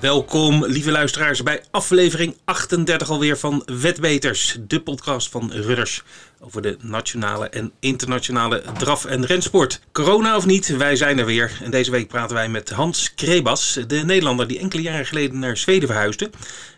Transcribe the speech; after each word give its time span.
Welkom, 0.00 0.64
lieve 0.64 0.90
luisteraars, 0.90 1.42
bij 1.42 1.62
aflevering 1.70 2.36
38 2.44 3.10
alweer 3.10 3.38
van 3.38 3.62
Wetbeters, 3.80 4.56
de 4.60 4.82
podcast 4.82 5.28
van 5.28 5.52
Rudders 5.52 6.02
over 6.40 6.62
de 6.62 6.76
nationale 6.80 7.48
en 7.48 7.72
internationale 7.80 8.62
draf- 8.78 9.04
en 9.04 9.26
rensport. 9.26 9.80
Corona 9.92 10.36
of 10.36 10.46
niet, 10.46 10.76
wij 10.76 10.96
zijn 10.96 11.18
er 11.18 11.26
weer. 11.26 11.58
En 11.62 11.70
deze 11.70 11.90
week 11.90 12.08
praten 12.08 12.36
wij 12.36 12.48
met 12.48 12.70
Hans 12.70 13.14
Krebas, 13.14 13.78
de 13.86 13.96
Nederlander 14.04 14.48
die 14.48 14.58
enkele 14.58 14.82
jaren 14.82 15.06
geleden 15.06 15.38
naar 15.38 15.56
Zweden 15.56 15.88
verhuisde. 15.88 16.30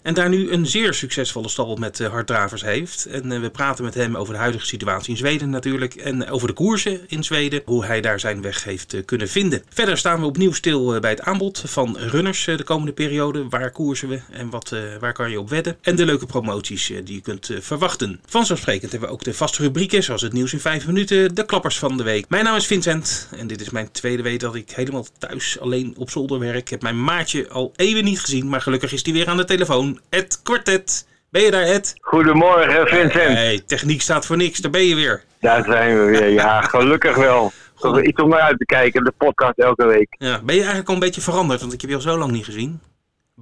En 0.02 0.14
daar 0.14 0.28
nu 0.28 0.50
een 0.50 0.66
zeer 0.66 0.94
succesvolle 0.94 1.48
stal 1.48 1.76
met 1.76 2.00
uh, 2.00 2.08
harddravers 2.08 2.62
heeft. 2.62 3.06
En 3.06 3.32
uh, 3.32 3.40
we 3.40 3.50
praten 3.50 3.84
met 3.84 3.94
hem 3.94 4.16
over 4.16 4.32
de 4.32 4.40
huidige 4.40 4.66
situatie 4.66 5.10
in 5.10 5.16
Zweden 5.16 5.50
natuurlijk. 5.50 5.94
En 5.94 6.28
over 6.28 6.46
de 6.46 6.54
koersen 6.54 7.00
in 7.08 7.24
Zweden. 7.24 7.62
Hoe 7.64 7.84
hij 7.84 8.00
daar 8.00 8.20
zijn 8.20 8.42
weg 8.42 8.64
heeft 8.64 8.94
uh, 8.94 9.04
kunnen 9.04 9.28
vinden. 9.28 9.62
Verder 9.68 9.98
staan 9.98 10.20
we 10.20 10.26
opnieuw 10.26 10.52
stil 10.52 11.00
bij 11.00 11.10
het 11.10 11.20
aanbod 11.20 11.62
van 11.66 11.96
runners 11.98 12.44
de 12.44 12.64
komende 12.64 12.92
periode. 12.92 13.48
Waar 13.48 13.70
koersen 13.70 14.08
we 14.08 14.20
en 14.30 14.50
wat, 14.50 14.74
waar 15.00 15.12
kan 15.12 15.30
je 15.30 15.40
op 15.40 15.48
wedden? 15.48 15.76
En 15.80 15.96
de 15.96 16.04
leuke 16.04 16.26
promoties 16.26 16.92
die 17.04 17.14
je 17.14 17.20
kunt 17.20 17.50
verwachten. 17.60 18.20
Vanzelfsprekend 18.26 18.90
hebben 18.90 19.08
we 19.08 19.14
ook 19.14 19.24
de 19.24 19.34
vaste 19.34 19.51
rubrieken. 19.58 20.02
Zoals 20.02 20.22
het 20.22 20.32
nieuws 20.32 20.52
in 20.52 20.60
5 20.60 20.86
minuten. 20.86 21.34
De 21.34 21.44
klappers 21.44 21.78
van 21.78 21.96
de 21.96 22.02
week. 22.02 22.24
Mijn 22.28 22.44
naam 22.44 22.56
is 22.56 22.66
Vincent. 22.66 23.28
En 23.36 23.46
dit 23.46 23.60
is 23.60 23.70
mijn 23.70 23.90
tweede 23.90 24.22
week 24.22 24.40
dat 24.40 24.54
ik 24.54 24.70
helemaal 24.70 25.06
thuis 25.18 25.60
alleen 25.60 25.94
op 25.98 26.10
zolder 26.10 26.38
werk. 26.38 26.56
Ik 26.56 26.68
heb 26.68 26.82
mijn 26.82 27.04
maatje 27.04 27.48
al 27.48 27.72
even 27.76 28.04
niet 28.04 28.20
gezien. 28.20 28.48
Maar 28.48 28.60
gelukkig 28.60 28.92
is 28.92 29.04
hij 29.04 29.12
weer 29.12 29.28
aan 29.28 29.36
de 29.36 29.44
telefoon. 29.44 30.00
Ed 30.08 30.40
Quartet. 30.42 31.06
Ben 31.30 31.42
je 31.42 31.50
daar, 31.50 31.62
Ed? 31.62 31.94
Goedemorgen, 32.00 32.86
Vincent. 32.86 33.14
Hey, 33.14 33.62
techniek 33.66 34.02
staat 34.02 34.26
voor 34.26 34.36
niks. 34.36 34.58
Daar 34.58 34.70
ben 34.70 34.84
je 34.84 34.94
weer. 34.94 35.24
Daar 35.40 35.64
zijn 35.64 35.98
we 35.98 36.10
weer. 36.10 36.28
Ja, 36.28 36.60
gelukkig 36.76 37.16
wel. 37.16 37.52
Goed. 37.74 38.06
Iets 38.06 38.22
om 38.22 38.28
naar 38.28 38.40
uit 38.40 38.58
te 38.58 38.64
kijken, 38.64 39.04
de 39.04 39.12
podcast 39.18 39.58
elke 39.58 39.86
week. 39.86 40.14
Ja, 40.18 40.40
ben 40.42 40.54
je 40.54 40.60
eigenlijk 40.60 40.88
al 40.88 40.94
een 40.94 41.00
beetje 41.00 41.20
veranderd? 41.20 41.60
Want 41.60 41.72
ik 41.72 41.80
heb 41.80 41.90
je 41.90 41.96
al 41.96 42.02
zo 42.02 42.18
lang 42.18 42.32
niet 42.32 42.44
gezien. 42.44 42.80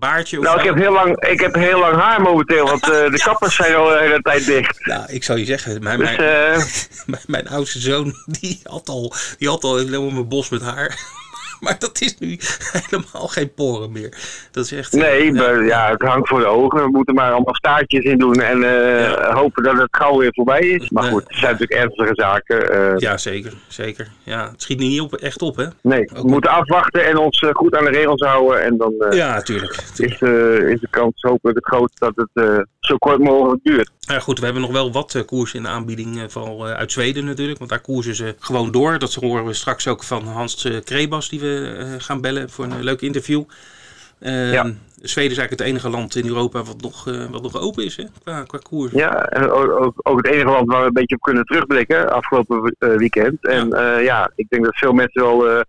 Baardje 0.00 0.38
of 0.38 0.44
Nou, 0.44 0.58
ik 0.58 0.64
heb, 0.64 0.74
heel 0.74 0.92
lang, 0.92 1.24
ik 1.24 1.40
heb 1.40 1.54
heel 1.54 1.78
lang 1.78 1.96
haar 1.96 2.20
momenteel, 2.20 2.66
want 2.66 2.82
uh, 2.82 2.90
de 2.90 3.20
kappers 3.24 3.54
zijn 3.54 3.74
al 3.74 3.88
de 3.88 3.98
hele 4.00 4.22
tijd 4.22 4.46
dicht. 4.46 4.86
Nou, 4.86 5.12
ik 5.12 5.24
zou 5.24 5.38
je 5.38 5.44
zeggen, 5.44 5.82
mijn, 5.82 5.98
dus, 5.98 6.16
mijn, 6.16 6.54
uh... 6.56 6.64
mijn, 7.06 7.22
mijn, 7.26 7.48
oudste 7.48 7.78
zoon, 7.78 8.14
die 8.26 8.60
had 8.62 8.88
al, 8.88 9.14
die 9.38 9.48
had 9.48 9.64
al 9.64 9.76
helemaal 9.76 10.10
mijn 10.10 10.28
bos 10.28 10.48
met 10.48 10.62
haar. 10.62 10.98
maar 11.64 11.76
dat 11.78 12.00
is 12.00 12.18
nu 12.18 12.38
helemaal 12.72 13.28
geen 13.28 13.54
poren 13.54 13.92
meer. 13.92 14.16
Dat 14.50 14.64
is 14.64 14.72
echt... 14.72 14.92
Nee, 14.92 15.32
maar, 15.32 15.64
ja, 15.64 15.90
het 15.90 16.02
hangt 16.02 16.28
voor 16.28 16.40
de 16.40 16.46
ogen. 16.46 16.82
We 16.82 16.90
moeten 16.90 17.14
maar 17.14 17.32
allemaal 17.32 17.54
staartjes 17.54 18.04
in 18.04 18.18
doen 18.18 18.40
en 18.40 18.58
uh, 18.58 19.00
ja. 19.00 19.34
hopen 19.34 19.62
dat 19.62 19.78
het 19.78 19.88
gauw 19.90 20.18
weer 20.18 20.34
voorbij 20.34 20.60
is. 20.60 20.90
Maar 20.90 21.02
goed, 21.02 21.22
het 21.26 21.36
zijn 21.36 21.52
natuurlijk 21.52 21.80
ernstige 21.80 22.12
zaken. 22.14 22.74
Uh, 22.74 22.96
ja, 22.96 23.16
zeker. 23.16 23.52
zeker. 23.68 24.08
Ja, 24.22 24.50
het 24.50 24.62
schiet 24.62 24.78
niet 24.78 25.00
op, 25.00 25.14
echt 25.14 25.42
op, 25.42 25.56
hè? 25.56 25.66
Nee, 25.82 26.10
we 26.12 26.28
moeten 26.28 26.50
afwachten 26.50 27.06
en 27.06 27.16
ons 27.16 27.44
goed 27.52 27.76
aan 27.76 27.84
de 27.84 27.90
regels 27.90 28.20
houden. 28.20 28.62
En 28.62 28.76
dan 28.76 28.94
ja, 29.10 29.34
natuurlijk. 29.34 29.76
Is, 29.96 30.10
is 30.10 30.80
de 30.80 30.88
kans 30.90 31.22
hopelijk 31.22 31.58
het 31.58 31.66
groot 31.66 31.90
dat 31.94 32.12
het 32.16 32.66
zo 32.80 32.96
kort 32.96 33.18
mogelijk 33.18 33.64
duurt. 33.64 33.90
Ja, 34.00 34.18
goed, 34.18 34.38
we 34.38 34.44
hebben 34.44 34.62
nog 34.62 34.72
wel 34.72 34.92
wat 34.92 35.24
koersen 35.26 35.58
in 35.58 35.64
de 35.64 35.68
aanbieding, 35.68 36.24
vooral 36.28 36.66
uit 36.66 36.92
Zweden 36.92 37.24
natuurlijk. 37.24 37.58
Want 37.58 37.70
daar 37.70 37.80
koersen 37.80 38.14
ze 38.14 38.34
gewoon 38.38 38.70
door. 38.70 38.98
Dat 38.98 39.14
horen 39.14 39.44
we 39.44 39.52
straks 39.52 39.88
ook 39.88 40.02
van 40.02 40.26
Hans 40.26 40.68
Krebas, 40.84 41.28
die 41.28 41.40
we 41.40 41.49
gaan 41.98 42.20
bellen 42.20 42.50
voor 42.50 42.64
een 42.64 42.82
leuk 42.82 43.00
interview. 43.00 43.42
ja. 44.18 44.72
Zweden 45.02 45.30
is 45.30 45.38
eigenlijk 45.38 45.50
het 45.50 45.60
enige 45.60 45.90
land 45.90 46.16
in 46.16 46.26
Europa 46.26 46.62
wat 46.62 46.80
nog, 46.80 47.04
wat 47.30 47.42
nog 47.42 47.60
open 47.60 47.84
is 47.84 47.96
hè, 47.96 48.04
qua, 48.22 48.42
qua 48.42 48.58
koers. 48.62 48.92
Ja, 48.92 49.24
en 49.24 49.50
ook, 49.50 49.92
ook, 50.02 50.16
het 50.16 50.26
enige 50.26 50.50
land 50.50 50.70
waar 50.70 50.80
we 50.80 50.86
een 50.86 50.92
beetje 50.92 51.14
op 51.14 51.22
kunnen 51.22 51.44
terugblikken 51.44 52.12
afgelopen 52.12 52.74
weekend. 52.78 53.46
En 53.46 53.68
ja. 53.68 53.98
ja, 53.98 54.30
ik 54.34 54.46
denk 54.48 54.64
dat 54.64 54.76
veel 54.76 54.92
mensen 54.92 55.22
wel 55.22 55.64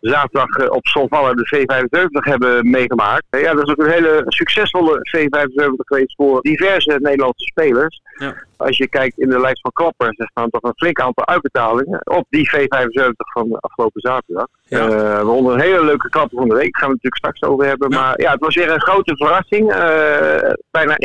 zaterdag 0.00 0.68
op 0.68 0.86
Solvalla 0.86 1.32
de 1.32 1.48
V75 1.54 2.08
hebben 2.10 2.70
meegemaakt. 2.70 3.24
Ja, 3.30 3.54
dat 3.54 3.66
is 3.66 3.70
ook 3.70 3.86
een 3.86 3.92
hele 3.92 4.22
succesvolle 4.26 4.98
V75 4.98 5.72
geweest 5.76 6.14
voor 6.16 6.40
diverse 6.40 6.98
Nederlandse 7.02 7.44
spelers. 7.44 8.00
Ja. 8.14 8.34
Als 8.56 8.76
je 8.76 8.88
kijkt 8.88 9.18
in 9.18 9.28
de 9.28 9.40
lijst 9.40 9.60
van 9.60 9.72
klappers, 9.72 10.18
er 10.18 10.28
staan 10.30 10.50
toch 10.50 10.62
een 10.62 10.76
flink 10.76 11.00
aantal 11.00 11.26
uitbetalingen 11.26 12.00
op 12.04 12.26
die 12.28 12.50
V75 12.50 13.10
van 13.32 13.48
de 13.48 13.58
afgelopen 13.60 14.00
zaterdag. 14.00 14.46
Ja. 14.64 14.88
Uh, 14.88 15.20
we 15.20 15.28
onder 15.28 15.54
een 15.54 15.60
hele 15.60 15.84
leuke 15.84 16.08
klapper 16.08 16.38
van 16.38 16.48
de 16.48 16.54
week, 16.54 16.72
daar 16.72 16.80
gaan 16.80 16.90
we 16.90 16.94
het 16.94 17.02
natuurlijk 17.02 17.16
straks 17.16 17.42
over 17.42 17.66
hebben. 17.66 17.90
Ja. 17.90 18.00
Maar 18.00 18.20
ja, 18.20 18.30
het 18.30 18.40
was 18.40 18.54
weer 18.54 18.70
een 18.70 18.80
grote 18.80 19.16
verrassing. 19.16 19.70
Uh, 19.70 20.52
bijna 20.70 20.96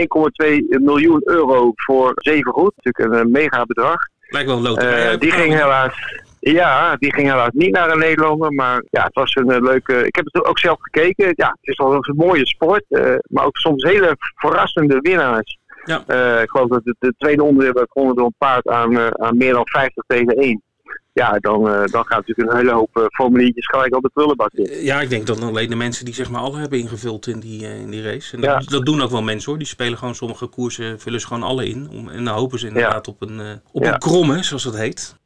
1,2 0.50 0.56
miljoen 0.68 1.22
euro 1.24 1.72
voor 1.76 2.12
zeven 2.16 2.52
goed. 2.52 2.74
Natuurlijk 2.76 3.22
een 3.22 3.32
mega 3.32 3.66
bedrag. 3.66 3.98
Lijkt 4.30 4.48
wel 4.48 4.58
een 4.58 4.64
loterij. 4.64 5.14
Uh, 5.14 5.20
die 5.20 5.32
ging 5.32 5.54
helaas 5.54 5.94
ja, 6.40 6.96
die 6.96 7.14
ging 7.14 7.28
helaas 7.28 7.52
niet 7.52 7.72
naar 7.72 7.90
een 7.90 8.00
Nederlander. 8.00 8.54
Maar 8.54 8.84
ja, 8.90 9.04
het 9.04 9.14
was 9.14 9.36
een 9.36 9.52
uh, 9.52 9.60
leuke. 9.60 10.06
Ik 10.06 10.16
heb 10.16 10.26
het 10.26 10.46
ook 10.46 10.60
zelf 10.60 10.78
gekeken. 10.82 11.34
Ja, 11.36 11.48
het 11.48 11.70
is 11.70 11.78
wel 11.78 11.94
een 11.94 12.16
mooie 12.16 12.48
sport. 12.48 12.84
Uh, 12.90 13.16
maar 13.28 13.46
ook 13.46 13.58
soms 13.58 13.84
hele 13.84 14.16
verrassende 14.36 15.00
winnaars. 15.02 15.58
Ja. 15.84 16.04
Uh, 16.08 16.42
ik 16.42 16.50
geloof 16.50 16.68
dat 16.68 16.84
de, 16.84 16.96
de 17.00 17.14
tweede 17.18 17.44
onderdeel 17.44 17.74
werd 17.74 17.92
gewonnen 17.92 18.16
door 18.16 18.26
een 18.26 18.36
paard 18.38 18.68
aan, 18.68 19.20
aan 19.22 19.38
meer 19.38 19.54
dan 19.54 19.68
50 19.68 20.04
tegen 20.08 20.36
1. 20.36 20.62
Ja, 21.14 21.40
dan, 21.40 21.64
dan 21.64 22.06
gaat 22.06 22.28
natuurlijk 22.28 22.52
een 22.52 22.58
hele 22.58 22.72
hoop 22.72 23.10
formuliertjes 23.12 23.68
gelijk 23.68 23.96
op 23.96 24.02
de 24.02 24.10
prullenbak 24.14 24.52
in. 24.54 24.84
Ja, 24.84 25.02
ik 25.02 25.10
denk 25.10 25.28
dat 25.28 25.42
alleen 25.42 25.70
de 25.70 25.76
mensen 25.76 26.06
die 26.06 26.14
zeg 26.14 26.30
maar 26.30 26.42
alle 26.42 26.60
hebben 26.60 26.80
ingevuld 26.80 27.28
in 27.28 27.40
die, 27.40 27.80
in 27.80 27.90
die 27.90 28.04
race. 28.04 28.36
En 28.36 28.42
dat, 28.42 28.64
ja. 28.64 28.70
dat, 28.70 28.86
doen 28.86 29.02
ook 29.02 29.12
wel 29.12 29.22
mensen 29.22 29.50
hoor. 29.50 29.60
Die 29.60 29.68
spelen 29.68 29.98
gewoon 29.98 30.16
sommige 30.16 30.48
koersen, 30.48 31.00
vullen 31.00 31.22
ze 31.22 31.28
gewoon 31.28 31.44
alle 31.44 31.66
in. 31.66 31.90
Om, 31.90 32.10
en 32.10 32.26
dan 32.26 32.36
hopen 32.36 32.60
ze 32.60 32.68
inderdaad 32.68 33.06
ja. 33.06 33.12
op 33.12 33.22
een, 33.22 33.62
op 33.72 33.84
een 33.84 33.98
kromme, 33.98 34.44
zoals 34.44 34.64
dat 34.64 34.78
heet. 34.78 35.18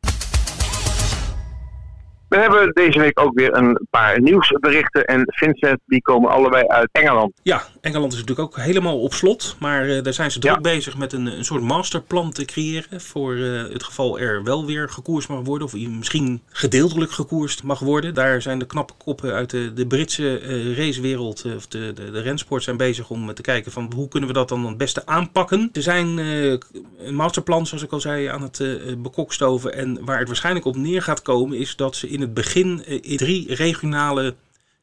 We 2.33 2.39
hebben 2.39 2.71
deze 2.73 2.99
week 2.99 3.19
ook 3.19 3.39
weer 3.39 3.57
een 3.57 3.87
paar 3.89 4.21
nieuwsberichten. 4.21 5.05
En 5.05 5.23
Vincent, 5.25 5.79
die 5.85 6.01
komen 6.01 6.29
allebei 6.29 6.67
uit 6.67 6.89
Engeland. 6.91 7.31
Ja, 7.43 7.63
Engeland 7.81 8.13
is 8.13 8.19
natuurlijk 8.19 8.47
ook 8.47 8.63
helemaal 8.63 8.99
op 8.99 9.13
slot. 9.13 9.55
Maar 9.59 9.87
uh, 9.87 10.03
daar 10.03 10.13
zijn 10.13 10.31
ze 10.31 10.39
druk 10.39 10.55
ja. 10.55 10.61
bezig 10.61 10.97
met 10.97 11.13
een, 11.13 11.25
een 11.25 11.45
soort 11.45 11.61
masterplan 11.61 12.31
te 12.31 12.45
creëren. 12.45 13.01
Voor 13.01 13.33
uh, 13.33 13.63
het 13.73 13.83
geval 13.83 14.19
er 14.19 14.43
wel 14.43 14.65
weer 14.65 14.89
gekoerst 14.89 15.29
mag 15.29 15.41
worden. 15.43 15.67
Of 15.67 15.75
misschien 15.75 16.41
gedeeltelijk 16.49 17.11
gekoerst 17.11 17.63
mag 17.63 17.79
worden. 17.79 18.13
Daar 18.13 18.41
zijn 18.41 18.59
de 18.59 18.65
knappe 18.65 18.93
koppen 18.97 19.33
uit 19.33 19.49
de, 19.49 19.73
de 19.73 19.87
Britse 19.87 20.41
uh, 20.41 20.77
racewereld. 20.77 21.45
of 21.55 21.67
de, 21.67 21.93
de, 21.93 22.11
de 22.11 22.21
rensport 22.21 22.63
zijn 22.63 22.77
bezig 22.77 23.09
om 23.09 23.33
te 23.33 23.41
kijken 23.41 23.71
van 23.71 23.91
hoe 23.95 24.07
kunnen 24.07 24.29
we 24.29 24.35
dat 24.35 24.49
dan 24.49 24.65
het 24.65 24.77
beste 24.77 25.05
aanpakken. 25.05 25.69
Er 25.73 25.81
zijn 25.81 26.17
een 26.17 27.15
masterplan, 27.15 27.67
zoals 27.67 27.83
ik 27.83 27.91
al 27.91 27.99
zei, 27.99 28.25
aan 28.25 28.41
het 28.41 28.63
bekokstoven. 28.97 29.73
En 29.73 30.05
waar 30.05 30.19
het 30.19 30.27
waarschijnlijk 30.27 30.65
op 30.65 30.75
neer 30.75 31.01
gaat 31.01 31.21
komen 31.21 31.57
is 31.57 31.75
dat 31.75 31.95
ze 31.95 32.09
in 32.09 32.22
het 32.23 32.33
begin 32.33 32.85
in 33.03 33.17
drie 33.17 33.55
regionale 33.55 34.35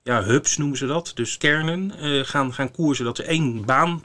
ja, 0.03 0.23
hubs 0.23 0.57
noemen 0.57 0.79
ze 0.79 0.87
dat, 0.87 1.13
dus 1.15 1.39
kernen, 1.39 1.93
uh, 2.03 2.25
gaan, 2.25 2.53
gaan 2.53 2.71
koersen. 2.71 3.05
Dat 3.05 3.17
ze 3.17 3.23
één 3.23 3.65
baan 3.65 4.03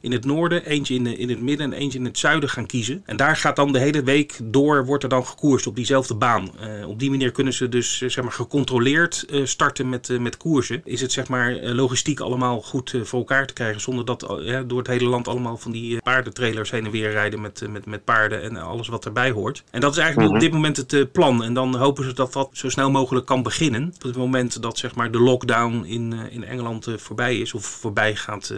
in 0.00 0.12
het 0.12 0.24
noorden, 0.24 0.64
eentje 0.64 0.94
in, 0.94 1.04
de, 1.04 1.16
in 1.16 1.28
het 1.28 1.40
midden 1.40 1.72
en 1.72 1.78
eentje 1.78 1.98
in 1.98 2.04
het 2.04 2.18
zuiden 2.18 2.48
gaan 2.48 2.66
kiezen. 2.66 3.02
En 3.04 3.16
daar 3.16 3.36
gaat 3.36 3.56
dan 3.56 3.72
de 3.72 3.78
hele 3.78 4.02
week 4.02 4.38
door, 4.42 4.84
wordt 4.84 5.02
er 5.02 5.08
dan 5.08 5.26
gekoerst 5.26 5.66
op 5.66 5.76
diezelfde 5.76 6.14
baan. 6.14 6.50
Uh, 6.60 6.88
op 6.88 6.98
die 6.98 7.10
manier 7.10 7.32
kunnen 7.32 7.52
ze 7.52 7.68
dus 7.68 8.00
uh, 8.00 8.10
zeg 8.10 8.24
maar 8.24 8.32
gecontroleerd 8.32 9.24
uh, 9.30 9.46
starten 9.46 9.88
met, 9.88 10.20
met 10.20 10.36
koersen. 10.36 10.80
Is 10.84 11.00
het 11.00 11.12
zeg 11.12 11.28
maar 11.28 11.52
logistiek 11.52 12.20
allemaal 12.20 12.60
goed 12.62 12.94
voor 13.02 13.18
elkaar 13.18 13.46
te 13.46 13.52
krijgen 13.52 13.80
zonder 13.80 14.04
dat 14.04 14.20
door 14.66 14.78
het 14.78 14.86
hele 14.86 15.04
land 15.04 15.28
allemaal 15.28 15.56
van 15.56 15.72
die 15.72 16.02
paardentrailers 16.02 16.70
heen 16.70 16.84
en 16.84 16.90
weer 16.90 17.10
rijden 17.10 17.40
met, 17.40 17.62
met, 17.70 17.86
met 17.86 18.04
paarden 18.04 18.42
en 18.42 18.56
alles 18.56 18.88
wat 18.88 19.04
erbij 19.04 19.30
hoort. 19.30 19.62
En 19.70 19.80
dat 19.80 19.92
is 19.92 19.98
eigenlijk 19.98 20.28
-hmm. 20.28 20.36
op 20.36 20.42
dit 20.44 20.52
moment 20.52 20.76
het 20.76 21.12
plan. 21.12 21.44
En 21.44 21.54
dan 21.54 21.76
hopen 21.76 22.04
ze 22.04 22.12
dat 22.12 22.32
dat 22.32 22.48
zo 22.52 22.68
snel 22.68 22.90
mogelijk 22.90 23.26
kan 23.26 23.42
beginnen. 23.42 23.92
Op 23.94 24.02
het 24.02 24.16
moment 24.16 24.62
dat 24.62 24.78
zeg 24.78 24.94
maar 24.94 25.10
de 25.10 25.20
lockdown 25.20 25.84
in, 25.84 26.14
in 26.30 26.44
Engeland 26.44 26.88
voorbij 26.96 27.38
is 27.38 27.54
of 27.54 27.64
voorbij 27.64 28.16
gaat, 28.16 28.54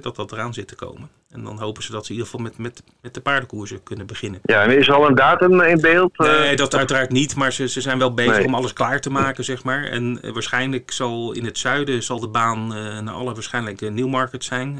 dat 0.00 0.16
dat 0.16 0.32
eraan 0.32 0.45
zit 0.54 0.68
te 0.68 0.74
komen. 0.74 1.08
En 1.30 1.44
dan 1.44 1.58
hopen 1.58 1.82
ze 1.82 1.92
dat 1.92 2.06
ze 2.06 2.12
in 2.12 2.18
ieder 2.18 2.30
geval 2.30 2.46
met, 2.46 2.58
met, 2.58 2.82
met 3.00 3.14
de 3.14 3.20
paardenkoersen 3.20 3.82
kunnen 3.82 4.06
beginnen. 4.06 4.40
Ja, 4.42 4.62
en 4.62 4.78
is 4.78 4.88
er 4.88 4.94
al 4.94 5.06
een 5.06 5.14
datum 5.14 5.60
in 5.60 5.80
beeld? 5.80 6.18
Nee, 6.18 6.56
dat 6.56 6.74
uiteraard 6.74 7.10
niet. 7.10 7.36
Maar 7.36 7.52
ze, 7.52 7.68
ze 7.68 7.80
zijn 7.80 7.98
wel 7.98 8.14
bezig 8.14 8.36
nee. 8.36 8.46
om 8.46 8.54
alles 8.54 8.72
klaar 8.72 9.00
te 9.00 9.10
maken, 9.10 9.44
zeg 9.44 9.64
maar. 9.64 9.84
En 9.84 10.18
uh, 10.22 10.32
waarschijnlijk 10.32 10.90
zal 10.90 11.32
in 11.32 11.44
het 11.44 11.58
zuiden 11.58 12.02
zal 12.02 12.20
de 12.20 12.28
baan 12.28 12.76
uh, 12.76 12.98
naar 13.00 13.14
alle 13.14 13.34
waarschijnlijk 13.34 13.80
uh, 13.80 13.90
Newmarket 13.90 14.44
zijn. 14.44 14.78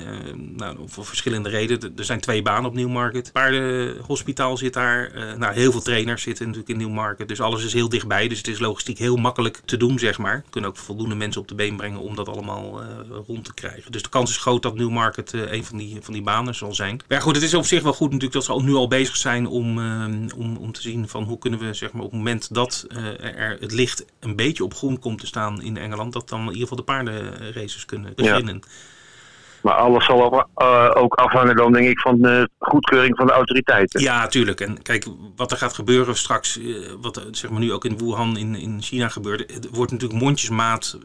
nou, 0.56 0.76
voor 0.86 1.04
verschillende 1.04 1.48
redenen. 1.48 1.92
Er 1.96 2.04
zijn 2.04 2.20
twee 2.20 2.42
banen 2.42 2.64
op 2.64 2.74
Newmarket. 2.74 3.32
Paardenhospitaal 3.32 4.56
zit 4.56 4.72
daar. 4.72 5.10
nou, 5.38 5.54
heel 5.54 5.72
veel 5.72 5.82
trainers 5.82 6.22
zitten 6.22 6.46
natuurlijk 6.46 6.72
in 6.72 6.86
Newmarket. 6.86 7.28
Dus 7.28 7.40
alles 7.40 7.64
is 7.64 7.72
heel 7.72 7.88
dichtbij. 7.88 8.28
Dus 8.28 8.38
het 8.38 8.48
is 8.48 8.58
logistiek 8.58 8.98
heel 8.98 9.16
makkelijk 9.16 9.60
te 9.64 9.76
doen, 9.76 9.98
zeg 9.98 10.18
maar. 10.18 10.34
Er 10.34 10.44
kunnen 10.50 10.70
ook 10.70 10.76
voldoende 10.76 11.14
mensen 11.14 11.40
op 11.40 11.48
de 11.48 11.54
been 11.54 11.76
brengen 11.76 12.00
om 12.00 12.16
dat 12.16 12.28
allemaal 12.28 12.82
rond 13.26 13.44
te 13.44 13.54
krijgen. 13.54 13.92
Dus 13.92 14.02
de 14.02 14.08
kans 14.08 14.30
is 14.30 14.36
groot 14.36 14.62
dat 14.62 14.74
Newmarket 14.74 15.32
een 15.32 15.64
van 15.64 15.78
die, 15.78 15.98
van 16.00 16.12
die 16.12 16.22
banen 16.22 16.35
zal 16.44 16.74
zijn. 16.74 16.96
Maar 16.96 17.18
ja, 17.18 17.24
goed, 17.24 17.34
het 17.34 17.44
is 17.44 17.54
op 17.54 17.64
zich 17.64 17.82
wel 17.82 17.92
goed 17.92 18.06
natuurlijk 18.06 18.32
dat 18.32 18.44
ze 18.44 18.52
al 18.52 18.62
nu 18.62 18.74
al 18.74 18.88
bezig 18.88 19.16
zijn 19.16 19.46
om, 19.46 19.78
uh, 19.78 20.04
om, 20.36 20.56
om 20.56 20.72
te 20.72 20.80
zien 20.80 21.08
van 21.08 21.24
hoe 21.24 21.38
kunnen 21.38 21.60
we 21.60 21.74
zeg 21.74 21.92
maar 21.92 22.02
op 22.02 22.10
het 22.10 22.18
moment 22.18 22.54
dat 22.54 22.86
uh, 22.88 23.24
er 23.38 23.56
het 23.60 23.72
licht 23.72 24.04
een 24.20 24.36
beetje 24.36 24.64
op 24.64 24.74
groen 24.74 24.98
komt 24.98 25.20
te 25.20 25.26
staan 25.26 25.62
in 25.62 25.76
Engeland, 25.76 26.12
dat 26.12 26.28
dan 26.28 26.40
in 26.40 26.46
ieder 26.46 26.60
geval 26.60 26.76
de 26.76 26.82
paardenraces 26.82 27.84
kunnen 27.84 28.12
beginnen. 28.14 28.54
Ja. 28.54 28.68
Maar 29.66 29.74
alles 29.74 30.04
zal 30.04 30.46
uh, 30.56 30.90
ook 30.94 31.14
afhangen 31.14 31.56
dan 31.56 31.72
denk 31.72 31.88
ik 31.88 32.00
van 32.00 32.20
de 32.20 32.48
goedkeuring 32.58 33.16
van 33.16 33.26
de 33.26 33.32
autoriteiten. 33.32 34.00
Ja, 34.00 34.26
tuurlijk. 34.26 34.60
En 34.60 34.82
kijk, 34.82 35.06
wat 35.36 35.50
er 35.50 35.56
gaat 35.56 35.72
gebeuren 35.72 36.16
straks, 36.16 36.60
wat 37.00 37.26
zeg 37.30 37.50
maar 37.50 37.60
nu 37.60 37.72
ook 37.72 37.84
in 37.84 37.98
Wuhan 37.98 38.36
in, 38.36 38.54
in 38.54 38.82
China 38.82 39.08
gebeurde, 39.08 39.48
het 39.52 39.68
wordt 39.70 39.92
natuurlijk 39.92 40.20
mondjesmaat, 40.20 40.98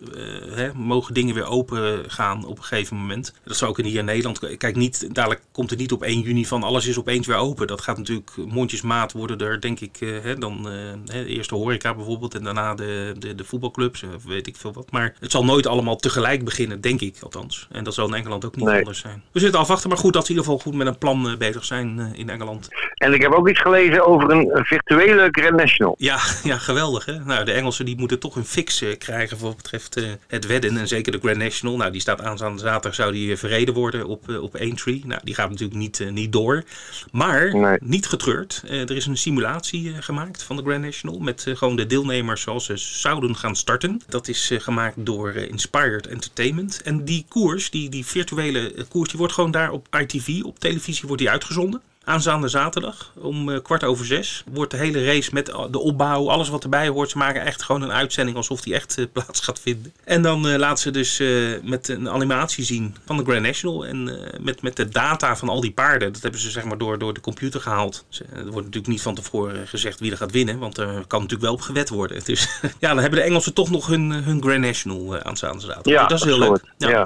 hè, 0.51 0.73
mogen 0.73 1.13
dingen 1.13 1.35
weer 1.35 1.45
open 1.45 2.03
gaan 2.07 2.45
op 2.45 2.57
een 2.57 2.63
gegeven 2.63 2.97
moment. 2.97 3.33
Dat 3.43 3.57
zou 3.57 3.71
ook 3.71 3.79
in 3.79 3.85
hier 3.85 3.99
in 3.99 4.05
Nederland, 4.05 4.57
kijk 4.57 4.75
niet, 4.75 5.15
dadelijk 5.15 5.41
komt 5.51 5.69
het 5.69 5.79
niet 5.79 5.91
op 5.91 6.03
1 6.03 6.21
juni 6.21 6.45
van 6.45 6.63
alles 6.63 6.87
is 6.87 6.99
opeens 6.99 7.27
weer 7.27 7.37
open. 7.37 7.67
Dat 7.67 7.81
gaat 7.81 7.97
natuurlijk 7.97 8.31
mondjesmaat 8.35 9.11
worden 9.11 9.39
er 9.39 9.61
denk 9.61 9.79
ik, 9.79 9.97
hè, 9.99 10.35
dan 10.35 10.65
hè, 11.05 11.25
eerst 11.25 11.49
de 11.49 11.55
horeca 11.55 11.95
bijvoorbeeld 11.95 12.35
en 12.35 12.43
daarna 12.43 12.75
de, 12.75 13.13
de, 13.19 13.35
de 13.35 13.43
voetbalclubs, 13.43 14.03
weet 14.25 14.47
ik 14.47 14.55
veel 14.55 14.73
wat. 14.73 14.91
Maar 14.91 15.15
het 15.19 15.31
zal 15.31 15.45
nooit 15.45 15.67
allemaal 15.67 15.95
tegelijk 15.95 16.43
beginnen, 16.43 16.81
denk 16.81 17.01
ik 17.01 17.17
althans. 17.21 17.67
En 17.71 17.83
dat 17.83 17.93
zal 17.93 18.07
in 18.07 18.13
Engeland 18.13 18.45
ook 18.45 18.50
niet 18.56 18.68
anders 18.68 19.00
zijn. 19.00 19.24
We 19.31 19.39
zitten 19.39 19.59
afwachten, 19.59 19.89
maar 19.89 19.98
goed 19.98 20.13
dat 20.13 20.25
ze 20.25 20.31
in 20.31 20.38
ieder 20.38 20.51
geval 20.51 20.71
goed 20.71 20.77
met 20.77 20.88
een 20.88 20.98
plan 20.98 21.27
uh, 21.27 21.38
bezig 21.38 21.65
zijn 21.65 21.98
uh, 21.98 22.19
in 22.19 22.30
Engeland. 22.30 22.68
En 22.94 23.13
ik 23.13 23.21
heb 23.21 23.31
ook 23.31 23.50
iets 23.50 23.59
gelezen 23.59 24.06
over 24.06 24.31
een 24.31 24.65
virtuele 24.65 25.27
Grand 25.31 25.56
National. 25.56 25.95
Ja, 25.98 26.19
ja 26.44 26.57
geweldig 26.57 27.06
hè. 27.06 27.19
Nou, 27.19 27.45
de 27.45 27.51
Engelsen 27.51 27.86
die 27.86 27.98
moeten 27.98 28.19
toch 28.19 28.36
een 28.36 28.45
fix 28.45 28.81
uh, 28.81 28.98
krijgen 28.98 29.38
voor 29.38 29.48
wat 29.48 29.57
betreft 29.57 30.01
het 30.27 30.45
wedden. 30.45 30.77
En 30.77 30.88
zeker 30.88 31.12
de 31.12 31.19
Grand 31.19 31.38
National. 31.38 31.77
Nou, 31.77 31.92
die 31.92 32.01
staat 32.01 32.21
aanstaande 32.21 32.59
zaterdag, 32.59 32.95
zou 32.95 33.12
die 33.12 33.38
verreden 33.38 33.74
worden 33.74 34.06
op, 34.06 34.30
op 34.42 34.56
Aintree. 34.56 35.01
Nou, 35.06 35.21
die 35.24 35.36
gaat 35.36 35.50
natuurlijk 35.50 35.80
niet, 35.80 36.12
niet 36.12 36.31
door. 36.31 36.63
Maar, 37.12 37.56
nee. 37.56 37.77
niet 37.81 38.07
getreurd. 38.07 38.63
er 38.68 38.95
is 38.95 39.06
een 39.06 39.18
simulatie 39.18 39.94
gemaakt 40.00 40.44
van 40.44 40.56
de 40.56 40.62
Grand 40.62 40.83
National. 40.83 41.19
Met 41.19 41.45
gewoon 41.54 41.75
de 41.75 41.86
deelnemers 41.86 42.42
zoals 42.42 42.65
ze 42.65 42.77
zouden 42.77 43.36
gaan 43.36 43.56
starten. 43.56 44.01
Dat 44.07 44.27
is 44.27 44.51
gemaakt 44.57 44.95
door 45.06 45.33
Inspired 45.33 46.07
Entertainment. 46.07 46.81
En 46.81 47.06
die 47.06 47.25
koers, 47.30 47.69
die, 47.69 47.89
die 47.89 48.06
virtuele 48.06 48.40
koers, 48.89 49.09
die 49.09 49.19
wordt 49.19 49.33
gewoon 49.33 49.51
daar 49.51 49.71
op 49.71 49.88
ITV, 49.99 50.43
op 50.43 50.59
televisie, 50.59 51.07
wordt 51.07 51.21
die 51.21 51.31
uitgezonden. 51.31 51.81
Aanstaande 52.03 52.47
zaterdag 52.47 53.11
om 53.15 53.49
uh, 53.49 53.59
kwart 53.61 53.83
over 53.83 54.05
zes 54.05 54.43
wordt 54.51 54.71
de 54.71 54.77
hele 54.77 55.05
race 55.05 55.29
met 55.33 55.45
de 55.45 55.79
opbouw, 55.79 56.29
alles 56.29 56.49
wat 56.49 56.63
erbij 56.63 56.88
hoort. 56.88 57.09
Ze 57.09 57.17
maken 57.17 57.41
echt 57.41 57.63
gewoon 57.63 57.81
een 57.81 57.91
uitzending 57.91 58.38
alsof 58.38 58.61
die 58.61 58.73
echt 58.73 58.97
plaats 59.13 59.39
gaat 59.39 59.59
vinden. 59.59 59.93
En 60.03 60.21
dan 60.21 60.47
uh, 60.47 60.57
laten 60.57 60.77
ze 60.77 60.91
dus 60.91 61.23
met 61.63 61.88
een 61.88 62.09
animatie 62.09 62.63
zien 62.63 62.95
van 63.05 63.17
de 63.17 63.23
Grand 63.23 63.41
National. 63.41 63.85
En 63.85 64.19
met, 64.39 64.61
met 64.61 64.75
de 64.75 64.89
data 64.89 65.35
van 65.35 65.49
al 65.49 65.61
die 65.61 65.71
paarden. 65.71 66.13
Dat 66.13 66.21
hebben 66.21 66.39
ze 66.39 66.49
zeg 66.49 66.63
maar 66.63 66.77
door, 66.77 66.99
door 66.99 67.13
de 67.13 67.21
computer 67.21 67.61
gehaald. 67.61 68.05
Ze, 68.09 68.23
er 68.23 68.41
wordt 68.41 68.55
natuurlijk 68.55 68.87
niet 68.87 69.01
van 69.01 69.15
tevoren 69.15 69.67
gezegd 69.67 69.99
wie 69.99 70.11
er 70.11 70.17
gaat 70.17 70.31
winnen. 70.31 70.59
Want 70.59 70.77
er 70.77 71.05
kan 71.07 71.21
natuurlijk 71.21 71.41
wel 71.41 71.53
op 71.53 71.61
gewet 71.61 71.89
worden. 71.89 72.21
Dus 72.31 72.47
ja, 72.61 72.87
dan 72.87 72.97
hebben 72.97 73.19
de 73.19 73.25
Engelsen 73.25 73.53
toch 73.53 73.69
nog 73.69 73.87
hun, 73.87 74.11
hun 74.11 74.41
Grand 74.41 74.59
National 74.59 75.19
aanstaande 75.19 75.61
zaterdag. 75.61 75.94
Ja, 75.94 76.07
dat 76.07 76.17
is 76.17 76.25
heel 76.25 76.39
leuk. 76.39 76.63
Ja. 76.77 76.89
ja. 76.89 77.05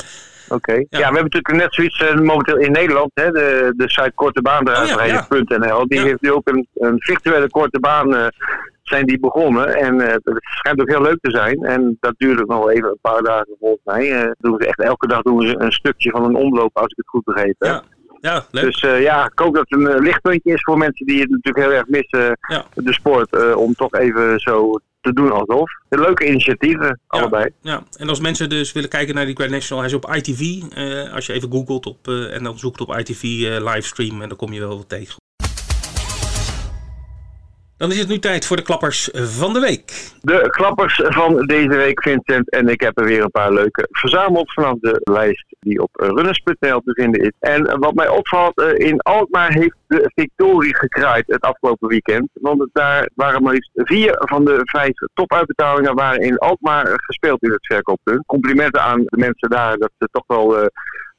Oké. 0.49 0.73
Ja. 0.73 0.85
ja. 0.89 0.97
we 0.97 1.03
hebben 1.03 1.23
natuurlijk 1.23 1.55
net 1.55 1.73
zoiets 1.73 2.01
uh, 2.01 2.15
momenteel 2.15 2.57
in 2.57 2.71
Nederland. 2.71 3.11
Hè, 3.13 3.31
de, 3.31 3.73
de 3.77 3.89
site 3.89 4.11
kortebaandrijverheden.nl. 4.15 5.77
Oh, 5.77 5.83
die 5.83 5.99
heeft 5.99 6.21
nu 6.21 6.31
ook 6.31 6.49
een, 6.49 6.67
een 6.73 6.95
virtuele 6.97 7.49
korte 7.49 7.79
baan 7.79 8.13
uh, 8.13 8.27
zijn 8.81 9.05
die 9.05 9.19
begonnen. 9.19 9.75
En 9.75 9.95
uh, 9.95 10.07
het 10.07 10.39
schijnt 10.39 10.81
ook 10.81 10.89
heel 10.89 11.01
leuk 11.01 11.17
te 11.21 11.31
zijn. 11.31 11.63
En 11.63 11.97
dat 11.99 12.13
duurt 12.17 12.41
ook 12.41 12.47
nog 12.47 12.57
wel 12.57 12.71
even 12.71 12.89
een 12.89 12.97
paar 13.01 13.21
dagen 13.21 13.55
volgens 13.59 13.81
mij. 13.83 14.33
doen 14.39 14.55
ze 14.59 14.67
echt 14.67 14.81
elke 14.81 15.07
dag 15.07 15.21
doen 15.21 15.47
ze 15.47 15.55
een 15.59 15.71
stukje 15.71 16.11
van 16.11 16.23
een 16.23 16.35
omloop, 16.35 16.77
als 16.77 16.91
ik 16.91 16.97
het 16.97 17.07
goed 17.07 17.23
begreep. 17.23 17.55
Ja. 17.57 17.83
Ja, 18.21 18.43
leuk. 18.51 18.63
Dus 18.63 18.79
ja, 18.79 19.25
ik 19.25 19.39
hoop 19.39 19.55
dat 19.55 19.65
het 19.69 19.79
een 19.79 19.99
lichtpuntje 19.99 20.53
is 20.53 20.63
voor 20.63 20.77
mensen 20.77 21.05
die 21.05 21.19
het 21.19 21.29
natuurlijk 21.29 21.65
heel 21.65 21.77
erg 21.77 21.87
missen, 21.87 22.37
de 22.73 22.93
sport. 22.93 23.55
om 23.55 23.73
toch 23.73 23.93
even 23.93 24.39
zo 24.39 24.79
te 25.05 25.13
doen 25.13 25.31
alsof. 25.31 25.71
Leuke 25.89 26.27
initiatieven, 26.27 26.99
allebei. 27.07 27.49
Ja, 27.61 27.83
en 27.97 28.09
als 28.09 28.19
mensen 28.19 28.49
dus 28.49 28.71
willen 28.71 28.89
kijken 28.89 29.15
naar 29.15 29.25
die 29.25 29.35
Grand 29.35 29.51
National, 29.51 29.83
hij 29.83 29.93
is 29.93 29.97
op 29.97 30.15
ITV. 30.15 30.41
Uh, 30.41 31.13
als 31.13 31.25
je 31.25 31.33
even 31.33 31.51
googelt 31.51 31.85
op, 31.85 32.07
uh, 32.07 32.35
en 32.35 32.43
dan 32.43 32.59
zoekt 32.59 32.81
op 32.81 32.97
ITV 32.97 33.23
uh, 33.23 33.73
livestream 33.73 34.21
en 34.21 34.27
dan 34.27 34.37
kom 34.37 34.53
je 34.53 34.59
wel 34.59 34.77
wat 34.77 34.89
tegen. 34.89 35.24
Dan 37.77 37.91
is 37.91 37.99
het 37.99 38.07
nu 38.07 38.19
tijd 38.19 38.45
voor 38.45 38.57
de 38.57 38.63
klappers 38.63 39.09
van 39.13 39.53
de 39.53 39.59
week. 39.59 40.13
De 40.21 40.49
klappers 40.49 41.01
van 41.03 41.45
deze 41.45 41.75
week, 41.75 42.01
Vincent. 42.01 42.51
En 42.51 42.67
ik 42.67 42.81
heb 42.81 42.99
er 42.99 43.05
weer 43.05 43.23
een 43.23 43.31
paar 43.31 43.53
leuke 43.53 43.87
verzameld 43.91 44.53
vanaf 44.53 44.75
de 44.79 45.01
lijst 45.03 45.55
die 45.59 45.81
op 45.81 45.89
runners.nl 45.91 46.79
te 46.79 46.93
vinden 46.93 47.21
is. 47.21 47.31
En 47.39 47.79
wat 47.79 47.93
mij 47.93 48.07
opvalt, 48.07 48.57
eh, 48.57 48.87
in 48.87 48.99
Alkmaar 48.99 49.51
heeft 49.53 49.75
de 49.87 50.11
victorie 50.15 50.75
gekraaid 50.75 51.23
het 51.27 51.41
afgelopen 51.41 51.87
weekend. 51.87 52.29
Want 52.33 52.69
daar 52.73 53.09
waren 53.15 53.43
maar 53.43 53.53
liefst 53.53 53.71
vier 53.73 54.15
van 54.17 54.45
de 54.45 54.59
vijf 54.63 54.93
topuitbetalingen 55.13 55.95
waren 55.95 56.21
in 56.21 56.37
Alkmaar 56.37 56.93
gespeeld 56.95 57.43
in 57.43 57.51
het 57.51 57.65
verkooppunt. 57.65 58.25
Complimenten 58.25 58.81
aan 58.81 59.03
de 59.05 59.17
mensen 59.17 59.49
daar 59.49 59.77
dat 59.77 59.91
ze 59.97 60.07
toch 60.11 60.23
wel 60.27 60.59
uh, 60.59 60.65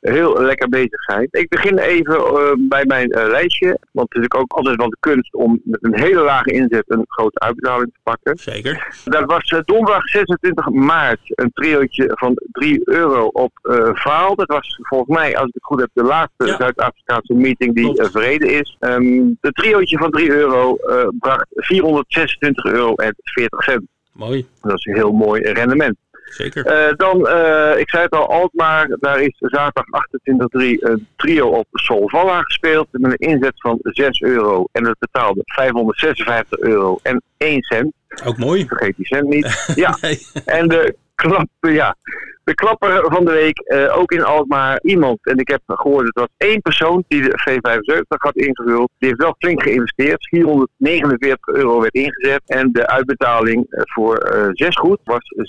heel 0.01 0.43
lekker 0.43 0.69
bezig 0.69 1.03
zijn. 1.03 1.29
Ik 1.31 1.49
begin 1.49 1.79
even 1.79 2.15
uh, 2.15 2.53
bij 2.69 2.85
mijn 2.85 3.19
uh, 3.19 3.27
lijstje. 3.27 3.79
Want 3.93 4.15
het 4.15 4.23
is 4.23 4.39
ook 4.39 4.53
altijd 4.53 4.77
wel 4.77 4.91
de 4.91 4.97
kunst 5.01 5.35
om 5.35 5.61
met 5.65 5.85
een 5.85 5.99
hele 5.99 6.21
lage 6.21 6.53
inzet 6.53 6.85
een 6.87 7.05
grote 7.07 7.39
uitbetaling 7.39 7.93
te 7.93 8.01
pakken. 8.03 8.39
Zeker. 8.39 9.01
Dat 9.05 9.25
was 9.25 9.51
uh, 9.51 9.61
donderdag 9.65 10.09
26 10.09 10.69
maart 10.69 11.21
een 11.25 11.51
triootje 11.53 12.11
van 12.15 12.39
3 12.53 12.81
euro 12.85 13.27
op 13.27 13.53
Vaal. 13.93 14.35
Dat 14.35 14.49
was 14.49 14.79
volgens 14.83 15.17
mij, 15.17 15.37
als 15.37 15.49
ik 15.49 15.55
het 15.55 15.65
goed 15.65 15.81
heb, 15.81 15.91
de 15.93 16.03
laatste 16.03 16.47
ja. 16.47 16.57
Zuid-Afrikaanse 16.57 17.35
meeting 17.35 17.75
die 17.75 18.05
verreden 18.11 18.51
is. 18.51 18.77
Um, 18.81 19.37
de 19.41 19.53
triootje 19.53 19.99
van 19.99 20.11
3 20.11 20.31
euro 20.31 20.79
bracht 21.19 21.47
426 21.51 22.65
euro 22.65 22.95
en 22.95 23.15
40 23.23 23.63
cent. 23.63 23.83
Mooi. 24.17 24.47
Dat 24.61 24.79
is 24.79 24.85
een 24.85 24.95
heel 24.95 25.13
mooi 25.13 25.53
rendement. 25.53 25.97
Zeker. 26.31 26.89
Uh, 26.89 26.97
dan, 26.97 27.21
uh, 27.21 27.79
ik 27.79 27.91
zei 27.91 28.03
het 28.03 28.13
al, 28.13 28.29
Alkmaar, 28.29 28.97
daar 29.01 29.21
is 29.21 29.37
zaterdag 29.39 30.05
28-3 30.23 30.79
een 30.79 31.07
trio 31.17 31.49
op 31.49 31.67
Solvalla 31.73 32.43
gespeeld. 32.43 32.89
Met 32.91 33.11
een 33.13 33.29
inzet 33.29 33.61
van 33.61 33.79
6 33.83 34.21
euro. 34.21 34.67
En 34.73 34.87
het 34.87 34.99
betaalde 34.99 35.41
556 35.45 36.59
euro 36.59 36.99
en 37.03 37.23
1 37.37 37.63
cent. 37.63 37.93
Ook 38.25 38.37
mooi. 38.37 38.67
Vergeet 38.67 38.97
die 38.97 39.07
cent 39.07 39.29
niet. 39.29 39.65
ja. 39.75 39.99
En 40.45 40.69
de 40.69 40.97
klap, 41.17 41.49
ja. 41.61 41.97
De 42.45 42.55
klapper 42.55 43.13
van 43.13 43.25
de 43.25 43.31
week, 43.31 43.63
uh, 43.65 43.99
ook 43.99 44.13
in 44.13 44.25
Alkmaar, 44.25 44.81
iemand, 44.83 45.19
en 45.23 45.39
ik 45.39 45.49
heb 45.49 45.63
gehoord, 45.67 46.07
het 46.07 46.15
was 46.15 46.29
één 46.37 46.61
persoon 46.61 47.05
die 47.09 47.23
de 47.23 47.39
V75 47.49 48.03
had 48.07 48.37
ingevuld. 48.37 48.91
Die 48.99 49.09
heeft 49.09 49.21
wel 49.21 49.35
flink 49.39 49.63
geïnvesteerd. 49.63 50.29
449 50.29 51.55
euro 51.55 51.81
werd 51.81 51.95
ingezet. 51.95 52.43
En 52.47 52.73
de 52.73 52.87
uitbetaling 52.87 53.67
voor 53.69 54.33
uh, 54.35 54.49
zes 54.53 54.77
goed 54.77 55.01
was 55.05 55.35
6.254 55.35 55.45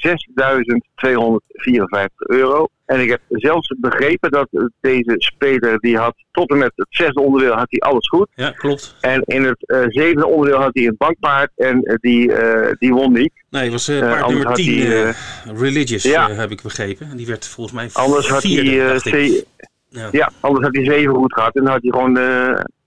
euro. 2.16 2.68
En 2.88 3.00
ik 3.00 3.10
heb 3.10 3.22
zelfs 3.30 3.74
begrepen 3.78 4.32
dat 4.32 4.48
deze 4.82 5.14
speler, 5.18 5.80
die 5.80 5.98
had 5.98 6.16
tot 6.32 6.50
en 6.50 6.58
met 6.58 6.72
het 6.76 6.88
zesde 6.90 7.22
onderdeel 7.22 7.54
had 7.54 7.66
hij 7.70 7.80
alles 7.80 8.08
goed. 8.08 8.28
Ja, 8.36 8.52
klopt. 8.52 8.96
En 9.02 9.22
in 9.26 9.44
het 9.44 9.64
uh, 9.66 9.84
zevende 9.88 10.28
onderdeel 10.28 10.62
had 10.62 10.70
hij 10.74 10.86
een 10.86 10.96
bankpaard 10.98 11.52
en 11.56 11.82
uh, 11.84 11.96
die, 12.00 12.32
uh, 12.32 12.72
die 12.80 12.94
won 12.94 13.14
niet. 13.14 13.32
Nee, 13.50 13.64
het 13.64 13.72
was 13.72 14.00
paard 14.00 14.28
nummer 14.28 14.54
10, 14.54 15.14
Religious, 15.58 16.04
ja. 16.04 16.32
heb 16.32 16.52
ik 16.52 16.62
begrepen. 16.62 17.18
Die 17.18 17.28
werd 17.28 17.48
volgens 17.48 17.76
mij 17.76 17.90
Anders 17.94 18.30
had 18.30 18.44
hij, 18.44 19.46
ja. 19.90 20.10
ja. 20.12 20.32
anders 20.40 20.66
had 20.66 20.76
hij 20.76 20.86
zeven 20.86 21.16
goed 21.16 21.34
gehad 21.34 21.56
en 21.56 21.64
dan 21.64 21.72
had 21.72 21.82
hij 21.82 21.92
gewoon 21.92 22.14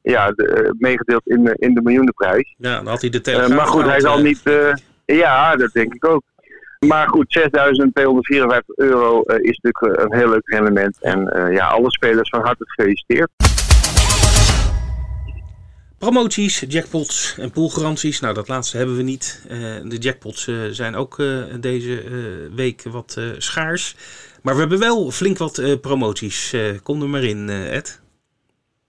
ja, 0.02 0.30
de, 0.30 0.75
meegedeeld 0.78 1.23
in, 1.25 1.54
in 1.57 1.75
de 1.75 1.83
miljoenenprijs. 1.83 2.54
Ja, 2.59 2.76
dan 2.76 2.87
had 2.87 3.00
hij 3.00 3.11
de 3.11 3.21
telegraaf 3.21 3.57
Maar 3.57 3.66
goed, 3.66 3.85
hij 3.85 4.00
zal 4.00 4.21
niet... 4.21 4.40
ja, 5.04 5.57
dat 5.57 5.73
denk 5.73 5.95
ik 5.95 6.04
ook. 6.04 6.23
Maar 6.87 7.09
goed, 7.09 7.39
6.254 7.39 8.59
euro 8.75 9.23
uh, 9.27 9.37
is 9.41 9.61
natuurlijk 9.63 10.03
een 10.03 10.19
heel 10.19 10.29
leuk 10.29 10.49
rendement. 10.49 10.97
En 11.01 11.33
uh, 11.37 11.53
ja, 11.53 11.67
alle 11.67 11.91
spelers 11.91 12.29
van 12.29 12.41
harte 12.41 12.65
gefeliciteerd. 12.67 13.31
Promoties, 15.99 16.65
jackpots 16.69 17.39
en 17.39 17.51
poolgaranties. 17.51 18.21
Nou, 18.21 18.35
dat 18.35 18.49
laatste 18.49 18.77
hebben 18.77 18.97
we 18.97 19.03
niet. 19.03 19.47
De 19.85 19.99
jackpots 19.99 20.51
zijn 20.71 20.95
ook 20.95 21.17
deze 21.61 22.03
week 22.55 22.83
wat 22.83 23.21
schaars. 23.39 23.97
Maar 24.43 24.55
we 24.55 24.61
hebben 24.61 24.79
wel 24.79 25.11
flink 25.11 25.39
wat 25.39 25.81
promoties. 25.81 26.57
kom 26.83 27.03
er 27.03 27.09
maar 27.09 27.25
in, 27.25 27.49
Ed. 27.49 28.01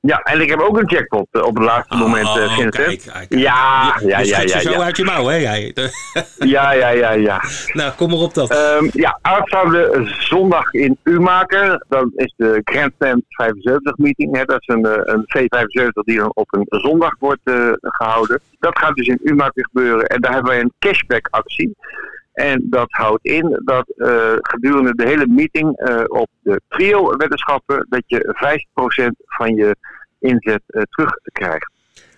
Ja, 0.01 0.19
en 0.19 0.41
ik 0.41 0.49
heb 0.49 0.59
ook 0.59 0.77
een 0.77 0.85
jackpot 0.85 1.27
eh, 1.31 1.41
op 1.41 1.55
het 1.55 1.63
laatste 1.63 1.95
moment, 1.95 2.27
uh. 2.27 2.57
Kijk, 2.69 2.71
kijk, 2.71 3.25
Ja, 3.29 3.95
ja, 3.99 4.19
ja, 4.19 4.39
ja. 4.39 4.59
zo 4.59 4.81
uit 4.81 4.97
je 4.97 5.03
mouw, 5.03 5.25
hè, 5.25 5.35
jij? 5.35 5.75
ja, 6.55 6.71
ja, 6.71 6.89
ja, 6.89 7.11
ja. 7.11 7.41
Nou, 7.73 7.93
kom 7.93 8.09
maar 8.09 8.19
op 8.19 8.33
dat. 8.33 8.51
Um, 8.51 8.89
ja, 8.93 9.19
aanstaande 9.21 10.11
zondag 10.19 10.73
in 10.73 10.97
Umaker. 11.03 11.85
Dan 11.89 12.11
is 12.15 12.33
de 12.37 12.61
Grand 12.63 12.91
Slam 12.99 13.23
75 13.29 13.97
meeting. 13.97 14.35
Hè. 14.37 14.45
Dat 14.45 14.61
is 14.61 14.67
een, 14.67 14.85
eh, 14.85 15.13
een 15.13 15.23
V75 15.27 16.03
die 16.03 16.17
dan 16.17 16.31
op 16.33 16.53
een 16.53 16.65
zondag 16.67 17.15
wordt 17.19 17.41
uh, 17.43 17.71
gehouden. 17.81 18.39
Dat 18.59 18.79
gaat 18.79 18.95
dus 18.95 19.07
in 19.07 19.19
Umaker 19.23 19.67
gebeuren. 19.71 20.07
En 20.07 20.21
daar 20.21 20.33
hebben 20.33 20.51
wij 20.51 20.61
een 20.61 20.73
cashback 20.79 21.27
actie. 21.31 21.75
En 22.33 22.67
dat 22.69 22.87
houdt 22.89 23.25
in 23.25 23.61
dat 23.65 23.93
uh, 23.95 24.33
gedurende 24.41 24.93
de 24.95 25.07
hele 25.07 25.27
meeting 25.27 25.89
uh, 25.89 26.03
op 26.07 26.27
de 26.41 26.61
trio-weddenschappen 26.67 27.85
dat 27.89 28.03
je 28.05 28.35
5% 29.09 29.25
van 29.25 29.55
je 29.55 29.75
inzet 30.19 30.61
uh, 30.67 30.81
terugkrijgt. 30.89 31.71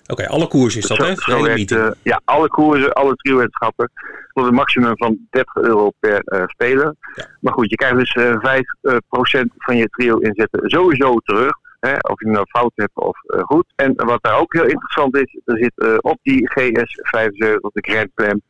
Oké, 0.08 0.28
alle 0.28 0.48
koersen 0.48 0.82
is 0.82 0.88
dat, 0.88 0.98
Zo- 0.98 1.04
hè? 1.04 1.14
De 1.14 1.24
hele 1.26 1.54
meeting. 1.54 1.80
eh, 1.80 1.92
ja, 2.04 2.22
alle 2.26 2.48
koersen, 2.48 2.94
alle 2.94 3.16
trio-wetenschappen. 3.16 3.92
Tot 4.34 4.46
een 4.48 4.54
maximum 4.54 4.98
van 4.98 5.18
30 5.30 5.56
euro 5.56 5.90
per 6.00 6.20
eh, 6.20 6.44
speler. 6.46 6.96
Ja. 7.16 7.26
Maar 7.40 7.54
goed, 7.54 7.70
je 7.70 7.76
krijgt 7.76 7.98
dus 7.98 8.12
eh 8.14 8.36
5 8.40 8.62
eh, 8.82 8.96
procent 9.10 9.52
van 9.58 9.78
je 9.78 9.88
trio-inzetten 9.90 10.70
sowieso 10.70 11.18
terug. 11.18 11.52
Hè, 11.80 11.94
of 12.02 12.20
je 12.20 12.28
nou 12.30 12.46
fout 12.50 12.72
hebt 12.76 12.96
of 12.96 13.18
eh, 13.26 13.42
goed. 13.44 13.66
En 13.76 13.94
wat 13.96 14.24
daar 14.24 14.40
ook 14.40 14.54
heel 14.54 14.66
interessant 14.66 15.16
is, 15.18 15.40
er 15.46 15.58
zit 15.58 15.74
eh, 15.80 15.96
op 16.02 16.18
die 16.22 16.50
GS75, 16.50 17.60
de 17.72 17.82
Grand 17.82 18.10
Slam, 18.16 18.42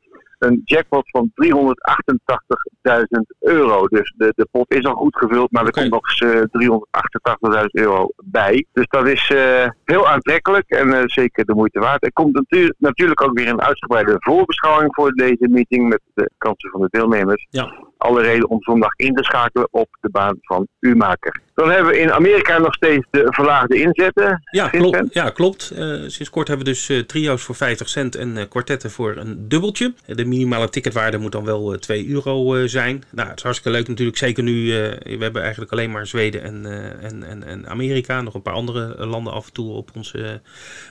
een 0.44 0.62
jackpot 0.64 1.10
van 1.10 1.32
388.000 1.34 3.04
euro. 3.40 3.88
Dus 3.88 4.14
de, 4.18 4.34
de 4.36 4.48
pot 4.52 4.74
is 4.74 4.86
al 4.86 4.96
goed 4.96 5.18
gevuld, 5.18 5.52
maar 5.52 5.66
er 5.66 5.72
komt 5.72 5.90
nog 5.90 6.10
eens 6.10 6.20
eh, 6.20 7.60
388.000 7.60 7.66
euro 7.72 8.10
bij. 8.24 8.66
Dus 8.74 8.88
dat 8.88 9.08
is 9.08 9.30
eh, 9.30 9.68
heel 9.84 10.08
aantrekkelijk 10.08 10.70
en 10.70 10.94
eh, 10.94 11.04
zeker 11.06 11.46
de 11.46 11.54
moeite 11.54 11.80
waard. 11.80 12.04
Er 12.04 12.14
komt 12.14 12.34
natuur- 12.34 12.76
natuurlijk 12.78 13.22
ook 13.22 13.38
weer 13.40 13.48
een 13.48 13.62
uitgebreide 13.62 14.16
voorbeschouwing 14.20 14.96
voor 14.96 15.12
deze 15.12 15.48
meeting 15.50 15.90
met 15.90 16.02
de 16.14 16.30
kansen 16.38 16.70
van 16.70 16.82
de 16.82 16.88
deelnemers. 16.90 17.48
Ja. 17.50 17.92
Alle 18.04 18.22
reden 18.22 18.50
om 18.50 18.62
zondag 18.62 18.94
in 18.96 19.14
te 19.14 19.24
schakelen 19.24 19.68
op 19.72 19.88
de 20.02 20.10
baan 20.10 20.38
van 20.42 20.68
U-maker. 20.80 21.42
Dan 21.56 21.70
hebben 21.72 21.92
we 21.92 22.00
in 22.00 22.12
Amerika 22.12 22.58
nog 22.58 22.74
steeds 22.74 23.06
de 23.12 23.28
verlaagde 23.30 23.82
inzetten. 23.82 24.42
Ja, 24.52 24.70
klopt. 24.70 25.14
Ja, 25.14 25.30
klopt. 25.30 25.72
Eh, 25.72 25.88
sinds 26.08 26.30
kort 26.30 26.48
hebben 26.48 26.66
we 26.66 26.72
dus 26.72 26.90
eh, 26.90 27.00
trio's 27.00 27.44
voor 27.44 27.56
50 27.56 27.90
cent 27.90 28.16
en 28.16 28.38
eh, 28.38 28.50
kwartetten 28.50 28.92
voor 28.92 29.16
een 29.18 29.48
dubbeltje. 29.48 29.94
De 30.06 30.26
minimale 30.26 30.70
ticketwaarde 30.70 31.18
moet 31.18 31.32
dan 31.32 31.46
wel 31.46 31.74
eh, 31.74 31.80
2 31.80 32.10
euro 32.10 32.68
zijn. 32.68 33.04
Nou, 33.12 33.30
het 33.30 33.38
is 33.38 33.44
hartstikke 33.44 33.78
leuk 33.78 33.88
natuurlijk. 33.88 34.18
Zeker 34.18 34.44
nu, 34.44 34.66
we 35.04 35.18
hebben 35.20 35.42
eigenlijk 35.42 35.72
alleen 35.72 35.92
maar 35.92 36.08
Zweden 36.08 36.44
en, 36.44 36.66
en, 37.02 37.24
en, 37.24 37.44
en 37.44 37.70
Amerika. 37.70 38.22
Nog 38.22 38.34
een 38.34 38.42
paar 38.42 38.54
andere 38.54 39.06
landen 39.06 39.34
af 39.34 39.46
en 39.46 39.54
toe 39.54 39.72
op 39.72 39.90
ons, 39.96 40.14
eh, 40.14 40.32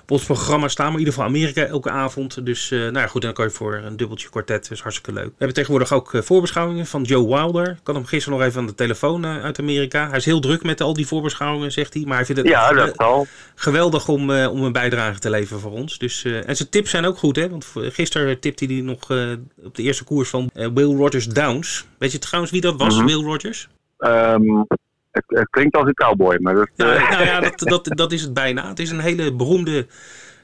op 0.02 0.10
ons 0.10 0.24
programma 0.24 0.68
staan. 0.68 0.84
Maar 0.86 0.94
in 0.94 1.06
ieder 1.06 1.14
geval 1.14 1.28
Amerika 1.28 1.64
elke 1.64 1.90
avond. 1.90 2.46
Dus 2.46 2.70
nou 2.70 2.98
ja, 2.98 3.06
goed, 3.06 3.22
dan 3.22 3.32
kan 3.32 3.44
je 3.44 3.50
voor 3.50 3.74
een 3.74 3.96
dubbeltje 3.96 4.28
kwartet. 4.30 4.62
Dat 4.62 4.70
is 4.70 4.80
hartstikke 4.80 5.12
leuk. 5.12 5.28
We 5.28 5.34
hebben 5.38 5.56
tegenwoordig 5.56 5.92
ook 5.92 6.10
voorbeschouwingen 6.14 6.86
van 6.86 7.01
Joe 7.02 7.26
Wilder. 7.26 7.68
Ik 7.70 7.80
had 7.84 7.94
hem 7.94 8.04
gisteren 8.04 8.38
nog 8.38 8.46
even 8.48 8.60
aan 8.60 8.66
de 8.66 8.74
telefoon 8.74 9.24
eh, 9.24 9.42
uit 9.42 9.58
Amerika. 9.58 10.08
Hij 10.08 10.16
is 10.18 10.24
heel 10.24 10.40
druk 10.40 10.62
met 10.62 10.80
al 10.80 10.94
die 10.94 11.06
voorbeschouwingen, 11.06 11.72
zegt 11.72 11.94
hij. 11.94 12.02
Maar 12.06 12.16
hij 12.16 12.24
vindt 12.26 12.40
het 12.40 12.50
Ja, 12.50 12.72
dat 12.72 13.26
geweldig 13.54 14.08
om, 14.08 14.30
eh, 14.30 14.50
om 14.52 14.62
een 14.62 14.72
bijdrage 14.72 15.18
te 15.18 15.30
leveren 15.30 15.60
voor 15.62 15.70
ons. 15.70 15.98
Dus, 15.98 16.24
eh, 16.24 16.48
en 16.48 16.56
zijn 16.56 16.68
tips 16.68 16.90
zijn 16.90 17.04
ook 17.04 17.18
goed, 17.18 17.36
hè? 17.36 17.48
Want 17.48 17.72
gisteren 17.74 18.40
tipte 18.40 18.64
hij 18.64 18.80
nog 18.80 19.00
op 19.64 19.74
de 19.74 19.82
eerste 19.82 20.04
koers 20.04 20.28
van 20.28 20.50
Will 20.52 20.96
Rogers 20.96 21.26
Downs. 21.26 21.86
Weet 21.98 22.12
je 22.12 22.18
trouwens 22.18 22.52
wie 22.52 22.60
dat 22.60 22.76
was, 22.76 22.96
Mhm. 22.96 23.06
Will 23.06 23.22
Rogers? 23.22 23.68
Ehm, 23.98 24.42
het, 25.10 25.24
het 25.26 25.50
klinkt 25.50 25.76
als 25.76 25.86
een 25.86 25.94
cowboy, 25.94 26.36
maar 26.40 26.54
dat, 26.54 26.68
Ja, 26.74 27.10
nou 27.10 27.24
ja, 27.24 27.40
dat, 27.50 27.58
dat, 27.58 27.88
dat 27.96 28.12
is 28.12 28.22
het 28.22 28.34
bijna. 28.34 28.68
Het 28.68 28.78
is 28.78 28.90
een 28.90 29.00
hele 29.00 29.32
beroemde 29.32 29.86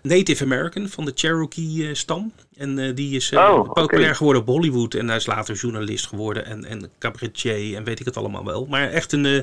Native 0.03 0.45
American 0.45 0.89
van 0.89 1.05
de 1.05 1.13
Cherokee-stam. 1.15 2.33
En 2.59 2.79
eh, 2.79 2.95
die 2.95 3.17
is 3.17 3.33
Oh, 3.33 3.59
oké. 3.59 3.73
populair 3.81 4.15
geworden 4.15 4.43
op 4.43 4.49
Hollywood. 4.49 4.95
En 4.95 5.09
hij 5.09 5.17
is 5.17 5.27
later 5.27 5.55
journalist 5.55 6.07
geworden 6.07 6.45
en, 6.47 6.65
en 6.65 6.91
cabaretier 6.99 7.77
en 7.77 7.85
weet 7.85 8.01
ik 8.01 8.07
het 8.07 8.17
allemaal 8.17 8.45
wel. 8.45 8.67
Maar 8.67 8.91
echt 8.91 9.13
een, 9.13 9.27
eh, 9.27 9.41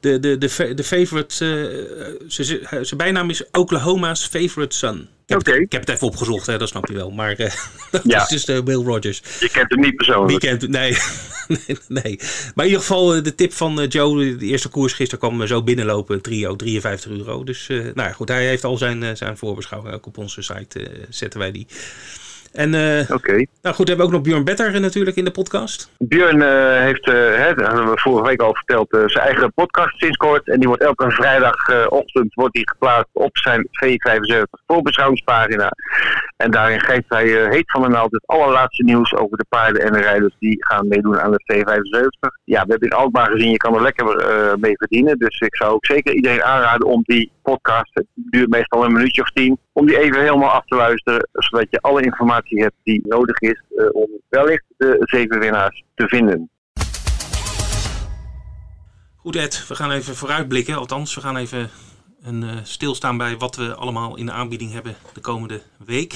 de, 0.00 0.18
de, 0.20 0.38
de, 0.38 0.74
de 0.74 0.84
favorite... 0.84 1.34
ze- 1.34 2.44
ze- 2.44 2.66
zijn 2.82 2.96
bijnaam 2.96 3.30
is 3.30 3.42
Oklahoma's 3.52 4.26
favorite 4.26 4.76
son. 4.76 4.98
Ik 5.26 5.34
heb, 5.34 5.46
het, 5.46 5.54
ik 5.54 5.72
heb 5.72 5.80
het 5.80 5.90
even 5.90 6.06
opgezocht, 6.06 6.46
hè, 6.46 6.58
dat 6.58 6.68
snap 6.68 6.86
je 6.88 6.94
wel. 6.94 7.10
Maar 7.10 7.32
eh, 7.32 7.52
dat 7.90 8.02
Ja. 8.04 8.22
is 8.22 8.28
dus 8.28 8.44
eh, 8.44 8.58
Will 8.64 8.82
Rogers. 8.84 9.22
je 9.40 9.48
kent 9.50 9.70
hem 9.70 9.80
niet 9.80 9.96
persoonlijk. 9.96 10.42
Weekend, 10.42 10.68
nee. 10.70 10.96
nee, 11.66 11.78
nee. 11.88 12.16
Maar 12.54 12.64
in 12.64 12.70
ieder 12.70 12.80
geval 12.80 13.22
de 13.22 13.34
tip 13.34 13.52
van 13.52 13.86
Joe, 13.88 14.36
de 14.36 14.44
eerste 14.46 14.68
koers 14.68 14.92
gisteren 14.92 15.28
kwam 15.28 15.46
zo 15.46 15.62
binnenlopen, 15.62 16.20
trio, 16.22 16.56
53 16.56 17.10
euro. 17.10 17.44
Dus 17.44 17.66
nou 17.68 17.92
ja, 17.94 18.12
goed, 18.12 18.28
hij 18.28 18.46
heeft 18.46 18.64
al 18.64 18.76
zijn, 18.76 19.16
zijn 19.16 19.36
voorbeschouwing, 19.36 19.94
ook 19.94 20.06
op 20.06 20.18
onze 20.18 20.42
site 20.42 20.90
zetten 21.08 21.40
wij 21.40 21.52
die. 21.52 21.66
En 22.52 22.74
eh, 22.74 23.10
Oké. 23.10 23.46
nou 23.62 23.74
goed, 23.74 23.88
we 23.88 23.88
hebben 23.88 24.06
ook 24.06 24.12
nog 24.12 24.22
Björn 24.22 24.44
Better 24.44 24.80
natuurlijk 24.80 25.16
in 25.16 25.24
de 25.24 25.30
podcast. 25.30 25.90
Björn 25.98 26.42
eh, 26.42 26.80
heeft, 26.80 27.06
eh, 27.06 27.14
hè, 27.14 27.54
dat 27.54 27.66
hebben 27.66 27.90
we 27.90 28.00
vorige 28.00 28.28
week 28.28 28.40
al 28.40 28.54
verteld, 28.54 28.86
zijn 28.90 29.26
eigen 29.26 29.52
podcast 29.52 29.98
sinds 29.98 30.16
kort. 30.16 30.48
En 30.48 30.58
die 30.58 30.68
wordt 30.68 30.82
elke 30.82 31.10
vrijdagochtend 31.10 32.34
wordt 32.34 32.54
die 32.54 32.68
geplaatst 32.68 33.10
op 33.12 33.38
zijn 33.38 33.68
V75 33.68 34.42
voorbeschouwingspagina. 34.66 35.70
En 36.36 36.50
daarin 36.50 36.80
geeft 36.80 37.08
hij 37.08 37.26
heet 37.26 37.70
van 37.70 37.82
de 37.82 37.88
naald 37.88 38.12
het 38.12 38.26
allerlaatste 38.26 38.84
nieuws 38.84 39.14
over 39.14 39.36
de 39.36 39.46
paarden 39.48 39.82
en 39.82 39.92
de 39.92 40.00
rijders 40.00 40.34
die 40.38 40.64
gaan 40.64 40.88
meedoen 40.88 41.20
aan 41.20 41.32
de 41.32 41.42
V75. 41.52 42.28
Ja, 42.44 42.62
we 42.62 42.70
hebben 42.70 42.90
in 42.90 42.96
Alkmaar 42.96 43.30
gezien, 43.30 43.50
je 43.50 43.56
kan 43.56 43.74
er 43.74 43.82
lekker 43.82 44.04
mee 44.58 44.76
verdienen. 44.76 45.18
Dus 45.18 45.40
ik 45.40 45.56
zou 45.56 45.72
ook 45.72 45.86
zeker 45.86 46.14
iedereen 46.14 46.42
aanraden 46.42 46.86
om 46.86 47.02
die 47.02 47.30
podcast, 47.42 47.90
het 47.92 48.06
duurt 48.14 48.48
meestal 48.48 48.84
een 48.84 48.92
minuutje 48.92 49.22
of 49.22 49.30
tien, 49.30 49.58
om 49.78 49.86
die 49.86 49.98
even 49.98 50.20
helemaal 50.20 50.50
af 50.50 50.64
te 50.66 50.74
luisteren. 50.74 51.28
Zodat 51.32 51.66
je 51.70 51.80
alle 51.80 52.02
informatie 52.02 52.62
hebt 52.62 52.74
die 52.82 53.06
nodig 53.08 53.38
is 53.40 53.62
eh, 53.76 53.86
om 53.92 54.08
wellicht 54.28 54.64
de 54.76 54.96
zeven 55.00 55.38
winnaars 55.38 55.84
te 55.94 56.08
vinden. 56.08 56.50
Goed 59.16 59.36
Ed, 59.36 59.66
we 59.68 59.74
gaan 59.74 59.90
even 59.90 60.14
vooruitblikken. 60.16 60.74
Althans, 60.76 61.14
we 61.14 61.20
gaan 61.20 61.36
even 61.36 61.70
een, 62.22 62.42
eh, 62.42 62.56
stilstaan 62.62 63.16
bij 63.16 63.36
wat 63.36 63.56
we 63.56 63.74
allemaal 63.74 64.16
in 64.16 64.26
de 64.26 64.32
aanbieding 64.32 64.72
hebben 64.72 64.94
de 65.14 65.20
komende 65.20 65.62
week. 65.86 66.12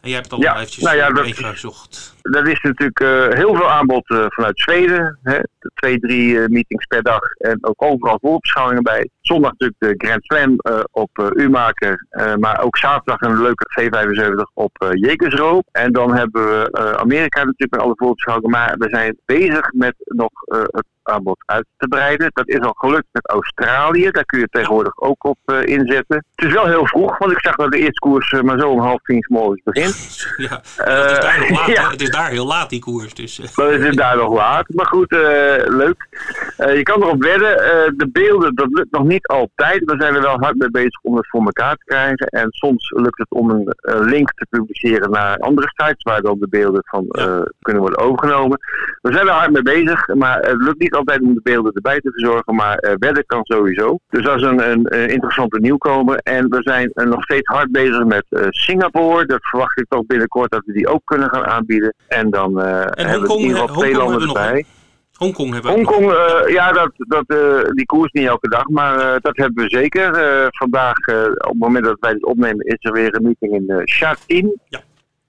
En 0.00 0.08
jij 0.08 0.12
hebt 0.12 0.24
het 0.24 0.32
allemaal 0.32 0.52
Ja, 0.54 0.58
eventjes 0.60 0.84
nou 0.84 0.96
ja, 0.96 1.10
dat- 1.10 1.24
meegezocht. 1.24 2.14
Dat 2.30 2.46
is 2.46 2.60
natuurlijk 2.60 3.00
eh, 3.00 3.28
heel 3.38 3.54
veel 3.54 3.70
aanbod 3.70 4.10
eh, 4.10 4.24
vanuit 4.28 4.60
Zweden. 4.60 5.18
Hè. 5.22 5.38
Twee, 5.74 5.98
drie 5.98 6.40
eh, 6.40 6.46
meetings 6.48 6.86
per 6.86 7.02
dag 7.02 7.20
en 7.38 7.58
ook 7.60 7.82
overal 7.82 8.18
voorbeschouwingen 8.22 8.82
bij. 8.82 9.08
Zondag 9.20 9.50
natuurlijk 9.50 9.80
de 9.98 10.06
Grand 10.06 10.24
Slam 10.24 10.56
op 10.90 11.32
U-maker. 11.34 12.06
eh, 12.08 12.34
maar 12.34 12.62
ook 12.62 12.76
zaterdag 12.76 13.20
een 13.20 13.42
leuke 13.42 13.66
V75 13.80 14.52
op 14.54 14.86
Jekersro. 14.92 15.60
En 15.72 15.92
dan 15.92 16.14
hebben 16.16 16.42
we 16.46 16.96
Amerika 16.98 17.38
natuurlijk 17.38 17.70
met 17.70 17.80
alle 17.80 17.92
voorbeschouwingen. 17.96 18.50
Maar 18.50 18.74
we 18.78 18.88
zijn 18.88 19.18
bezig 19.24 19.72
met 19.72 19.94
nog 20.04 20.30
het 20.46 20.84
aanbod 21.02 21.42
uit 21.46 21.66
te 21.76 21.88
breiden. 21.88 22.30
Dat 22.32 22.48
is 22.48 22.58
al 22.60 22.72
gelukt 22.76 23.06
met 23.12 23.30
Australië. 23.30 24.10
Daar 24.10 24.24
kun 24.24 24.38
je 24.38 24.48
tegenwoordig 24.50 24.96
ook 25.00 25.24
op 25.24 25.38
inzetten. 25.64 26.24
Het 26.34 26.46
is 26.46 26.52
wel 26.52 26.66
heel 26.66 26.86
vroeg, 26.86 27.18
want 27.18 27.32
ik 27.32 27.40
zag 27.40 27.56
dat 27.56 27.70
de 27.72 27.78
eerste 27.78 27.98
koers 27.98 28.32
maar 28.42 28.58
zo 28.60 28.68
om 28.70 28.80
half 28.80 29.00
tien 29.02 29.26
morgens 29.28 29.62
begint. 29.64 29.96
Ja, 30.48 30.60
het 30.76 31.10
is 31.10 31.18
daar 31.18 31.38
nog 31.38 31.58
laat. 31.58 31.66
ja. 31.66 31.82
hè? 31.82 31.90
Het 31.90 32.00
is 32.02 32.10
daar 32.18 32.30
heel 32.30 32.46
laat 32.46 32.70
die 32.70 32.80
koers. 32.80 33.14
Dus, 33.14 33.40
eh, 33.40 33.46
Dan 33.54 33.70
is 33.70 33.84
het 33.86 33.96
daar 33.96 34.16
nog 34.16 34.34
laat. 34.34 34.68
Maar 34.68 34.86
goed, 34.86 35.12
eh, 35.12 35.18
leuk. 35.66 36.08
Eh, 36.56 36.76
je 36.76 36.82
kan 36.82 37.02
erop 37.02 37.22
wedden. 37.22 37.58
Eh, 37.58 37.92
de 37.96 38.08
beelden, 38.12 38.54
dat 38.54 38.68
lukt 38.70 38.90
nog 38.90 39.04
niet 39.04 39.26
altijd. 39.26 39.84
We 39.84 39.94
zijn 39.98 40.14
er 40.14 40.22
wel 40.22 40.38
hard 40.40 40.56
mee 40.56 40.70
bezig 40.70 41.00
om 41.02 41.16
het 41.16 41.28
voor 41.28 41.44
elkaar 41.44 41.76
te 41.76 41.84
krijgen. 41.84 42.26
En 42.26 42.46
soms 42.50 42.90
lukt 42.96 43.18
het 43.18 43.30
om 43.30 43.50
een 43.50 43.66
eh, 43.66 44.00
link 44.00 44.32
te 44.34 44.46
publiceren 44.50 45.10
naar 45.10 45.36
andere 45.38 45.68
sites 45.74 46.02
waar 46.02 46.22
dan 46.22 46.36
de 46.40 46.48
beelden 46.48 46.82
van 46.84 47.08
eh, 47.08 47.40
kunnen 47.60 47.82
worden 47.82 48.00
overgenomen. 48.00 48.58
We 49.00 49.12
zijn 49.12 49.26
er 49.26 49.32
hard 49.32 49.50
mee 49.50 49.62
bezig, 49.62 50.14
maar 50.14 50.38
het 50.38 50.62
lukt 50.62 50.78
niet 50.78 50.94
altijd 50.94 51.20
om 51.20 51.34
de 51.34 51.40
beelden 51.42 51.72
erbij 51.72 52.00
te 52.00 52.10
verzorgen. 52.10 52.54
Maar 52.54 52.76
eh, 52.78 52.94
wedden 52.98 53.26
kan 53.26 53.44
sowieso. 53.44 53.98
Dus 54.08 54.24
dat 54.24 54.36
is 54.36 54.42
een, 54.42 54.70
een, 54.70 54.86
eh, 54.86 55.08
interessante 55.08 55.58
nieuwkomer. 55.60 56.18
En 56.22 56.48
we 56.48 56.58
zijn 56.60 56.90
eh, 56.92 57.06
nog 57.06 57.22
steeds 57.22 57.48
hard 57.48 57.72
bezig 57.72 58.04
met 58.04 58.24
eh, 58.28 58.46
Singapore. 58.50 59.26
Dat 59.26 59.46
verwacht 59.48 59.78
ik 59.78 59.86
toch 59.88 60.06
binnenkort 60.06 60.50
dat 60.50 60.62
we 60.64 60.72
die 60.72 60.88
ook 60.88 61.02
kunnen 61.04 61.28
gaan 61.30 61.46
aanbieden. 61.46 61.94
En 62.06 62.30
dan 62.30 62.60
eh, 62.60 62.84
hebben 62.90 63.28
we 63.28 63.34
in 63.34 63.40
ieder 63.40 63.68
geval 63.68 64.20
erbij. 64.20 64.64
Hongkong 65.12 65.52
hebben 65.52 65.70
we. 65.70 65.76
Hongkong, 65.76 66.12
eh, 66.12 66.52
ja, 66.52 66.72
dat, 66.72 66.90
dat, 66.96 67.24
eh, 67.26 67.70
die 67.72 67.86
koers 67.86 68.12
niet 68.12 68.26
elke 68.26 68.48
dag, 68.48 68.68
maar 68.68 69.20
dat 69.20 69.36
hebben 69.36 69.64
we 69.64 69.70
zeker. 69.70 70.12
Vandaag, 70.50 70.96
op 71.38 71.48
het 71.48 71.58
moment 71.58 71.84
dat 71.84 71.96
wij 72.00 72.12
dit 72.12 72.24
opnemen, 72.24 72.66
is 72.66 72.76
er 72.80 72.92
weer 72.92 73.14
een 73.14 73.22
meeting 73.22 73.52
in 73.52 73.64
uh. 73.66 74.50
Ja. 74.68 74.80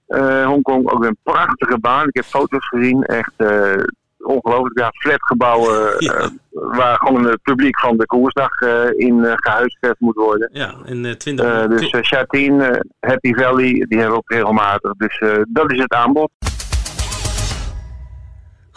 Eh, 0.06 0.46
Hongkong, 0.46 0.90
ook 0.90 1.04
een 1.04 1.16
prachtige 1.22 1.78
baan. 1.78 2.08
Ik 2.08 2.14
heb 2.14 2.24
foto's 2.24 2.68
gezien, 2.68 3.02
echt 3.02 3.32
ongelooflijk. 4.18 4.78
Ja, 4.78 4.90
flatgebouwen 4.90 5.94
Ja. 5.98 6.30
waar 6.50 6.96
gewoon 6.96 7.24
het 7.24 7.42
publiek 7.42 7.80
van 7.80 7.96
de 7.96 8.06
koersdag 8.06 8.60
in 8.96 9.24
eh, 9.24 9.32
gehuisvest 9.36 9.96
moet 9.98 10.14
worden. 10.14 10.50
Ja, 10.52 10.74
en 10.84 11.04
eh, 11.04 11.12
20 11.12 11.46
Eh, 11.46 11.68
dus 11.68 11.96
Shatin, 12.06 12.60
eh, 12.60 12.80
Happy 13.00 13.34
Valley, 13.34 13.72
die 13.88 13.98
hebben 13.98 14.10
we 14.10 14.16
ook 14.16 14.30
regelmatig. 14.30 14.92
Dus 14.96 15.22
dat 15.48 15.72
is 15.72 15.80
het 15.80 15.92
aanbod. 15.92 16.30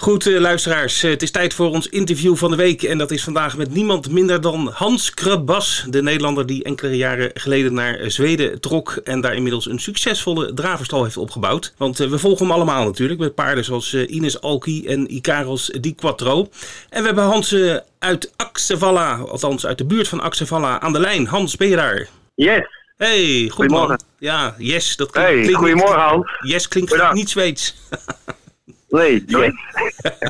Goed, 0.04 0.28
eh, 0.28 0.40
luisteraars, 0.40 1.04
eh, 1.04 1.10
het 1.10 1.22
is 1.22 1.32
tijd 1.32 1.54
voor 1.54 1.70
ons 1.70 1.88
interview 1.88 2.36
van 2.36 2.52
de 2.52 2.58
week. 2.58 2.84
En 2.84 2.98
dat 2.98 3.12
is 3.12 3.24
vandaag 3.24 3.58
met 3.58 3.74
niemand 3.74 4.10
minder 4.10 4.42
dan 4.42 4.72
Hans 4.74 5.14
Krabas, 5.14 5.86
de 5.90 6.02
Nederlander 6.02 6.46
die 6.46 6.64
enkele 6.64 6.98
jaren 6.98 7.32
geleden 7.34 7.74
naar 7.74 8.00
eh, 8.00 8.10
Zweden 8.10 8.62
trok. 8.62 9.02
En 9.04 9.22
daar 9.22 9.36
inmiddels 9.36 9.66
een 9.66 9.80
succesvolle 9.80 10.54
draverstal 10.54 11.04
heeft 11.04 11.18
opgebouwd. 11.18 11.74
Want 11.78 11.98
we 11.98 12.20
volgen 12.20 12.46
hem 12.46 12.56
allemaal 12.56 12.86
natuurlijk, 12.86 13.20
met 13.20 13.36
paarden 13.36 13.64
zoals 13.64 13.94
Ines 13.94 14.42
Alki 14.42 14.88
en 14.88 15.08
Icaros 15.08 15.72
Di 15.80 15.96
Quattro. 15.96 16.50
En 16.90 17.00
we 17.00 17.06
hebben 17.06 17.24
Hans 17.24 17.56
uit 18.00 18.34
Axevalla, 18.36 19.16
althans 19.16 19.66
uit 19.66 19.78
de 19.78 19.86
buurt 19.86 20.08
van 20.08 20.22
Axevalla, 20.22 20.80
aan 20.82 20.94
de 20.94 21.00
lijn. 21.00 21.28
Hans, 21.28 21.56
ben 21.56 21.68
je 21.68 21.76
daar? 21.76 22.08
Yes! 22.36 22.68
Hey, 22.98 23.42
goed 23.42 23.52
Goedemorgen. 23.52 24.04
Ja, 24.20 24.56
yes, 24.58 24.96
dat 24.96 25.12
klinkt, 25.12 25.46
Hey, 25.46 25.54
goedemorgen 25.54 26.02
Hans. 26.02 26.38
Yes 26.40 26.68
klinkt 26.68 27.14
niet 27.14 27.30
Zweeds. 27.30 27.76
Nee, 28.94 29.24
yes. 29.26 29.52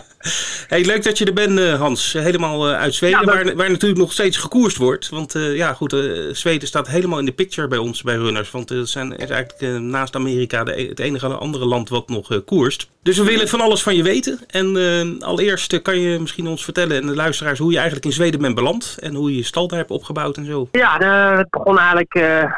hey, 0.67 0.86
leuk 0.86 1.03
dat 1.03 1.17
je 1.17 1.25
er 1.25 1.34
bent, 1.34 1.60
eh, 1.60 1.79
Hans. 1.79 2.13
Helemaal 2.13 2.70
eh, 2.70 2.79
uit 2.79 2.93
Zweden, 2.93 3.25
waar, 3.25 3.55
waar 3.55 3.70
natuurlijk 3.70 4.01
nog 4.01 4.12
steeds 4.12 4.38
gekoerst 4.38 4.77
wordt. 4.77 5.10
Want 5.10 5.36
uh, 5.36 5.55
ja, 5.55 5.74
goed, 5.74 5.96
Zweden 6.32 6.67
staat 6.67 6.88
helemaal 6.88 7.20
in 7.20 7.25
de 7.25 7.32
picture 7.32 7.67
bij 7.67 7.77
ons, 7.77 8.01
bij 8.01 8.15
runners. 8.15 8.51
Want 8.51 8.70
het 8.70 8.89
zijn, 8.89 9.15
is 9.17 9.29
eigenlijk 9.29 9.79
naast 9.82 10.15
Amerika 10.15 10.63
de, 10.63 10.82
e-, 10.82 10.88
het 10.88 11.00
enige 11.00 11.27
andere 11.27 11.65
land 11.65 11.89
wat 11.89 12.10
nog 12.10 12.43
koerst. 12.46 12.91
Dus 13.01 13.17
we 13.17 13.24
willen 13.24 13.48
van 13.48 13.62
alles 13.62 13.84
van 13.84 13.96
je 13.96 14.03
weten. 14.03 14.39
En 14.48 14.75
allereerst 15.20 15.82
kan 15.82 16.00
je 16.00 16.20
misschien 16.20 16.48
ons 16.48 16.63
vertellen 16.63 17.01
en 17.01 17.08
de 17.08 17.15
luisteraars 17.15 17.60
hoe 17.60 17.70
je 17.72 17.75
eigenlijk 17.75 18.05
in 18.05 18.12
Zweden 18.12 18.41
bent 18.41 18.55
beland. 18.55 18.98
En 19.01 19.15
hoe 19.15 19.29
je 19.29 19.38
je 19.38 19.43
stal 19.43 19.67
daar 19.67 19.79
hebt 19.79 19.91
opgebouwd 19.91 20.38
en 20.38 20.46
zo. 20.46 20.67
Ja, 20.72 20.98
het 21.38 21.50
begon 21.50 21.77
eigenlijk 21.77 22.13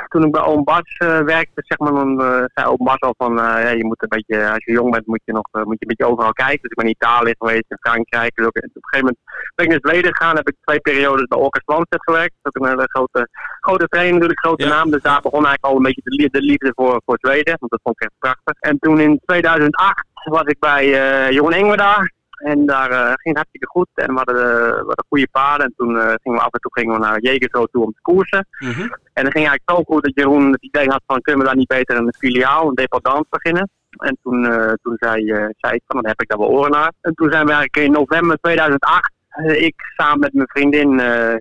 toen 0.07 0.25
ik 0.25 0.31
bij 0.31 0.41
Oom 0.41 0.63
Bas 0.63 0.97
werkte. 1.25 1.63
Zeg 1.67 1.77
maar, 1.77 1.91
dan 1.91 2.17
zei 2.53 2.67
Oom 2.67 2.85
Bas 2.85 2.99
al 2.99 3.13
van, 3.17 3.33
ja, 3.35 3.69
je 3.69 3.85
moet 3.85 4.03
een 4.03 4.09
beetje, 4.09 4.49
als 4.49 4.65
je 4.65 4.71
jong 4.71 4.91
bent 4.91 5.05
moet 5.05 5.21
je 5.25 5.33
nog 5.33 5.47
moet 5.51 5.79
je 5.79 5.85
beetje 5.95 6.11
overal 6.11 6.33
kijken. 6.33 6.61
Dus 6.61 6.71
ik 6.71 6.77
ben 6.77 6.85
in 6.85 6.97
Italië 6.99 7.33
geweest, 7.37 7.65
in 7.67 7.85
Frankrijk. 7.87 8.35
Dus 8.35 8.45
ook, 8.45 8.57
op 8.57 8.63
een 8.63 8.71
gegeven 8.73 9.05
moment 9.07 9.17
ben 9.55 9.65
ik 9.65 9.71
naar 9.71 9.85
Zweden 9.87 10.15
gegaan. 10.15 10.35
Heb 10.35 10.47
ik 10.47 10.55
twee 10.61 10.79
periodes 10.79 11.27
bij 11.27 11.39
Orkest 11.39 11.67
Landset 11.67 12.03
gewerkt. 12.03 12.35
Dat 12.41 12.53
is 12.53 12.61
ook 12.61 12.67
een 12.67 12.75
hele 12.75 12.89
grote, 12.95 13.29
grote 13.59 13.87
trainer, 13.87 14.13
natuurlijk, 14.13 14.39
grote 14.39 14.65
naam. 14.65 14.91
Dus 14.91 15.01
daar 15.01 15.21
begon 15.21 15.45
eigenlijk 15.45 15.65
al 15.65 15.75
een 15.75 15.87
beetje 15.87 16.01
de, 16.03 16.29
de 16.31 16.41
liefde 16.41 16.71
voor, 16.75 17.01
voor 17.05 17.17
Zweden. 17.21 17.55
Want 17.59 17.71
dat 17.71 17.79
vond 17.83 17.95
ik 17.95 18.07
echt 18.07 18.19
prachtig. 18.19 18.55
En 18.59 18.79
toen 18.79 18.99
in 18.99 19.21
2008 19.25 20.03
was 20.23 20.45
ik 20.45 20.59
bij 20.59 20.85
uh, 20.85 21.31
Jeroen 21.31 21.77
daar. 21.77 22.13
En 22.35 22.65
daar 22.65 22.91
uh, 22.91 22.97
ging 22.97 23.21
het 23.21 23.35
hartstikke 23.35 23.67
goed. 23.67 23.87
En 23.93 24.07
we 24.07 24.13
hadden, 24.13 24.35
uh, 24.35 24.69
we 24.69 24.85
hadden 24.87 25.05
goede 25.07 25.27
paarden. 25.31 25.65
En 25.65 25.73
toen 25.77 25.95
uh, 25.95 26.13
gingen 26.21 26.39
we 26.39 26.45
af 26.45 26.53
en 26.53 26.59
toe 26.59 26.71
gingen 26.73 26.93
we 26.93 26.99
naar 26.99 27.21
Jegersro 27.21 27.65
toe 27.65 27.83
om 27.83 27.93
te 27.93 28.01
koersen. 28.01 28.47
Mm 28.59 28.71
-hmm. 28.71 28.95
En 29.13 29.23
dat 29.23 29.31
ging 29.31 29.47
eigenlijk 29.47 29.69
zo 29.69 29.83
goed 29.83 30.03
dat 30.03 30.11
Jeroen 30.15 30.51
het 30.51 30.63
idee 30.63 30.87
had 30.87 31.01
van... 31.07 31.21
kunnen 31.21 31.41
we 31.41 31.47
daar 31.47 31.57
niet 31.57 31.67
beter 31.67 31.97
een 31.97 32.15
filiaal, 32.17 32.67
een 32.67 32.75
dependance 32.75 33.27
beginnen? 33.29 33.69
En 33.97 34.17
toen, 34.23 34.43
toen 34.81 34.95
zei, 34.99 35.25
zei 35.57 35.73
ik 35.73 35.81
van, 35.87 36.01
dan 36.01 36.07
heb 36.07 36.21
ik 36.21 36.27
daar 36.29 36.37
wel 36.37 36.49
oren 36.49 36.71
naar. 36.71 36.91
En 37.01 37.13
toen 37.13 37.31
zijn 37.31 37.45
we 37.45 37.51
eigenlijk 37.51 37.87
in 37.87 37.91
november 37.91 38.37
2008 38.41 39.13
ik 39.43 39.73
samen 39.97 40.19
met 40.19 40.33
mijn 40.33 40.47
vriendin 40.47 40.99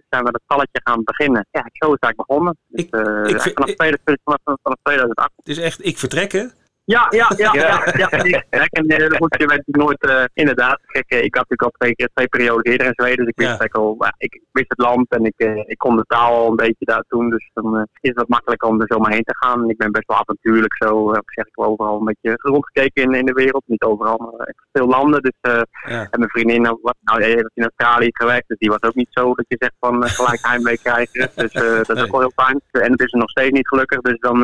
zijn 0.08 0.24
we 0.24 0.30
dat 0.30 0.40
stalletje 0.44 0.80
gaan 0.84 1.04
beginnen. 1.04 1.46
Ja, 1.50 1.60
zo 1.72 1.92
is 1.92 1.98
eigenlijk 1.98 2.16
begonnen. 2.16 2.56
Dus, 2.68 2.84
ik, 2.84 2.94
ik, 2.94 3.52
vanaf, 3.52 3.68
ik, 3.68 3.76
2000, 3.76 4.20
vanaf, 4.24 4.58
vanaf 4.62 4.78
2008. 4.82 5.30
Het 5.36 5.48
is 5.48 5.58
echt, 5.58 5.86
ik 5.86 5.98
vertrekken. 5.98 6.52
Ja, 6.86 7.06
ja, 7.10 7.32
ja. 7.36 7.50
ja, 7.52 7.82
ja, 7.96 8.08
ja. 8.50 8.66
En 8.70 9.02
uh, 9.02 9.16
goed, 9.16 9.36
je 9.38 9.46
bent 9.46 9.62
nooit, 9.66 10.06
uh, 10.08 10.24
inderdaad. 10.32 10.80
Kijk, 10.86 11.12
uh, 11.12 11.18
ik 11.18 11.34
had 11.34 11.48
natuurlijk 11.48 11.62
al 11.62 11.70
twee, 11.78 11.94
keer, 11.94 12.08
twee 12.14 12.28
periodes 12.28 12.72
eerder 12.72 12.86
in 12.86 12.92
Zweden, 12.96 13.24
dus 13.24 13.28
ik 13.28 13.36
wist, 13.36 13.62
ja. 13.62 13.80
al, 13.80 13.96
ik, 14.16 14.34
ik, 14.34 14.42
wist 14.52 14.68
het 14.68 14.78
land 14.78 15.10
en 15.10 15.24
ik, 15.24 15.64
ik 15.66 15.78
kon 15.78 15.96
de 15.96 16.04
taal 16.06 16.32
al 16.32 16.50
een 16.50 16.56
beetje 16.56 16.84
daar 16.84 17.04
toen. 17.08 17.30
Dus 17.30 17.50
dan 17.52 17.88
is 18.00 18.08
het 18.08 18.16
wat 18.16 18.28
makkelijker 18.28 18.68
om 18.68 18.80
er 18.80 18.86
zomaar 18.92 19.12
heen 19.12 19.24
te 19.24 19.36
gaan. 19.36 19.62
En 19.62 19.68
ik 19.68 19.76
ben 19.76 19.92
best 19.92 20.06
wel 20.06 20.16
avontuurlijk 20.16 20.74
zo, 20.76 21.12
heb 21.12 21.22
zeg 21.26 21.46
ik 21.46 21.54
wel 21.54 21.66
overal 21.66 21.98
een 21.98 22.04
beetje 22.04 22.34
rondgekeken 22.36 23.02
in, 23.02 23.14
in 23.14 23.26
de 23.26 23.32
wereld. 23.32 23.62
Niet 23.66 23.82
overal, 23.82 24.16
maar 24.16 24.46
echt 24.46 24.64
veel 24.72 24.86
landen. 24.86 25.22
Dus, 25.22 25.38
ja. 25.40 26.08
En 26.10 26.18
mijn 26.18 26.30
vriendin, 26.30 26.62
nou, 26.62 26.78
wat, 26.82 26.96
nou, 27.00 27.22
heeft 27.22 27.50
in 27.54 27.62
Australië 27.62 28.08
gewerkt, 28.12 28.48
dus 28.48 28.58
die 28.58 28.70
was 28.70 28.82
ook 28.82 28.94
niet 28.94 29.10
zo 29.10 29.34
dat 29.34 29.44
je 29.48 29.56
zegt 29.58 29.74
van 29.80 30.08
gelijk 30.08 30.46
heimwee 30.46 30.78
krijgen. 30.78 31.30
Dus 31.44 31.52
dat 31.86 31.96
is 31.96 32.02
ook 32.02 32.10
wel 32.10 32.20
heel 32.20 32.44
fijn. 32.44 32.60
En 32.70 32.90
het 32.90 33.00
is 33.00 33.12
er 33.12 33.18
nog 33.18 33.30
steeds 33.30 33.50
niet 33.50 33.68
gelukkig, 33.68 34.00
dus 34.00 34.18
dan, 34.18 34.40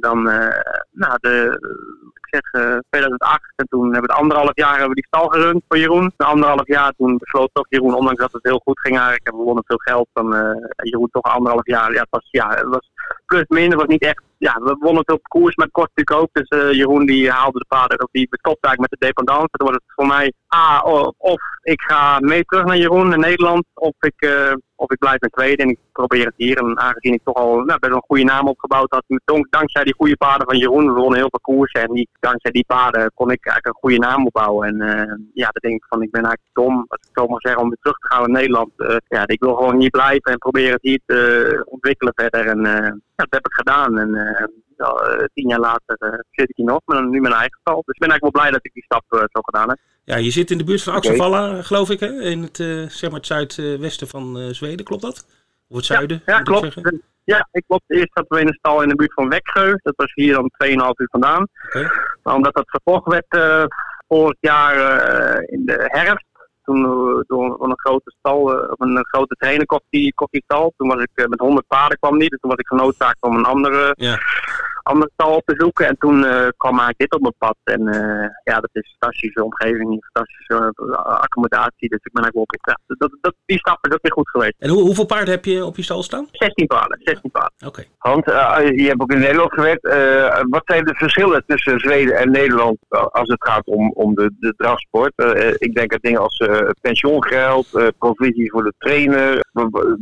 dan 0.00 0.22
nou, 0.92 1.18
de 1.20 1.58
ik 2.20 2.26
zeg, 2.30 2.64
uh, 2.64 2.78
2008. 2.90 3.52
En 3.56 3.66
toen 3.68 3.82
hebben 3.82 4.00
we 4.00 4.12
het 4.12 4.20
anderhalf 4.22 4.50
jaar 4.54 4.70
hebben 4.70 4.88
we 4.88 4.94
die 4.94 5.06
stal 5.06 5.28
gerund 5.28 5.62
voor 5.68 5.78
Jeroen. 5.78 6.12
Na 6.16 6.26
anderhalf 6.26 6.66
jaar 6.66 6.92
toen 6.96 7.18
besloot 7.18 7.50
toch 7.52 7.66
Jeroen, 7.68 7.94
ondanks 7.94 8.20
dat 8.20 8.32
het 8.32 8.42
heel 8.42 8.60
goed 8.64 8.80
ging 8.80 8.94
eigenlijk, 8.94 9.24
hebben 9.24 9.40
we 9.40 9.46
wonnen 9.46 9.64
veel 9.66 9.78
geld. 9.78 10.08
Dan 10.12 10.34
uh, 10.34 10.66
Jeroen 10.76 11.08
toch 11.10 11.22
anderhalf 11.22 11.66
jaar. 11.66 11.92
Ja, 11.92 12.00
het 12.00 12.10
was, 12.10 12.28
ja, 12.30 12.48
het 12.48 12.68
was 12.68 12.90
plus 13.26 13.44
min, 13.48 13.76
was 13.76 13.86
niet 13.86 14.02
echt 14.02 14.22
ja, 14.38 14.58
we 14.62 14.76
wonnen 14.78 15.02
het 15.06 15.12
op 15.12 15.28
koers, 15.28 15.54
maar 15.56 15.66
het 15.66 15.74
kost 15.74 15.90
natuurlijk 15.94 16.20
ook. 16.20 16.46
Dus 16.46 16.62
uh, 16.62 16.72
Jeroen 16.72 17.06
die 17.06 17.30
haalde 17.30 17.58
de 17.58 17.64
paarden, 17.68 18.02
of 18.02 18.10
die 18.10 18.28
bestopte 18.28 18.66
eigenlijk 18.66 18.90
met 18.90 19.00
de 19.00 19.06
dependance. 19.06 19.48
Dan 19.50 19.66
wordt 19.68 19.82
het 19.82 19.94
voor 19.94 20.06
mij 20.06 20.32
A, 20.54 20.80
of, 21.18 21.40
ik 21.62 21.80
ga 21.80 22.20
mee 22.20 22.44
terug 22.44 22.64
naar 22.64 22.76
Jeroen 22.76 23.12
in 23.12 23.20
Nederland, 23.20 23.64
of 23.74 23.94
ik, 24.00 24.14
of 24.76 24.90
ik 24.90 24.98
blijf 24.98 25.20
met 25.20 25.32
tweede 25.32 25.62
en 25.62 25.68
ik 25.68 25.78
probeer 25.92 26.24
het 26.24 26.34
hier. 26.36 26.56
En 26.56 26.78
aangezien 26.78 27.12
ik 27.12 27.20
toch 27.24 27.34
al 27.34 27.54
nou, 27.54 27.78
best 27.78 27.86
wel 27.86 27.96
een 27.96 28.06
goede 28.06 28.24
naam 28.24 28.48
opgebouwd 28.48 28.90
had, 28.90 29.04
dankzij 29.50 29.84
die 29.84 29.94
goede 29.94 30.16
paarden 30.16 30.46
van 30.46 30.58
Jeroen, 30.58 30.86
we 30.86 31.00
wonnen 31.00 31.18
heel 31.18 31.30
veel 31.30 31.40
koersen. 31.40 31.82
En 31.82 32.06
dankzij 32.20 32.50
die 32.50 32.64
paarden 32.66 33.12
kon 33.14 33.30
ik 33.30 33.46
eigenlijk 33.46 33.66
een 33.66 33.80
goede 33.80 34.06
naam 34.06 34.26
opbouwen. 34.26 34.68
En 34.68 34.80
uh, 34.80 35.14
ja, 35.34 35.48
dan 35.48 35.70
denk 35.70 35.74
ik 35.74 35.86
van, 35.88 36.02
ik 36.02 36.10
ben 36.10 36.24
eigenlijk 36.24 36.54
dom, 36.54 36.84
als 36.88 37.00
ik 37.08 37.18
zo 37.18 37.26
zeggen, 37.28 37.62
om 37.62 37.68
weer 37.68 37.78
terug 37.80 37.98
te 37.98 38.08
gaan 38.08 38.20
naar 38.20 38.40
Nederland. 38.40 38.70
ja, 39.08 39.26
ik 39.26 39.40
wil 39.40 39.54
gewoon 39.54 39.80
hier 39.80 39.90
blijven 39.90 40.32
en 40.32 40.38
proberen 40.38 40.72
het 40.72 40.82
hier 40.82 41.00
te 41.06 41.62
ontwikkelen 41.68 42.12
verder. 42.16 42.46
En 42.46 42.60
ja, 42.60 42.92
dat 43.14 43.26
heb 43.30 43.46
ik 43.46 43.52
gedaan. 43.52 43.98
En 43.98 44.10
tien 45.34 45.48
jaar 45.48 45.60
later 45.60 45.96
uh, 45.98 46.18
zit 46.30 46.48
ik 46.48 46.56
hier 46.56 46.66
nog, 46.66 46.80
maar 46.84 47.08
nu 47.08 47.20
mijn 47.20 47.34
eigen 47.34 47.58
stal. 47.60 47.82
Dus 47.84 47.94
ik 47.94 48.00
ben 48.00 48.10
eigenlijk 48.10 48.22
wel 48.22 48.42
blij 48.42 48.50
dat 48.50 48.64
ik 48.64 48.72
die 48.72 48.84
stap 48.84 49.04
uh, 49.10 49.20
zo 49.20 49.40
gedaan 49.40 49.68
heb. 49.68 49.78
Ja, 50.04 50.16
je 50.16 50.30
zit 50.30 50.50
in 50.50 50.58
de 50.58 50.64
buurt 50.64 50.82
van 50.82 50.94
Axevalla, 50.94 51.48
okay. 51.48 51.62
geloof 51.62 51.90
ik, 51.90 52.00
hè? 52.00 52.20
in 52.20 52.42
het, 52.42 52.56
zeg 52.92 53.10
maar 53.10 53.18
het 53.18 53.26
zuidwesten 53.26 54.08
van 54.08 54.54
Zweden, 54.54 54.84
klopt 54.84 55.02
dat? 55.02 55.26
Of 55.68 55.76
het 55.76 55.84
zuiden? 55.86 56.22
Ja, 56.26 56.36
ja 56.36 56.42
klopt. 56.42 56.74
Ja, 57.24 57.48
ik 57.52 57.64
klopt. 57.66 57.84
Eerst 57.86 58.10
zaten 58.12 58.36
we 58.36 58.40
in 58.40 58.46
een 58.46 58.58
stal 58.58 58.82
in 58.82 58.88
de 58.88 58.94
buurt 58.94 59.12
van 59.12 59.28
Wekgeu. 59.28 59.74
Dat 59.82 59.96
was 59.96 60.12
hier 60.14 60.34
dan 60.34 60.50
2,5 60.64 60.70
uur 60.70 61.08
vandaan. 61.10 61.46
Okay. 61.66 61.90
Maar 62.22 62.34
omdat 62.34 62.54
dat 62.54 62.70
vervolgd 62.70 63.06
werd 63.06 63.66
vorig 64.08 64.36
jaar 64.40 64.74
in 65.42 65.66
de 65.66 65.84
herfst, 65.86 66.26
toen 66.64 66.82
door, 67.26 67.64
een 67.64 67.78
grote 67.78 68.14
stal, 68.18 68.40
of 68.42 68.80
een 68.80 69.06
grote 69.06 69.34
trainer 69.38 69.66
kocht 69.66 69.86
die, 69.90 70.14
kocht 70.14 70.32
die 70.32 70.42
stal. 70.44 70.72
Toen 70.76 70.88
was 70.88 71.02
ik 71.02 71.28
met 71.28 71.40
100 71.40 71.66
paarden 71.66 71.98
kwam 71.98 72.16
niet, 72.16 72.30
dus 72.30 72.40
toen 72.40 72.50
was 72.50 72.60
ik 72.60 72.66
genoodzaakt 72.66 73.20
om 73.20 73.36
een 73.36 73.44
andere 73.44 73.92
ja 73.96 74.18
andere 74.82 75.10
stal 75.14 75.34
op 75.34 75.42
te 75.44 75.54
zoeken. 75.58 75.86
En 75.86 75.96
toen 75.98 76.18
uh, 76.18 76.48
kwam 76.56 76.78
eigenlijk 76.78 76.98
dit 76.98 77.14
op 77.14 77.20
mijn 77.20 77.34
pad. 77.38 77.56
En 77.64 77.80
uh, 77.80 78.28
ja, 78.44 78.60
dat 78.60 78.70
is 78.72 78.82
een 78.82 78.96
fantastische 78.98 79.44
omgeving, 79.44 79.90
een 79.90 80.08
fantastische 80.12 80.74
uh, 80.76 80.94
accommodatie. 80.96 81.88
Dus 81.88 82.02
ik 82.02 82.12
ben 82.12 82.22
eigenlijk 82.22 82.34
wel 82.34 82.42
op 82.42 82.78
dat, 82.86 82.98
dat, 82.98 83.18
dat, 83.20 83.34
Die 83.44 83.58
stap 83.58 83.86
is 83.86 83.92
ook 83.92 84.02
weer 84.02 84.12
goed 84.12 84.30
geweest. 84.30 84.54
En 84.58 84.70
hoe, 84.70 84.82
hoeveel 84.82 85.06
paarden 85.06 85.34
heb 85.34 85.44
je 85.44 85.64
op 85.64 85.76
je 85.76 85.82
stal 85.82 86.02
staan? 86.02 86.28
16 86.32 86.66
paarden. 86.66 86.98
16 87.02 87.30
paarden. 87.30 87.52
Oké. 87.58 87.66
Okay. 87.66 87.88
Hans, 87.98 88.24
je 88.80 88.86
hebt 88.88 89.00
ook 89.00 89.12
in 89.12 89.18
Nederland 89.18 89.52
gewerkt. 89.52 89.82
wat 90.48 90.62
zijn 90.64 90.84
de 90.84 90.94
verschillen 90.94 91.44
tussen 91.46 91.80
Zweden 91.80 92.16
en 92.16 92.30
Nederland 92.30 92.76
als 92.88 93.28
het 93.28 93.44
gaat 93.44 93.66
om, 93.66 93.90
om 93.90 94.14
de, 94.14 94.34
de 94.38 94.54
drafsport? 94.56 95.12
ik 95.58 95.74
denk 95.74 95.92
aan 95.92 95.98
dingen 96.02 96.20
als 96.20 96.48
pensioengeld, 96.80 97.94
provisie 97.98 98.50
voor 98.50 98.62
de 98.62 98.74
trainer. 98.78 99.44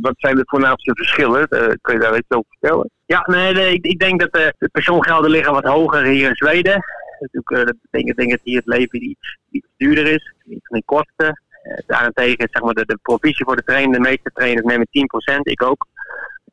Wat, 0.01 0.13
zijn 0.17 0.35
de 0.35 0.45
voornaamste 0.45 0.91
verschillen? 0.95 1.47
kun 1.81 1.93
je 1.93 1.99
daar 1.99 2.17
iets 2.17 2.29
over 2.29 2.49
vertellen? 2.49 2.89
Ja, 3.11 3.23
nee, 3.25 3.73
ik, 3.73 3.85
ik, 3.85 3.99
denk 3.99 4.19
dat 4.19 4.33
de, 4.33 4.53
de 4.57 4.69
pensioengelden 4.69 5.31
liggen 5.31 5.53
wat 5.53 5.63
hoger 5.63 6.03
hier 6.03 6.29
in 6.29 6.35
Zweden. 6.35 6.83
Natuurlijk, 7.19 7.49
uh, 7.49 7.65
dat 7.65 7.75
betekent 7.81 8.17
denk 8.17 8.29
dat 8.29 8.39
hier 8.43 8.57
het 8.57 8.65
leven 8.65 9.03
iets, 9.03 9.37
iets 9.49 9.67
duurder 9.77 10.07
is, 10.07 10.33
iets 10.45 10.69
meer 10.69 10.83
kosten. 10.85 11.41
Uh, 11.63 11.77
daarentegen 11.87 12.47
zeg 12.51 12.61
maar, 12.61 12.73
de, 12.73 12.85
de 12.85 12.99
provisie 13.01 13.45
voor 13.45 13.55
de 13.55 13.63
trainer, 13.63 13.93
de 13.93 14.09
meeste 14.09 14.31
trainers 14.33 14.65
nemen 14.65 14.87
10%, 15.35 15.39
ik 15.41 15.63
ook. 15.63 15.87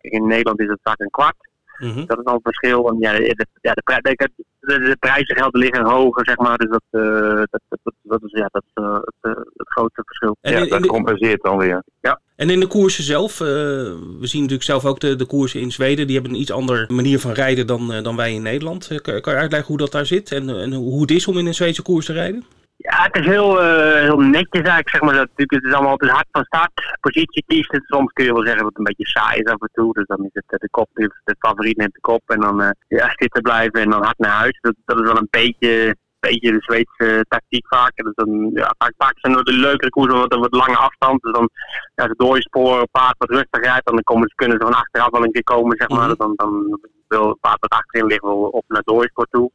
In 0.01 0.27
Nederland 0.27 0.61
is 0.61 0.69
het 0.69 0.81
vaak 0.83 1.01
een 1.01 1.11
kwart. 1.11 1.48
Mm 1.79 1.91
-hmm. 1.91 2.07
Dat 2.07 2.19
is 2.19 2.25
al 2.25 2.35
een 2.35 2.41
verschil. 2.43 2.89
En 2.89 2.97
ja, 2.99 3.13
de, 3.13 3.47
ja, 3.61 3.73
de, 3.73 3.83
de, 4.03 4.31
de, 4.61 4.79
de 4.79 4.97
prijzengelden 4.99 5.61
liggen 5.61 5.85
hoger, 5.85 6.25
zeg 6.25 6.37
maar. 6.37 6.59
Dus 6.59 6.69
dat, 6.71 6.83
uh, 6.91 7.43
dat, 7.51 7.61
dat, 7.69 7.95
dat, 8.03 8.23
is, 8.23 8.31
ja, 8.33 8.49
dat 8.51 8.63
is 8.67 8.83
uh, 8.83 8.95
het, 8.95 9.37
het 9.57 9.69
grootste 9.69 10.03
verschil. 10.05 10.37
En 10.41 10.53
ja, 10.53 10.67
dat 10.67 10.87
compenseert 10.87 11.43
dan 11.43 11.59
weer. 11.59 11.83
Ja. 12.01 12.21
En 12.37 12.51
in 12.51 12.61
de 12.61 12.67
koersen 12.67 13.05
zelf, 13.05 13.41
uh, 13.41 13.47
we 13.47 14.27
zien 14.27 14.41
natuurlijk 14.41 14.69
zelf 14.69 14.85
ook 14.85 15.01
de, 15.01 15.17
de 15.17 15.27
koersen 15.27 15.61
in 15.61 15.73
Zweden, 15.73 16.07
die 16.07 16.15
hebben 16.15 16.35
een 16.35 16.41
iets 16.41 16.53
andere 16.53 16.93
manier 16.93 17.19
van 17.19 17.33
rijden 17.33 17.67
dan, 17.67 17.93
uh, 17.95 18.03
dan 18.03 18.17
wij 18.17 18.35
in 18.35 18.43
Nederland. 18.43 18.87
Kan, 19.03 19.21
kan, 19.21 19.33
je 19.33 19.39
uitleggen 19.39 19.69
hoe 19.69 19.79
dat 19.79 19.93
daar 19.93 20.07
zit 20.07 20.33
en, 20.33 20.49
en 20.49 20.73
hoe 20.73 21.01
het 21.01 21.11
is 21.11 21.27
om 21.27 21.39
in 21.39 21.47
een 21.47 21.55
Zweedse 21.55 21.83
koers 21.83 22.07
te 22.07 22.13
rijden? 22.13 22.45
Ja, 22.81 23.03
het 23.03 23.17
is 23.17 23.27
heel, 23.27 23.61
heel 24.07 24.21
netjes 24.21 24.63
eigenlijk, 24.63 24.89
zeg 24.89 25.01
maar. 25.01 25.15
Dat, 25.15 25.29
het 25.35 25.65
is 25.65 25.73
allemaal 25.73 25.91
altijd 25.91 26.11
hard 26.11 26.29
van 26.31 26.45
start, 26.45 26.97
positie 27.01 27.45
kiezen. 27.47 27.83
Soms 27.87 28.13
kun 28.13 28.25
je 28.25 28.33
wel 28.33 28.43
zeggen 28.43 28.63
dat 28.63 28.69
het 28.69 28.79
een 28.79 28.85
beetje 28.85 29.07
saai 29.07 29.41
is 29.41 29.51
af 29.53 29.61
en 29.61 29.71
toe. 29.73 29.93
Dus 29.93 30.07
dan 30.07 30.25
is 30.25 30.31
het 30.33 30.61
de 30.61 30.69
kop, 30.71 30.89
de 30.95 31.37
favoriet 31.39 31.77
neemt 31.77 31.95
de 31.95 32.01
kop 32.01 32.23
en 32.27 32.41
dan 32.41 32.75
ja, 32.89 33.13
zitten 33.15 33.43
blijven 33.43 33.81
en 33.81 33.91
dan 33.91 34.03
hard 34.03 34.19
naar 34.19 34.31
huis. 34.31 34.59
Dat, 34.61 34.75
dat 34.85 35.01
is 35.01 35.07
wel 35.07 35.17
een 35.17 35.29
beetje 35.31 35.97
beetje 36.21 36.53
de 36.53 36.61
Zweedse 36.61 37.25
tactiek 37.29 37.67
vaak. 37.67 37.97
Dus 37.97 38.15
dan, 38.15 38.51
ja, 38.55 38.75
vaak, 38.79 38.95
vaak 38.97 39.19
zijn 39.19 39.37
er 39.37 39.45
de 39.45 39.53
leukere 39.53 39.91
koersen 39.91 40.19
wat, 40.19 40.35
wat 40.35 40.55
lange 40.55 40.77
afstand. 40.77 41.23
Dus 41.23 41.33
dan 41.33 41.51
ja, 41.95 42.07
de 42.07 42.15
doorspoor, 42.17 42.89
paard 42.91 43.15
wat 43.19 43.31
rustig 43.31 43.63
rijdt. 43.63 43.87
Dan 43.87 44.03
komen 44.03 44.29
ze, 44.29 44.35
kunnen 44.35 44.59
ze 44.61 44.65
van 44.65 44.75
achteraf 44.75 45.11
wel 45.11 45.25
een 45.25 45.33
keer 45.33 45.45
komen, 45.45 45.77
zeg 45.77 45.89
maar. 45.89 46.07
-hmm. 46.07 46.17
Dan, 46.17 46.33
dan 46.37 46.81
wil 47.09 47.29
het 47.29 47.41
paard 47.41 47.61
wat 47.61 47.71
achterin 47.71 48.07
liggen 48.07 48.53
op 48.53 48.65
naar 48.69 48.83
doorspoor 48.85 49.27
toe. 49.31 49.51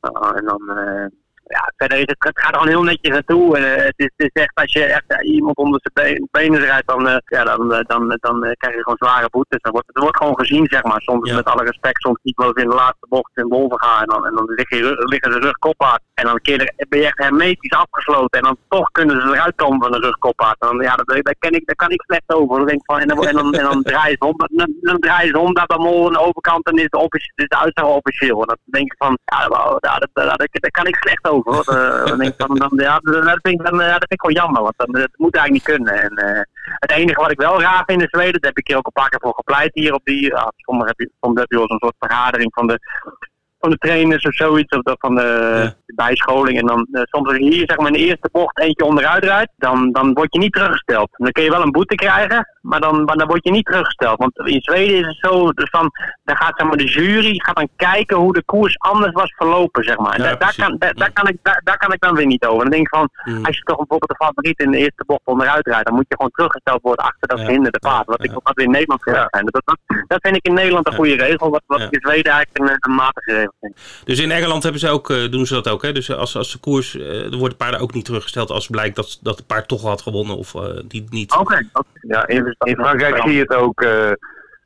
Uh, 0.00 0.36
en 0.36 0.44
dan... 0.44 0.60
Ja, 1.48 1.72
verder 1.76 1.98
is 1.98 2.04
het, 2.06 2.16
het 2.18 2.40
gaat 2.40 2.54
gewoon 2.54 2.68
heel 2.68 2.82
netjes 2.82 3.12
naartoe. 3.12 3.56
En, 3.56 3.62
uh, 3.62 3.84
het, 3.84 3.94
is, 3.96 4.10
het 4.16 4.30
is 4.34 4.42
echt, 4.42 4.54
als 4.54 4.72
je 4.72 4.84
echt 4.84 5.04
uh, 5.08 5.34
iemand 5.34 5.56
onder 5.56 5.80
zijn 5.94 6.28
benen 6.30 6.60
rijdt, 6.60 6.86
dan, 6.86 7.06
uh, 7.08 7.16
ja, 7.24 7.44
dan, 7.44 7.68
dan, 7.86 8.16
dan 8.20 8.40
krijg 8.58 8.74
je 8.74 8.82
gewoon 8.82 8.96
zware 8.98 9.28
boetes. 9.30 9.60
Dan 9.60 9.72
wordt, 9.72 9.86
het 9.86 10.02
wordt 10.02 10.16
gewoon 10.16 10.38
gezien, 10.38 10.66
zeg 10.70 10.82
maar. 10.82 11.00
Soms 11.00 11.30
ja. 11.30 11.36
met 11.36 11.44
alle 11.44 11.64
respect, 11.64 12.00
soms 12.02 12.18
niet 12.22 12.36
wel 12.36 12.46
eens 12.46 12.62
in 12.62 12.68
de 12.68 12.74
laatste 12.74 13.06
bocht 13.08 13.30
in 13.34 13.48
boven 13.48 13.80
gaan. 13.80 14.00
En 14.00 14.08
dan, 14.08 14.26
en 14.26 14.34
dan 14.34 14.44
lig 14.46 14.70
je, 14.70 15.04
liggen 15.12 15.32
ze 15.32 15.38
rugkoppaard. 15.38 16.02
En 16.14 16.24
dan 16.24 16.40
keer 16.40 16.72
ben 16.88 16.98
je 16.98 17.06
echt 17.06 17.18
hermetisch 17.18 17.72
afgesloten. 17.72 18.38
En 18.38 18.44
dan 18.44 18.56
toch 18.68 18.90
kunnen 18.90 19.20
ze 19.20 19.28
eruit 19.28 19.54
komen 19.54 19.80
van 19.80 19.92
de 19.92 20.06
rugkoppaard. 20.06 20.56
Dan, 20.58 20.80
ja, 20.80 20.94
dat, 20.94 21.06
daar, 21.06 21.34
ken 21.38 21.52
ik, 21.52 21.66
daar 21.66 21.76
kan 21.76 21.90
ik 21.90 22.02
slecht 22.02 22.32
over. 22.32 22.56
Dan 22.56 22.66
denk 22.66 22.80
ik 22.80 22.86
van, 22.86 22.98
en, 22.98 23.08
dan, 23.08 23.26
en, 23.26 23.34
dan, 23.34 23.52
en 23.52 23.64
dan 23.64 23.82
draaien 23.82 24.16
ze 24.18 24.26
om. 24.26 24.34
Dan, 24.36 24.74
dan 24.80 24.98
draaien 24.98 25.28
ze 25.28 25.38
om 25.38 25.54
de 25.54 25.74
mol 25.78 26.06
aan 26.06 26.12
de 26.12 26.20
overkant 26.20 26.66
en 26.66 26.76
is 26.76 26.88
de, 26.88 27.08
is 27.34 27.48
de 27.48 27.58
uitslag 27.58 27.86
officieel. 27.86 28.40
En 28.40 28.46
dan 28.46 28.56
denk 28.64 28.92
ik 28.92 28.94
van, 28.98 29.18
ja, 29.24 29.48
daar, 29.48 29.80
daar, 29.80 30.08
daar, 30.12 30.48
daar 30.50 30.70
kan 30.70 30.86
ik 30.86 30.96
slecht 30.96 31.28
over 31.28 31.35
geloven. 31.42 31.74
Hoor. 31.74 32.06
dan 32.08 32.18
denk 32.18 32.32
ik 32.32 32.46
van, 32.46 32.56
dan, 32.56 32.72
ja, 32.76 32.98
dat, 32.98 33.38
vind 33.42 33.60
ik, 33.60 33.64
dan, 33.66 33.78
dat 33.78 33.88
vind 33.88 34.12
ik 34.12 34.20
gewoon 34.20 34.36
jammer, 34.36 34.62
want 34.62 34.74
dan, 34.76 34.92
dat 34.92 35.08
moet 35.16 35.36
eigenlijk 35.36 35.66
niet 35.66 35.76
kunnen. 35.76 36.02
En, 36.02 36.46
het 36.66 36.90
enige 36.90 37.20
wat 37.20 37.30
ik 37.30 37.40
wel 37.40 37.60
raar 37.60 37.82
vind 37.86 38.00
in 38.00 38.08
Zweden, 38.10 38.40
daar 38.40 38.50
heb 38.50 38.58
ik 38.58 38.66
hier 38.66 38.76
ook 38.76 38.86
een 38.86 38.92
paar 38.92 39.08
keer 39.08 39.20
voor 39.20 39.34
gepleit 39.34 39.70
hier 39.74 39.94
op 39.94 40.04
die, 40.04 40.32
soms 40.56 40.84
heb 40.86 40.98
je, 40.98 41.10
soms 41.20 41.40
heb 41.40 41.50
je 41.50 41.56
wel 41.56 41.68
zo'n 41.68 41.78
soort 41.78 41.96
vergadering 41.98 42.52
van 42.54 42.66
de 42.66 42.80
van 43.58 43.70
de 43.70 43.88
trainers 43.88 44.24
of 44.24 44.34
zoiets, 44.34 44.76
of 44.76 44.82
dat 44.82 44.96
van 44.98 45.14
de, 45.14 45.74
bijscholing. 45.86 46.58
En 46.58 46.66
dan 46.66 46.86
uh, 46.92 47.02
soms 47.04 47.28
als 47.28 47.36
je 47.36 47.44
hier 47.44 47.64
zeg 47.66 47.76
maar 47.76 47.86
in 47.86 47.92
de 47.92 47.98
eerste 47.98 48.28
bocht 48.32 48.58
eentje 48.58 48.84
onderuit 48.84 49.24
rijdt, 49.24 49.52
dan, 49.56 49.92
dan 49.92 50.12
word 50.12 50.32
je 50.32 50.38
niet 50.38 50.52
teruggesteld. 50.52 51.08
Dan 51.12 51.32
kun 51.32 51.42
je 51.42 51.50
wel 51.50 51.62
een 51.62 51.70
boete 51.70 51.94
krijgen, 51.94 52.48
maar 52.66 52.80
dan, 52.80 53.04
maar 53.04 53.16
dan 53.16 53.26
word 53.26 53.44
je 53.44 53.50
niet 53.50 53.66
teruggesteld. 53.66 54.18
Want 54.18 54.38
in 54.38 54.60
Zweden 54.60 54.98
is 54.98 55.06
het 55.06 55.16
zo, 55.20 55.52
dus 55.52 55.70
dan, 55.70 55.90
dan 56.24 56.36
gaat 56.36 56.52
zeg 56.56 56.66
maar, 56.66 56.76
de 56.76 56.84
jury 56.84 57.34
gaat 57.44 57.56
dan 57.56 57.68
kijken 57.76 58.16
hoe 58.16 58.32
de 58.32 58.42
koers 58.42 58.78
anders 58.78 59.12
was 59.12 59.34
verlopen, 59.36 59.84
zeg 59.84 59.98
maar. 59.98 60.18
daar, 60.18 60.38
daar, 60.38 60.54
kan, 60.56 60.76
daar, 60.78 61.12
kan 61.12 61.28
ik, 61.28 61.36
daar, 61.42 61.60
daar, 61.64 61.78
kan 61.78 61.92
ik 61.92 62.00
dan 62.00 62.14
weer 62.14 62.26
niet 62.26 62.44
over. 62.44 62.62
Dan 62.62 62.70
denk 62.70 62.82
ik 62.82 62.94
van, 62.94 63.08
mm. 63.24 63.44
als 63.44 63.56
je 63.56 63.62
toch 63.62 63.76
bijvoorbeeld 63.76 64.10
de 64.10 64.24
favoriet 64.24 64.58
in 64.58 64.70
de 64.70 64.78
eerste 64.78 65.04
bocht 65.06 65.20
onderuit 65.24 65.66
rijdt, 65.66 65.86
dan 65.86 65.94
moet 65.94 66.04
je 66.08 66.14
gewoon 66.14 66.30
teruggesteld 66.30 66.82
worden 66.82 67.04
achter 67.04 67.28
dat 67.28 67.40
ja. 67.40 67.46
de 67.46 67.78
paard. 67.78 68.06
Wat 68.06 68.24
ik 68.24 68.30
wat 68.32 68.54
we 68.54 68.62
in 68.62 68.70
Nederland 68.70 69.02
gedaan 69.02 69.28
zijn. 69.30 69.44
Dat, 69.44 69.62
dat, 69.64 69.78
dat, 70.06 70.18
vind 70.20 70.36
ik 70.36 70.46
in 70.46 70.54
Nederland 70.54 70.86
een 70.86 70.94
goede 70.94 71.16
regel, 71.16 71.50
wat, 71.50 71.62
wat 71.66 71.80
in 71.80 72.00
Zweden 72.00 72.32
eigenlijk 72.32 72.70
een, 72.70 72.90
een 72.90 72.94
matige 72.94 73.32
regel 73.32 73.54
vind. 73.60 73.76
Dus 74.04 74.18
in 74.18 74.30
Engeland 74.30 74.62
hebben 74.62 74.80
ze 74.80 74.88
ook, 74.88 75.10
uh, 75.10 75.30
doen 75.30 75.46
ze 75.46 75.54
dat 75.54 75.68
ook, 75.68 75.82
hè? 75.82 75.92
Dus 75.92 76.10
als, 76.10 76.36
als 76.36 76.52
de 76.52 76.58
koers, 76.58 76.94
er 76.94 77.36
worden 77.36 77.56
paarden 77.56 77.80
ook 77.80 77.94
niet 77.94 78.04
teruggesteld 78.04 78.50
als 78.50 78.66
blijkt 78.66 78.96
dat, 78.96 79.18
dat 79.22 79.36
het 79.36 79.46
paard 79.46 79.68
toch 79.68 79.82
had 79.82 80.02
gewonnen 80.02 80.36
of 80.36 80.54
uh, 80.54 80.62
die 80.84 81.04
niet. 81.10 81.32
Oké. 81.32 81.40
Okay. 81.40 81.68
Ja, 82.08 82.26
in, 82.26 82.55
in 82.58 82.76
Frankrijk 82.76 83.22
zie 83.22 83.32
je 83.32 83.40
het 83.40 83.54
ook 83.54 83.84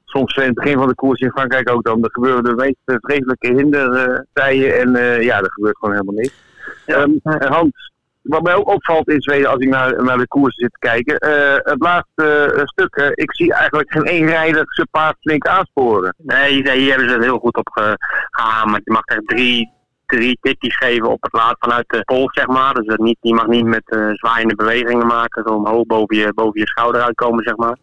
soms 0.05 0.37
in 0.37 0.43
het 0.43 0.55
begin 0.55 0.79
van 0.79 0.89
de 0.89 0.95
koers 0.95 1.21
in 1.21 1.31
Frankrijk 1.31 1.71
ook 1.71 1.85
dan. 1.85 2.05
Er 2.05 2.11
gebeuren 2.11 2.45
de 2.45 2.55
meest 2.55 2.77
vreselijke 2.85 3.55
hindertijen 3.55 4.79
en 4.79 4.97
uh, 4.97 5.23
ja, 5.23 5.39
er 5.39 5.53
gebeurt 5.53 5.77
gewoon 5.79 5.95
helemaal 5.95 6.15
niks. 6.15 6.35
Ja. 6.87 7.01
Um, 7.03 7.21
Hans, 7.23 7.93
wat 8.23 8.43
mij 8.43 8.55
ook 8.55 8.69
opvalt 8.69 9.09
in 9.09 9.21
Zweden 9.21 9.51
als 9.51 9.59
ik 9.59 9.69
naar, 9.69 10.05
naar 10.05 10.19
de 10.19 10.27
koers 10.27 10.55
zit 10.55 10.73
te 10.73 10.79
kijken. 10.79 11.29
Uh, 11.29 11.55
het 11.55 11.83
laatste 11.83 12.53
uh, 12.57 12.63
stuk, 12.65 13.13
ik 13.15 13.35
zie 13.35 13.53
eigenlijk 13.53 13.93
geen 13.93 14.05
één 14.05 14.27
rijder 14.27 14.65
zijn 14.67 14.89
paard 14.91 15.17
flink 15.21 15.47
aansporen. 15.47 16.15
Nee, 16.17 16.53
hier, 16.53 16.71
hier 16.71 16.91
hebben 16.91 17.09
ze 17.09 17.15
het 17.15 17.25
heel 17.25 17.39
goed 17.39 17.57
op 17.57 17.97
gehamerd. 18.31 18.83
Je 18.85 18.93
mag 18.93 19.03
er 19.05 19.23
drie, 19.25 19.73
drie 20.11 20.39
tikjes 20.41 20.77
geven 20.77 21.11
op 21.11 21.23
het 21.23 21.33
laat 21.33 21.57
vanuit 21.59 21.89
de 21.89 22.05
pols, 22.05 22.33
zeg 22.33 22.47
maar. 22.47 22.75
Dus 22.75 22.97
niet, 22.97 23.19
je 23.21 23.35
mag 23.35 23.47
niet 23.47 23.65
met 23.65 23.83
zwaaiende 24.13 24.55
bewegingen 24.55 25.07
maken, 25.07 25.43
zo 25.47 25.55
omhoog 25.55 25.87
boven 25.87 26.17
je, 26.17 26.33
boven 26.35 26.61
je 26.61 26.67
schouder 26.67 27.03
uitkomen, 27.03 27.45
zeg 27.45 27.57
maar. 27.57 27.77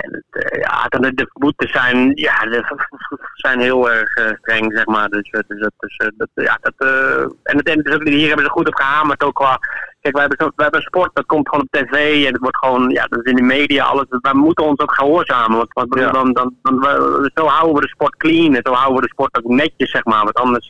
En 0.00 0.12
het, 0.12 0.52
uh, 0.52 0.60
ja, 0.60 0.86
de, 0.88 1.14
de 1.14 1.30
boetes 1.32 1.70
zijn, 1.70 2.12
ja, 2.14 2.38
de, 2.44 2.64
zijn 3.44 3.60
heel 3.60 3.90
erg 3.90 4.16
uh, 4.16 4.26
streng, 4.38 4.72
zeg 4.74 4.86
maar. 4.86 5.08
Dus, 5.08 5.30
dus, 5.30 5.44
dus 5.76 6.12
dat, 6.16 6.28
ja, 6.34 6.58
dat, 6.60 6.74
uh, 6.78 7.22
en 7.42 7.56
het, 7.56 7.64
dus 7.84 8.14
hier 8.14 8.26
hebben 8.26 8.44
ze 8.44 8.50
goed 8.50 8.68
op 8.68 8.74
gehamerd, 8.74 9.22
ook 9.22 9.34
qua... 9.34 9.58
Kijk, 10.00 10.14
wij 10.14 10.26
hebben, 10.26 10.52
wij 10.56 10.64
hebben 10.64 10.82
sport, 10.82 11.10
dat 11.14 11.26
komt 11.26 11.48
gewoon 11.48 11.64
op 11.64 11.80
tv 11.80 12.26
en 12.26 12.32
het 12.32 12.40
wordt 12.40 12.56
gewoon, 12.56 12.90
ja, 12.90 13.06
dat 13.06 13.18
is 13.24 13.30
in 13.30 13.36
de 13.36 13.42
media, 13.42 13.84
alles. 13.84 14.04
Wij 14.08 14.34
moeten 14.34 14.64
ons 14.64 14.78
ook 14.78 14.94
gehoorzamen, 14.94 15.56
want, 15.56 15.72
want 15.72 15.98
ja. 15.98 16.10
dan, 16.10 16.32
dan, 16.32 16.54
dan, 16.62 17.30
zo 17.34 17.46
houden 17.46 17.74
we 17.74 17.80
de 17.80 17.88
sport 17.88 18.16
clean 18.16 18.54
en 18.54 18.60
zo 18.62 18.72
houden 18.72 18.94
we 18.94 19.06
de 19.06 19.12
sport 19.12 19.36
ook 19.36 19.50
netjes, 19.50 19.90
zeg 19.90 20.04
maar. 20.04 20.24
Want 20.24 20.34
anders 20.36 20.68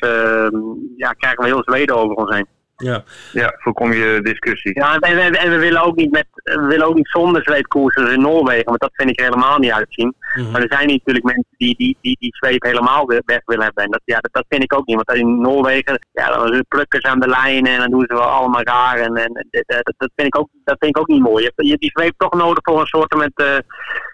ja, 0.96 1.12
krijgen 1.12 1.42
we 1.42 1.46
heel 1.46 1.62
Zweden 1.62 1.96
over 1.96 2.16
ons 2.16 2.34
heen. 2.34 2.46
Ja. 2.80 3.02
ja, 3.32 3.54
voorkom 3.58 3.92
je 3.92 4.20
discussie. 4.22 4.74
Ja, 4.74 4.98
en, 4.98 5.18
en, 5.18 5.34
en, 5.34 5.50
we 5.50 5.58
willen 5.58 5.82
ook 5.82 5.96
niet 5.96 6.10
met, 6.10 6.26
we 6.32 6.66
willen 6.66 6.86
ook 6.86 6.94
niet 6.94 7.08
zonder 7.08 7.42
zweepkoersen 7.42 8.12
in 8.12 8.20
Noorwegen, 8.20 8.64
want 8.64 8.80
dat 8.80 8.90
vind 8.92 9.10
ik 9.10 9.20
helemaal 9.20 9.58
niet 9.58 9.72
uitzien. 9.72 10.14
Mm 10.34 10.50
Maar 10.50 10.62
er 10.62 10.72
zijn 10.72 10.88
natuurlijk 10.88 11.24
mensen 11.24 11.54
die 11.56 11.76
die, 11.76 11.96
die, 12.00 12.16
die 12.20 12.36
zweep 12.36 12.62
helemaal 12.62 13.06
weg 13.06 13.40
willen 13.44 13.64
hebben. 13.64 13.84
En 13.84 13.90
dat, 13.90 14.00
ja, 14.04 14.18
dat, 14.20 14.32
dat 14.32 14.44
vind 14.48 14.62
ik 14.62 14.74
ook 14.74 14.86
niet, 14.86 14.96
want 14.96 15.18
in 15.18 15.40
Noorwegen, 15.40 16.06
ja, 16.12 16.26
dan 16.26 16.64
plukken 16.68 17.00
ze 17.00 17.08
aan 17.08 17.20
de 17.20 17.28
lijnen 17.28 17.72
en 17.72 17.78
dan 17.78 17.90
doen 17.90 18.04
ze 18.08 18.14
wel 18.14 18.22
allemaal 18.22 18.62
raar. 18.62 18.98
En, 18.98 19.14
en 19.14 19.46
dat, 19.50 19.94
dat, 19.96 20.10
vind 20.14 20.28
ik 20.28 20.38
ook, 20.38 20.48
dat 20.64 20.76
vind 20.78 20.96
ik 20.96 21.02
ook 21.02 21.08
niet 21.08 21.22
mooi. 21.22 21.42
Je 21.42 21.52
hebt 21.54 21.80
die 21.80 21.90
zweep 21.92 22.14
toch 22.16 22.32
nodig 22.32 22.60
voor 22.62 22.80
een 22.80 22.86
soort 22.86 23.14
met, 23.14 23.32
uh, 23.34 23.56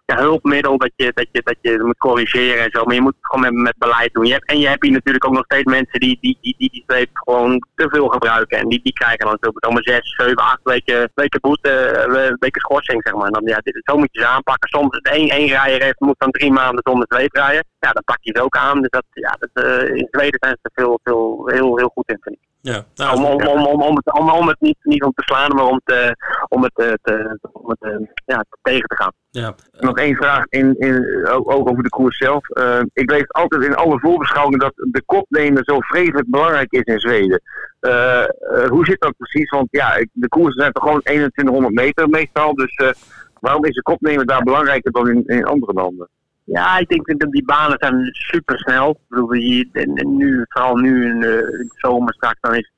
ja, 0.06 0.16
hulpmiddel 0.16 0.78
dat 0.78 0.90
je, 0.96 1.12
dat, 1.14 1.26
je, 1.32 1.40
dat 1.44 1.56
je 1.60 1.82
moet 1.82 1.98
corrigeren 1.98 2.64
en 2.64 2.70
zo. 2.70 2.84
Maar 2.84 2.94
je 2.94 3.00
moet 3.00 3.14
het 3.14 3.26
gewoon 3.26 3.54
met, 3.54 3.62
met 3.62 3.78
beleid 3.78 4.12
doen. 4.12 4.26
Je 4.26 4.32
hebt, 4.32 4.48
en 4.50 4.58
je 4.58 4.68
hebt 4.68 4.82
hier 4.82 4.92
natuurlijk 4.92 5.24
ook 5.26 5.32
nog 5.32 5.44
steeds 5.44 5.64
mensen 5.64 6.00
die 6.00 6.18
die, 6.20 6.38
die, 6.40 6.54
die, 6.58 6.70
die 6.70 6.84
zweep 6.86 7.10
gewoon 7.12 7.66
te 7.74 7.88
veel 7.88 8.08
gebruiken. 8.08 8.58
En 8.58 8.68
die, 8.68 8.80
die 8.82 8.92
krijgen 8.92 9.18
dan 9.18 9.30
natuurlijk 9.40 9.72
maar 9.72 9.94
zes, 9.94 10.14
zeven, 10.16 10.36
acht 10.36 10.60
weken, 10.62 11.10
weken 11.14 11.40
boete, 11.40 12.06
uh, 12.08 12.36
weken 12.38 12.60
schorsing, 12.60 13.00
zeg 13.02 13.14
maar. 13.14 13.26
En 13.26 13.32
dan, 13.32 13.42
ja, 13.44 13.58
dit, 13.62 13.80
zo 13.84 13.96
moet 13.96 14.08
je 14.10 14.20
ze 14.20 14.26
aanpakken. 14.26 14.68
Soms 14.68 14.98
één, 14.98 15.28
één 15.28 15.48
rijder 15.48 15.82
heeft, 15.82 16.00
moet 16.00 16.18
dan 16.18 16.30
drie 16.30 16.52
maanden 16.52 16.80
zonder 16.84 17.06
zweep 17.08 17.34
rijden. 17.34 17.64
Ja, 17.78 17.92
dan 17.92 18.04
pak 18.04 18.18
je 18.20 18.30
het 18.30 18.40
ook 18.40 18.56
aan. 18.56 18.80
Dus 18.80 18.90
dat, 18.90 19.04
ja, 19.10 19.36
dat, 19.38 19.64
uh, 19.64 19.96
in 19.96 20.08
Zweden 20.10 20.38
zijn 20.40 20.56
ze 20.60 20.68
er 20.68 20.70
veel, 20.82 21.00
veel, 21.04 21.48
heel, 21.52 21.76
heel 21.76 21.90
goed 21.94 22.08
in, 22.08 22.18
vind 22.20 22.36
ik. 22.36 22.45
Ja, 22.72 22.84
nou, 22.94 23.16
om, 23.16 23.24
om, 23.24 23.46
om, 23.46 23.66
om, 23.66 23.82
om, 23.82 23.96
het, 23.96 24.12
om, 24.12 24.30
om 24.30 24.48
het 24.48 24.60
niet, 24.60 24.76
niet 24.82 25.02
om 25.02 25.12
te 25.14 25.22
slaan, 25.22 25.54
maar 25.54 25.64
om, 25.64 25.80
te, 25.84 26.16
om 26.48 26.62
het, 26.62 26.74
te, 26.74 27.38
om 27.52 27.74
het 27.78 28.08
ja, 28.24 28.44
tegen 28.62 28.88
te 28.88 28.96
gaan. 28.96 29.12
Ja. 29.30 29.54
Nog 29.78 29.98
één 29.98 30.16
vraag 30.16 30.44
in, 30.48 30.74
in, 30.78 31.26
ook, 31.28 31.68
over 31.68 31.82
de 31.82 31.88
koers 31.88 32.18
zelf. 32.18 32.48
Uh, 32.48 32.80
ik 32.92 33.10
lees 33.10 33.32
altijd 33.32 33.64
in 33.64 33.74
alle 33.74 33.98
voorbeschouwingen 33.98 34.58
dat 34.58 34.72
de 34.74 35.02
kopnemer 35.06 35.62
zo 35.64 35.80
vreselijk 35.80 36.30
belangrijk 36.30 36.72
is 36.72 36.82
in 36.82 36.98
Zweden. 36.98 37.42
Uh, 37.80 37.92
uh, 37.92 38.68
hoe 38.68 38.84
zit 38.84 39.00
dat 39.00 39.16
precies? 39.16 39.50
Want 39.50 39.68
ja, 39.70 40.04
de 40.12 40.28
koersen 40.28 40.60
zijn 40.60 40.72
toch 40.72 40.82
gewoon 40.82 41.02
2100 41.02 41.74
meter 41.74 42.08
meestal. 42.08 42.54
Dus 42.54 42.94
waarom 43.40 43.64
is 43.64 43.74
de 43.74 43.82
kopnemer 43.82 44.26
daar 44.26 44.42
belangrijker 44.42 44.92
dan 44.92 45.08
in, 45.08 45.22
in 45.26 45.44
andere 45.44 45.72
landen? 45.72 46.08
Ja, 46.46 46.78
ik 46.78 46.88
denk 46.88 47.20
dat 47.20 47.30
die 47.30 47.44
banen 47.44 47.78
zijn 47.78 48.08
super 48.12 48.58
snel. 48.58 48.90
Ik 48.90 49.08
bedoel, 49.08 49.32
hier, 49.32 49.68
en, 49.72 50.16
nu, 50.16 50.44
vooral 50.48 50.76
nu 50.76 51.06
in 51.06 51.20
de 51.20 51.66
zomer 51.74 52.14
straks, 52.14 52.40
dan 52.40 52.54
is 52.54 52.72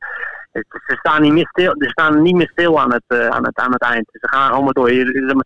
ze 0.52 0.96
staan 0.98 1.22
niet 1.22 1.32
meer 1.32 1.48
stil, 1.48 1.74
ze 1.78 1.88
staan 1.88 2.22
niet 2.22 2.34
meer 2.34 2.50
stil 2.52 2.80
aan 2.80 2.92
het, 2.92 3.04
uh, 3.08 3.28
aan 3.28 3.44
het, 3.44 3.58
aan 3.58 3.72
het 3.72 3.82
eind. 3.82 4.08
Ze 4.12 4.28
gaan 4.28 4.48
gewoon 4.48 4.64
maar 4.64 4.72
door. 4.72 4.90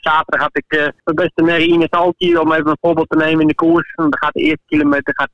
Zaterdag 0.00 0.40
had 0.40 0.56
ik 0.56 0.64
uh, 0.68 0.80
mijn 0.80 1.16
beste 1.16 1.42
merrie 1.42 1.72
Ines 1.72 2.38
om 2.38 2.52
even 2.52 2.70
een 2.70 2.76
voorbeeld 2.80 3.08
te 3.10 3.16
nemen 3.16 3.40
in 3.40 3.46
de 3.46 3.54
koers. 3.54 3.92
Dan 3.94 4.16
gaat 4.18 4.32
de 4.32 4.40
eerste 4.40 4.62
kilometer 4.66 5.14
gaat 5.16 5.30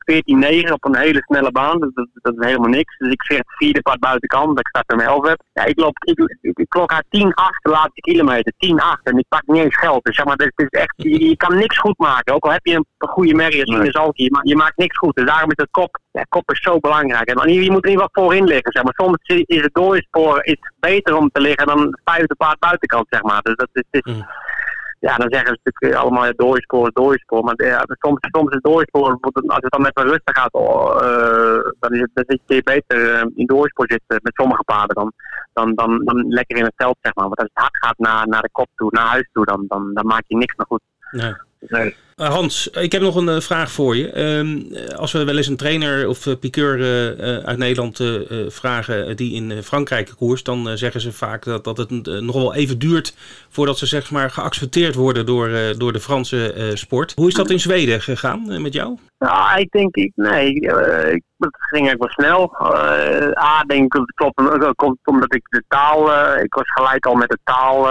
14-9 0.68 0.72
op 0.72 0.84
een 0.84 0.96
hele 0.96 1.22
snelle 1.22 1.52
baan. 1.52 1.80
Dat, 1.80 1.90
dat, 1.94 2.08
dat, 2.12 2.34
is 2.38 2.46
helemaal 2.46 2.68
niks. 2.68 2.96
Dus 2.98 3.12
ik 3.12 3.22
zeg 3.22 3.40
vierde 3.44 3.82
part 3.82 4.00
buitenkant, 4.00 4.46
dat 4.46 4.58
ik 4.58 4.68
start 4.68 4.96
met 4.96 5.06
11 5.06 5.28
heb. 5.28 5.42
Ja, 5.52 5.64
ik, 5.64 5.78
loop, 5.78 5.96
ik, 6.04 6.18
ik, 6.40 6.58
ik 6.58 6.68
klok 6.68 6.90
haar 6.90 7.04
10-8 7.04 7.08
de 7.08 7.70
laatste 7.70 8.00
kilometer. 8.00 8.52
10-8 8.52 9.02
en 9.02 9.18
ik 9.18 9.24
pak 9.28 9.42
niet 9.46 9.62
eens 9.62 9.78
geld. 9.78 10.04
Dus 10.04 10.16
zeg 10.16 10.24
maar, 10.24 10.36
het 10.36 10.52
is 10.56 10.66
echt, 10.68 10.94
je, 10.96 11.28
je, 11.28 11.36
kan 11.36 11.56
niks 11.56 11.78
goed 11.78 11.98
maken. 11.98 12.34
Ook 12.34 12.44
al 12.44 12.52
heb 12.52 12.66
je 12.66 12.74
een, 12.74 12.86
goede 12.98 13.34
merrie 13.34 13.60
als 13.60 13.70
Ines 13.70 14.12
je, 14.14 14.40
je 14.42 14.56
maakt 14.56 14.76
niks 14.76 14.96
goed. 14.96 15.14
Dus 15.14 15.26
daarom 15.26 15.50
is 15.50 15.56
het 15.56 15.70
kop 15.70 15.98
ja, 16.10 16.22
kop 16.28 16.50
is 16.50 16.62
zo 16.62 16.78
belangrijk. 16.78 17.28
En 17.28 17.52
je, 17.52 17.64
je 17.64 17.70
moet 17.70 17.84
er 17.84 17.90
niet 17.90 18.00
wat 18.00 18.12
voorin 18.12 18.44
liggen, 18.44 18.72
zeg 18.72 18.82
maar. 18.82 18.92
Soms 18.96 19.16
is 19.46 19.62
het 19.62 19.74
doorspoor 19.74 20.44
is 20.44 20.58
beter 20.80 21.16
om 21.16 21.30
te 21.32 21.40
liggen 21.40 21.66
dan 21.66 21.90
de 21.90 22.00
vijfde 22.04 22.34
paard 22.34 22.58
buitenkant, 22.58 23.06
zeg 23.10 23.22
maar. 23.22 23.42
Dus 23.42 23.56
dat 23.56 23.68
is, 23.72 23.82
is 23.90 24.14
mm. 24.14 24.26
ja, 25.00 25.16
dan 25.16 25.32
zeggen 25.32 25.48
ze 25.48 25.60
natuurlijk 25.62 26.02
allemaal 26.02 26.32
doorspoor, 26.36 26.90
doorspoor. 26.92 27.44
Maar 27.44 27.54
ja, 27.56 27.84
soms, 27.86 28.18
soms 28.20 28.54
is 28.54 28.60
doorspoor, 28.60 29.18
als 29.46 29.60
het 29.60 29.72
dan 29.72 29.82
met 29.82 29.94
wat 29.94 30.04
rustig 30.04 30.36
gaat, 30.36 30.54
uh, 30.54 31.72
dan, 31.80 31.92
is 31.92 32.00
het, 32.00 32.10
dan 32.12 32.24
zit 32.26 32.40
je 32.46 32.62
beter 32.62 32.98
uh, 32.98 33.22
in 33.34 33.46
doorspoor 33.46 33.86
zitten 33.88 34.20
met 34.22 34.34
sommige 34.34 34.64
paarden 34.64 34.94
dan, 34.94 35.12
dan, 35.52 35.74
dan, 35.74 36.04
dan 36.04 36.28
lekker 36.28 36.56
in 36.56 36.64
het 36.64 36.74
veld, 36.76 36.96
zeg 37.00 37.14
maar. 37.14 37.26
Want 37.26 37.38
als 37.38 37.50
het 37.52 37.62
hard 37.62 37.76
gaat 37.84 37.98
naar, 37.98 38.28
naar 38.28 38.42
de 38.42 38.50
kop 38.52 38.68
toe, 38.74 38.88
naar 38.90 39.06
huis 39.06 39.28
toe, 39.32 39.44
dan, 39.44 39.64
dan, 39.68 39.94
dan 39.94 40.06
maak 40.06 40.24
je 40.26 40.36
niks 40.36 40.54
meer 40.56 40.66
goed. 40.66 40.82
Nee. 41.10 41.34
Nee. 41.60 41.94
Uh, 42.16 42.28
Hans, 42.28 42.68
ik 42.68 42.92
heb 42.92 43.02
nog 43.02 43.14
een 43.16 43.28
uh, 43.28 43.40
vraag 43.40 43.70
voor 43.70 43.96
je. 43.96 44.12
Uh, 44.14 44.96
als 44.96 45.12
we 45.12 45.24
wel 45.24 45.36
eens 45.36 45.46
een 45.46 45.56
trainer 45.56 46.08
of 46.08 46.38
piqueur 46.40 46.78
uit 47.44 47.58
Nederland 47.58 48.02
vragen 48.48 49.16
die 49.16 49.34
in 49.34 49.62
Frankrijk 49.62 50.12
koers, 50.16 50.42
dan 50.42 50.78
zeggen 50.78 51.00
ze 51.00 51.12
vaak 51.12 51.44
dat, 51.44 51.64
dat 51.64 51.76
het 51.76 51.90
nog 52.20 52.34
wel 52.34 52.54
even 52.54 52.78
duurt 52.78 53.14
voordat 53.48 53.78
ze 53.78 53.86
zeg 53.86 54.10
maar 54.10 54.30
geaccepteerd 54.30 54.94
worden 54.94 55.26
door, 55.26 55.50
door 55.76 55.92
de 55.92 56.00
Franse 56.00 56.70
sport. 56.74 57.12
Hoe 57.16 57.28
is 57.28 57.34
dat 57.34 57.50
in 57.50 57.60
Zweden 57.60 58.00
gegaan 58.00 58.62
met 58.62 58.72
jou? 58.72 58.98
Ja, 59.18 59.56
ik 59.56 59.70
denk, 59.70 59.96
ik, 59.96 60.12
nee, 60.14 60.52
het 61.38 61.56
ging 61.70 61.88
eigenlijk 61.88 61.98
wel 61.98 62.10
snel. 62.10 62.54
A, 63.38 63.64
denk 63.66 63.84
ik, 63.84 63.92
dat 63.92 64.12
klopt, 64.14 64.74
komt 64.74 64.98
omdat 65.04 65.34
ik 65.34 65.42
de 65.48 65.62
taal, 65.68 66.02
ik 66.42 66.54
was 66.54 66.72
gelijk 66.72 67.06
al 67.06 67.14
met 67.14 67.28
de 67.28 67.38
taal, 67.44 67.82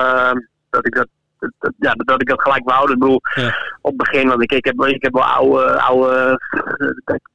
dat 0.70 0.86
ik 0.86 0.96
dat 0.96 1.08
dat, 1.40 1.74
ja, 1.78 1.94
dat 1.94 2.22
ik 2.22 2.28
dat 2.28 2.42
gelijk 2.42 2.70
wou. 2.70 2.92
Ik 2.92 3.00
bedoel, 3.00 3.20
ja. 3.36 3.56
Op 3.88 3.98
het 3.98 4.10
begin, 4.10 4.28
want 4.28 4.44
ik, 4.44 4.52
ik, 4.52 4.66
heb, 4.66 4.86
ik 4.86 5.02
heb 5.04 5.14
wel 5.14 5.24
oude, 5.24 5.82
oude, 5.82 6.40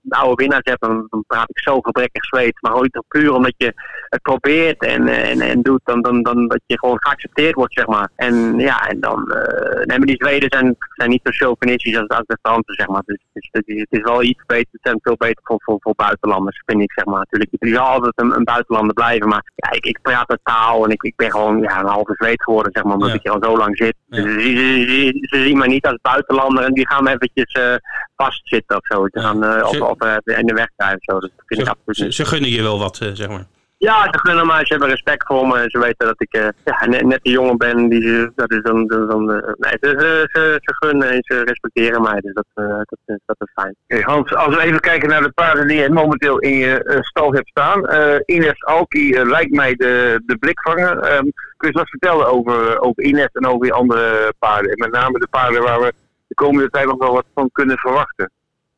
oude 0.09 0.35
winnaars 0.35 0.71
heb, 0.71 0.81
dan, 0.81 1.09
praat 1.27 1.51
ik 1.51 1.59
zo 1.59 1.81
gebrekkig 1.81 2.25
zweet. 2.25 2.59
Maar 2.61 2.75
ooit 2.75 3.03
puur 3.09 3.33
omdat 3.33 3.55
je 3.57 3.73
het 4.09 4.23
probeert 4.23 4.85
en, 4.85 5.09
en, 5.09 5.41
en 5.41 5.63
doet, 5.63 5.81
dan, 5.85 6.03
dan, 6.03 6.23
dan 6.23 6.49
dat 6.49 6.61
je 6.67 6.79
gewoon 6.79 6.97
geaccepteerd 7.01 7.55
wordt, 7.55 7.73
zeg 7.73 7.87
maar. 7.87 8.11
En 8.17 8.59
ja, 8.59 8.89
en 8.89 9.01
dan, 9.01 9.25
uh, 9.29 9.85
nee, 9.85 9.99
maar 9.99 10.07
die 10.07 10.25
Zweden 10.25 10.49
zijn, 10.51 10.77
zijn 10.97 11.11
niet 11.11 11.21
zo 11.23 11.31
chauvinistisch 11.31 11.97
als, 11.97 12.09
als 12.09 12.27
de 12.27 12.39
Fransen, 12.43 12.75
zeg 12.75 12.87
maar. 12.87 13.03
Dus, 13.05 13.19
dus 13.33 13.49
het, 13.51 13.69
is, 13.69 13.81
het 13.81 13.91
is 13.91 14.03
wel 14.03 14.23
iets 14.23 14.43
beter, 14.47 14.69
het 14.73 14.81
zijn 14.83 14.99
veel 15.03 15.17
beter 15.17 15.43
voor, 15.43 15.63
voor, 15.65 15.77
voor 15.81 15.95
buitenlanders, 15.95 16.63
vind 16.67 16.81
ik, 16.81 16.93
zeg 16.93 17.05
maar. 17.05 17.19
Natuurlijk, 17.19 17.51
je 17.59 17.75
zal 17.75 17.87
altijd 17.87 18.13
een, 18.15 18.37
een 18.37 18.45
buitenlander 18.45 18.95
blijven, 18.95 19.29
maar 19.29 19.53
ja, 19.55 19.71
ik, 19.71 19.87
ik 19.87 19.99
praat 20.03 20.29
het 20.29 20.41
taal 20.43 20.85
en 20.85 20.91
ik, 20.91 21.03
ik 21.03 21.17
ben 21.17 21.31
gewoon 21.31 21.61
ja, 21.61 21.81
een 21.81 21.87
halve 21.87 22.15
zweet 22.15 22.43
geworden, 22.43 22.73
zeg 22.73 22.85
maar, 22.85 22.95
omdat 22.95 23.09
ja. 23.09 23.15
ik 23.15 23.23
hier 23.23 23.33
al 23.33 23.43
zo 23.43 23.57
lang 23.57 23.77
zit. 23.77 23.95
Dus 24.09 24.23
ze, 24.23 25.19
ze, 25.21 25.43
zien 25.43 25.59
mij 25.59 25.69
niet 25.69 25.87
als 25.87 25.99
buitenlander 26.03 26.42
en 26.49 26.73
die 26.75 26.89
gaan 26.89 27.07
eventjes 27.09 27.55
uh, 27.55 27.75
vastzitten 28.17 28.77
of 28.77 28.87
zo. 28.87 29.07
Ze 29.11 29.21
gaan 29.21 29.45
uh, 29.45 29.69
op, 29.73 29.81
op, 29.91 30.05
uh, 30.05 30.39
in 30.39 30.47
de 30.47 30.55
weg 30.55 30.69
of 30.77 30.97
zo. 30.99 31.21
Dat 31.21 31.31
vind 31.47 31.61
ze, 31.61 31.67
ik 31.67 31.69
absoluut 31.73 31.97
ze, 32.15 32.23
ze, 32.23 32.29
gunnen 32.29 32.51
je 32.51 32.63
wel 32.63 32.79
wat, 32.79 32.97
zeg 33.13 33.29
maar. 33.29 33.45
Ja, 33.79 34.03
ze 34.03 34.19
gunnen 34.19 34.47
mij, 34.47 34.59
ze 34.67 34.73
hebben 34.73 34.89
respect 34.89 35.27
voor 35.27 35.47
me. 35.47 35.65
Ze 35.67 35.79
weten 35.79 36.07
dat 36.07 36.15
ik 36.21 36.37
uh, 36.37 36.49
ja, 36.65 36.87
net, 36.87 37.03
net 37.07 37.19
die 37.23 37.33
jongen 37.33 37.57
ben. 37.57 37.89
Die, 37.89 38.03
ze- 38.03 38.33
dat 38.35 38.51
is 38.51 38.63
dan, 38.63 38.87
dan, 38.87 39.09
dan, 39.09 39.31
eh, 39.33 39.53
nee, 39.57 39.77
ze, 39.81 39.89
ze, 39.99 40.29
ze, 40.33 40.59
ze 40.63 40.75
gunnen 40.75 41.11
en 41.11 41.19
ze 41.23 41.43
respecteren 41.45 42.03
mij. 42.03 42.21
Dus 42.21 42.33
dat, 42.35 42.45
eh, 42.55 42.67
dat, 42.69 42.99
is- 43.07 43.19
dat 43.27 43.37
is 43.39 43.53
fijn. 43.55 44.03
Hans, 44.05 44.35
als 44.35 44.55
we 44.55 44.61
even 44.63 44.81
kijken 44.81 45.09
naar 45.09 45.23
de 45.23 45.31
paarden 45.31 45.67
die 45.69 45.81
je 45.81 45.91
momenteel 45.91 46.39
in 46.39 46.57
je 46.59 46.83
eh, 46.85 47.01
stal 47.01 47.33
hebt 47.33 47.49
staan. 47.49 47.87
eh, 47.87 48.15
Ines 48.37 48.65
Alki 48.65 49.13
eh, 49.15 49.25
lijkt 49.25 49.55
mij 49.55 49.75
de, 49.75 50.23
de 50.27 50.37
blikvanger. 50.37 50.99
Ehm, 50.99 51.23
kun 51.23 51.33
je 51.57 51.67
eens 51.67 51.77
wat 51.77 51.89
vertellen 51.89 52.27
over, 52.27 52.81
over 52.81 53.03
Ines 53.03 53.29
en 53.33 53.47
over 53.47 53.63
die 53.63 53.73
andere 53.73 54.33
paarden? 54.39 54.71
En 54.71 54.79
met 54.79 54.91
name 54.93 55.19
de 55.19 55.29
paarden 55.31 55.63
waar 55.63 55.81
we 55.81 55.93
de 56.35 56.45
komende 56.45 56.71
tijd 56.71 56.87
nog 56.87 56.99
wel 56.99 57.13
wat 57.13 57.27
van 57.35 57.51
kunnen 57.53 57.79
verwachten. 57.79 58.31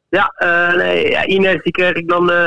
Ja, 0.08 0.32
eh, 0.36 0.76
nee, 0.76 1.10
ja, 1.10 1.26
Ines 1.26 1.62
die 1.62 1.72
kreeg 1.72 1.92
ik 1.92 2.08
dan 2.08 2.30
eh, 2.30 2.46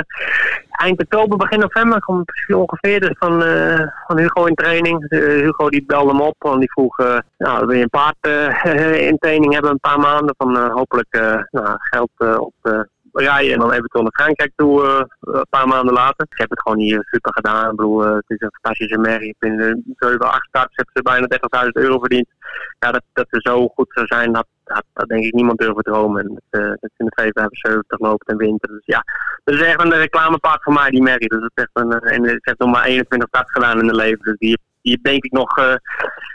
eind 0.70 1.02
oktober, 1.02 1.38
begin 1.38 1.60
november 1.60 2.06
ongeveer 2.48 3.00
dus 3.00 3.16
van, 3.18 3.44
eh, 3.44 3.88
van 4.08 4.18
Hugo 4.18 4.46
in 4.46 4.56
training. 4.56 5.10
Eh, 5.10 5.20
Hugo 5.20 5.70
die 5.70 5.86
belde 5.86 6.12
hem 6.12 6.22
op 6.22 6.36
en 6.40 6.60
die 6.60 6.72
vroeg, 6.72 6.98
nou, 7.38 7.66
wil 7.66 7.76
je 7.76 7.82
een 7.82 7.90
paard 7.90 8.28
in 9.10 9.18
training 9.18 9.54
hebben 9.54 9.72
een 9.72 9.80
paar 9.80 10.00
maanden 10.00 10.36
van 10.38 10.72
hopelijk 10.72 11.08
nou, 11.52 11.76
geld 11.78 12.40
op 12.40 12.88
rijden 13.20 13.54
en 13.54 13.60
dan 13.60 13.72
eventueel 13.72 14.04
naar 14.04 14.22
Frankrijk 14.24 14.52
toe 14.56 14.86
eh, 14.86 15.02
een 15.20 15.46
paar 15.50 15.68
maanden 15.68 15.94
later. 15.94 16.26
Ik 16.30 16.38
heb 16.38 16.50
het 16.50 16.62
gewoon 16.62 16.80
hier 16.80 17.08
super 17.12 17.34
gedaan. 17.34 17.74
Ik 17.74 17.80
eh, 17.80 18.14
het 18.14 18.24
is 18.28 18.42
een 18.42 18.58
fantastische 18.62 18.98
merrie. 18.98 19.36
Binnen 19.40 19.84
7, 19.98 20.20
8 20.20 20.48
starts 20.48 20.76
hebben 20.76 20.94
ze 20.96 21.02
bijna 21.02 21.64
30.000 21.66 21.70
euro 21.72 22.00
verdiend. 22.00 22.28
Ja, 22.80 22.92
dat, 22.92 23.04
dat 23.14 23.28
ze 23.30 23.40
zo 23.42 23.68
goed 23.68 23.92
zou 23.94 24.06
zijn, 24.06 24.36
had, 24.36 24.48
had 24.94 25.08
denk 25.08 25.24
ik 25.24 25.34
niemand 25.34 25.60
durven 25.60 25.84
dromen. 25.84 26.22
En 26.22 26.28
dat, 26.34 26.62
eh, 26.62 26.70
dat 26.70 26.92
in 26.98 27.06
de 27.06 27.12
75 27.16 28.00
loopt 28.00 28.28
en 28.28 28.38
winter. 28.38 28.70
Dus 28.70 28.86
ja, 28.86 29.04
dat 29.44 29.56
is 29.56 29.62
echt 29.62 29.82
een 29.82 29.94
reclamepaard 29.94 30.64
voor 30.64 30.74
mij, 30.74 30.90
die 30.90 31.02
merrie. 31.02 31.30
Dus 31.30 31.42
het 31.42 31.52
is 31.56 31.64
echt 31.64 31.70
een, 31.74 31.92
eh, 31.92 32.18
en 32.18 32.24
ze 32.26 32.40
heeft 32.42 32.60
nog 32.60 32.72
maar 32.72 32.86
21 32.86 33.28
starts 33.28 33.52
gedaan 33.52 33.80
in 33.80 33.86
haar 33.86 33.96
leven. 33.96 34.24
Dus 34.24 34.38
die, 34.38 34.58
die 34.82 35.00
denk 35.02 35.24
ik 35.24 35.32
nog 35.32 35.58
eh, 35.58 35.76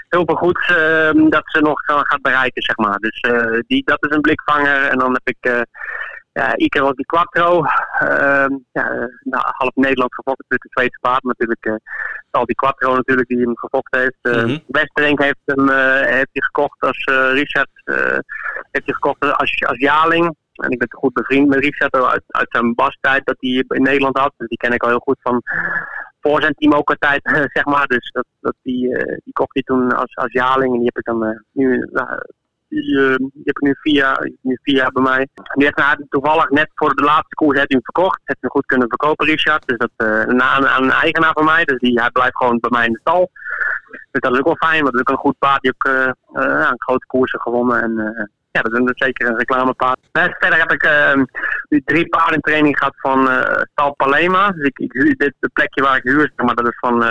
heel 0.09 0.25
veel 0.25 0.37
goeds 0.37 0.66
eh, 0.66 1.11
dat 1.31 1.42
ze 1.45 1.61
nog 1.61 1.81
gaat 1.85 2.23
bereiken, 2.23 2.62
zeg 2.62 2.77
maar. 2.77 2.99
Dus 2.99 3.21
eh, 3.21 3.59
die, 3.66 3.83
dat 3.85 4.05
is 4.05 4.14
een 4.14 4.21
blikvanger. 4.21 4.88
En 4.88 4.99
dan 4.99 5.12
heb 5.12 5.37
ik... 5.37 5.51
eh 5.51 5.61
ja, 6.33 6.57
Iker 6.57 6.83
was 6.83 6.95
die 6.95 7.07
Quattro. 7.07 7.64
Ehm, 7.99 8.53
ja, 8.73 9.09
nou, 9.21 9.45
half 9.45 9.75
Nederland 9.75 10.14
gefokt 10.14 10.38
natuurlijk, 10.38 10.64
een 10.64 10.71
Zweedse 10.83 10.99
paard. 11.01 11.23
Natuurlijk 11.23 11.66
eh 11.66 11.75
al 12.33 12.47
die 12.47 12.55
Quattro 12.55 12.95
natuurlijk 12.95 13.29
die 13.29 13.40
hem 13.40 13.59
gefokt 13.59 13.97
heeft. 13.97 14.18
Westerink 14.66 15.23
heeft 15.23 15.40
hem 15.45 15.68
eh, 15.68 16.01
heeft 16.01 16.29
hij 16.33 16.42
gekocht 16.42 16.81
als 16.81 17.05
eh, 17.05 17.33
Richard. 17.33 17.71
heeft 18.71 18.87
hij 18.87 18.95
gekocht 18.95 19.21
als, 19.21 19.64
als 19.66 19.79
jaarling. 19.79 20.37
En 20.53 20.71
ik 20.71 20.79
ben 20.79 20.88
goed 20.90 21.12
bevriend 21.12 21.49
met 21.49 21.59
Richard 21.59 21.95
uit, 21.95 22.23
uit 22.27 22.51
zijn 22.51 22.75
bastijd 22.75 23.27
dat 23.27 23.37
hij 23.38 23.64
in 23.68 23.83
Nederland 23.83 24.18
had. 24.18 24.33
Dus 24.37 24.49
die 24.49 24.59
ken 24.59 24.73
ik 24.73 24.83
al 24.83 24.88
heel 24.88 24.99
goed 24.99 25.21
van 25.21 25.42
voor 26.21 26.40
zijn 26.40 26.55
team 26.55 26.73
ook 26.73 26.97
tijd, 26.99 27.21
zeg 27.57 27.64
maar. 27.64 27.87
Dus 27.87 28.11
dat, 28.11 28.25
dat 28.40 28.55
die, 28.62 28.88
die 29.25 29.33
kocht 29.33 29.55
hij 29.55 29.62
toen 29.62 29.92
als, 29.92 30.16
als 30.16 30.33
jaarling. 30.33 30.73
En 30.73 30.79
die 30.79 30.90
heb 30.92 30.99
ik 30.99 31.05
dan 31.05 31.45
nu 31.53 31.88
die, 32.73 32.99
eh, 32.99 33.17
die 33.17 33.43
heb 33.45 33.59
ik 33.59 33.61
nu 33.61 33.77
jaar, 33.83 34.31
nu 34.41 34.59
jaar 34.63 34.93
bij 34.93 35.03
mij. 35.03 35.29
Die 35.55 35.71
heeft 35.75 36.07
toevallig 36.09 36.51
net 36.51 36.71
voor 36.75 36.95
de 36.95 37.03
laatste 37.03 37.35
koers 37.35 37.57
heeft 37.59 37.73
hij 37.73 37.81
hem 37.83 37.93
verkocht. 37.93 38.21
Heeft 38.25 38.41
hem 38.41 38.51
goed 38.51 38.67
kunnen 38.67 38.89
verkopen, 38.89 39.27
Richard. 39.27 39.67
Dus 39.67 39.79
dat 39.79 39.91
uh, 39.97 40.21
aan, 40.21 40.67
aan 40.67 40.83
een 40.83 40.91
eigenaar 40.91 41.33
van 41.33 41.45
mij. 41.45 41.65
Dus 41.65 41.79
die, 41.79 42.01
hij 42.01 42.11
blijft 42.11 42.37
gewoon 42.37 42.59
bij 42.61 42.71
mij 42.71 42.87
in 42.87 42.93
de 42.93 42.99
stal. 43.01 43.31
Dus 44.11 44.21
dat 44.21 44.33
is 44.33 44.39
ook 44.39 44.45
wel 44.45 44.69
fijn, 44.69 44.83
want 44.83 44.93
dat 44.93 44.95
is 44.95 45.01
ook 45.01 45.17
een 45.17 45.25
goed 45.25 45.39
paard. 45.39 45.63
Die 45.63 45.73
ook 45.75 45.87
uh, 45.87 46.13
uh, 46.45 46.69
een 46.71 46.83
grote 46.83 47.07
koersen 47.07 47.41
gewonnen. 47.41 47.83
En 47.83 47.91
uh, 47.91 48.25
ja, 48.53 48.61
dat 48.61 48.73
is 48.73 48.79
een, 48.79 48.93
zeker 48.95 49.29
een 49.29 49.38
reclamepaard. 49.38 49.99
Verder 50.12 50.59
heb 50.59 50.73
ik 50.73 50.88
nu 51.69 51.83
drie 51.85 52.09
paarden 52.09 52.35
in 52.35 52.41
training 52.41 52.79
gehad 52.79 52.95
van 52.97 53.29
Stal 53.71 53.95
Palema. 53.95 54.51
Dus 54.51 54.67
ik, 54.67 54.79
ik 54.79 55.19
dit 55.19 55.35
de 55.38 55.51
plekje 55.53 55.83
waar 55.83 55.97
ik 55.97 56.03
huur, 56.03 56.33
maar 56.37 56.55
dat 56.55 56.67
is 56.67 56.79
van 56.79 57.03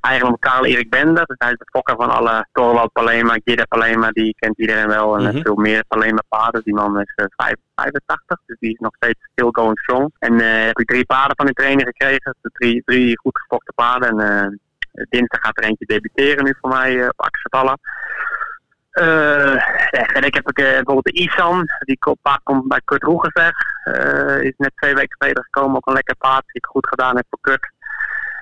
eigenlijk 0.00 0.40
Karel 0.40 0.64
Erik 0.64 0.90
Bender. 0.90 1.26
Dus 1.26 1.36
hij 1.38 1.50
is 1.50 1.58
de 1.58 1.70
fokker 1.72 1.96
van 1.96 2.10
alle 2.10 2.46
Torwald 2.52 2.92
Palema, 2.92 3.38
Gida 3.44 3.64
Palema, 3.64 4.10
die 4.10 4.34
kent 4.38 4.58
iedereen 4.58 4.88
wel. 4.88 5.16
En 5.16 5.22
mm 5.22 5.30
-hmm. 5.30 5.42
veel 5.42 5.54
meer 5.54 5.84
Palema 5.88 6.22
paarden. 6.28 6.62
Die 6.64 6.74
man 6.74 7.00
is 7.00 7.12
uh, 7.16 7.26
85, 7.36 8.40
dus 8.46 8.56
die 8.58 8.72
is 8.72 8.78
nog 8.78 8.94
steeds 8.94 9.18
still 9.32 9.48
going 9.50 9.78
strong. 9.78 10.12
En 10.18 10.32
uh, 10.32 10.64
heb 10.64 10.78
ik 10.78 10.86
drie 10.86 11.06
paarden 11.06 11.36
van 11.36 11.46
in 11.46 11.52
training 11.52 11.86
gekregen. 11.86 12.34
Dus 12.40 12.52
drie, 12.52 12.82
drie 12.84 13.18
goed 13.18 13.38
gestokte 13.38 13.72
paarden. 13.74 14.08
En 14.18 14.50
uh, 14.92 15.04
dinsdag 15.08 15.40
gaat 15.40 15.58
er 15.58 15.64
eentje 15.64 15.86
debuteren 15.86 16.44
nu 16.44 16.54
voor 16.60 16.70
mij 16.70 16.94
uh, 16.94 17.08
op. 17.16 17.78
Uh, 18.92 19.56
en 20.22 20.28
ik 20.28 20.34
heb 20.34 20.58
uh, 20.58 20.64
bijvoorbeeld 20.64 21.04
de 21.04 21.12
Isan, 21.12 21.66
die 21.78 21.98
paard 22.22 22.40
komt 22.42 22.68
bij 22.68 22.80
Kurt 22.84 23.02
Roegers 23.02 23.32
weg. 23.32 23.52
Uh, 23.84 24.42
is 24.42 24.54
net 24.56 24.72
twee 24.74 24.94
weken 24.94 25.16
geleden 25.18 25.42
gekomen, 25.42 25.76
ook 25.76 25.86
een 25.86 25.92
lekker 25.92 26.16
paard 26.16 26.44
die 26.46 26.56
ik 26.56 26.66
goed 26.66 26.88
gedaan 26.88 27.16
heb 27.16 27.26
voor 27.30 27.38
Kurt. 27.40 27.72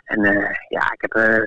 En 0.05 0.23
ja, 0.69 0.93
ik 0.93 1.01
heb 1.01 1.47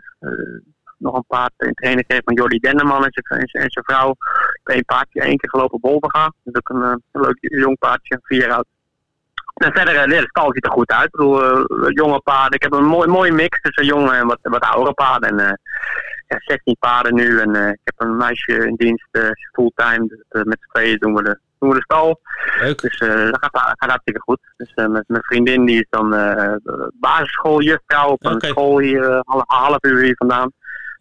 nog 0.98 1.16
een 1.16 1.26
paard 1.28 1.54
in 1.58 1.74
training 1.74 2.02
gekregen 2.02 2.24
van 2.26 2.34
Jordi 2.34 2.60
Denneman 2.60 3.06
en 3.06 3.12
zijn 3.48 3.70
vrouw. 3.72 4.10
Ik 4.10 4.60
heb 4.64 4.76
een 4.78 4.86
paardje 4.86 5.22
één 5.22 5.38
keer 5.38 5.50
gelopen 5.50 5.80
Bolvega. 5.80 6.24
Dat 6.44 6.56
is 6.56 6.56
ook 6.56 6.70
een, 6.70 7.04
leuk 7.12 7.38
jong 7.40 7.78
paardje, 7.80 8.20
vier 8.24 8.40
jaar 8.40 8.52
oud. 8.56 8.66
En 9.54 9.72
verder, 9.72 10.08
de 10.08 10.26
stal 10.28 10.52
ziet 10.54 10.66
er 10.66 10.72
goed 10.72 10.92
uit. 10.92 11.06
Ik 11.06 11.12
bedoel, 11.12 11.66
jonge 11.92 12.20
paarden. 12.20 12.54
Ik 12.54 12.64
heb 12.64 12.74
een 12.74 12.86
mooi, 12.86 13.08
mooie 13.08 13.32
mix 13.32 13.62
tussen 13.62 13.86
jonge 13.86 14.12
en 14.12 14.28
wat, 14.28 14.40
wat 14.42 14.64
oudere 14.64 14.94
paarden. 14.94 15.40
En, 15.40 15.60
ja, 16.28 16.38
16 16.40 16.76
paarden 16.80 17.16
nu. 17.16 17.40
En 17.40 17.56
uh, 17.56 17.68
ik 17.68 17.80
heb 17.84 17.94
een 17.98 18.18
meisje 18.18 18.68
in 18.68 18.76
dienst, 18.76 19.08
fulltime. 19.52 20.08
Dus 20.08 20.44
met 20.44 20.58
z'n 20.60 20.72
tweeën 20.72 20.98
doen 20.98 21.14
we 21.14 21.24
de, 21.24 21.40
doen 21.60 21.70
we 21.70 21.76
de 21.76 21.82
stal. 21.82 22.20
Leuk. 22.62 22.82
Dus 22.82 23.00
dat 23.00 23.38
gaat, 23.40 23.52
gaat 23.52 23.90
hartstikke 23.90 24.20
goed. 24.20 24.40
Dus 24.58 24.72
met 24.76 25.04
mijn 25.08 25.24
vriendin, 25.24 25.66
die 25.66 25.80
is 25.80 25.88
dan 25.90 26.10
basisschooljuffrouw 26.94 28.10
op 28.10 28.26
een 28.26 28.42
school 28.42 28.80
hier, 28.80 29.22
half, 29.26 29.44
half 29.48 29.84
uur 29.84 30.02
hier 30.02 30.16
vandaan. 30.18 30.52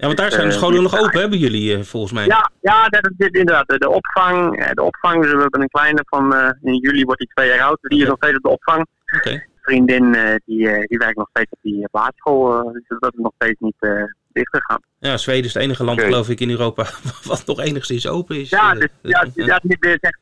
Ja, 0.02 0.06
want 0.06 0.18
daar 0.18 0.30
zijn 0.30 0.48
de 0.48 0.52
scholen 0.52 0.82
nog 0.82 0.98
open, 0.98 1.20
hebben 1.20 1.38
jullie 1.38 1.78
uh, 1.78 1.84
volgens 1.84 2.12
mij? 2.12 2.26
Ja, 2.26 2.50
ja 2.60 2.88
dat, 2.88 3.10
dit, 3.16 3.34
inderdaad. 3.34 3.80
De, 3.80 3.88
opvang, 3.88 4.64
de 4.74 4.82
opvang, 4.82 5.22
dus 5.22 5.32
we 5.32 5.40
hebben 5.40 5.60
een 5.60 5.68
kleine 5.68 6.02
van, 6.04 6.34
uh, 6.34 6.48
in 6.62 6.76
juli 6.76 7.04
wordt 7.04 7.20
hij 7.20 7.28
twee 7.34 7.56
jaar 7.56 7.66
oud, 7.66 7.78
die 7.80 7.90
okay. 7.90 8.02
is 8.02 8.08
nog 8.08 8.16
steeds 8.16 8.36
op 8.36 8.42
de 8.42 8.48
opvang. 8.48 8.86
Okay. 9.16 9.46
Vriendin, 9.62 10.14
uh, 10.14 10.34
die, 10.44 10.86
die 10.86 10.98
werkt 10.98 11.16
nog 11.16 11.28
steeds 11.30 11.50
op 11.50 11.58
die 11.62 11.88
basisschool, 11.90 12.72
dus 12.72 12.98
dat 12.98 13.12
is 13.12 13.18
nog 13.18 13.32
steeds 13.34 13.60
niet 13.60 13.76
dicht 14.32 14.56
gegaan. 14.56 14.80
Ja, 14.98 15.16
Zweden 15.16 15.44
is 15.44 15.54
het 15.54 15.62
enige 15.62 15.84
land, 15.84 15.98
okay. 15.98 16.10
geloof 16.10 16.28
ik, 16.28 16.40
in 16.40 16.50
Europa 16.50 16.86
wat 17.30 17.46
nog 17.46 17.60
enigszins 17.60 18.06
open 18.08 18.40
is. 18.40 18.50
Ja, 18.50 18.74
dus, 18.74 18.88
ja, 19.02 19.26
ja 19.34 19.60
dit 19.62 19.84
is 19.84 19.96
echt 20.00 20.18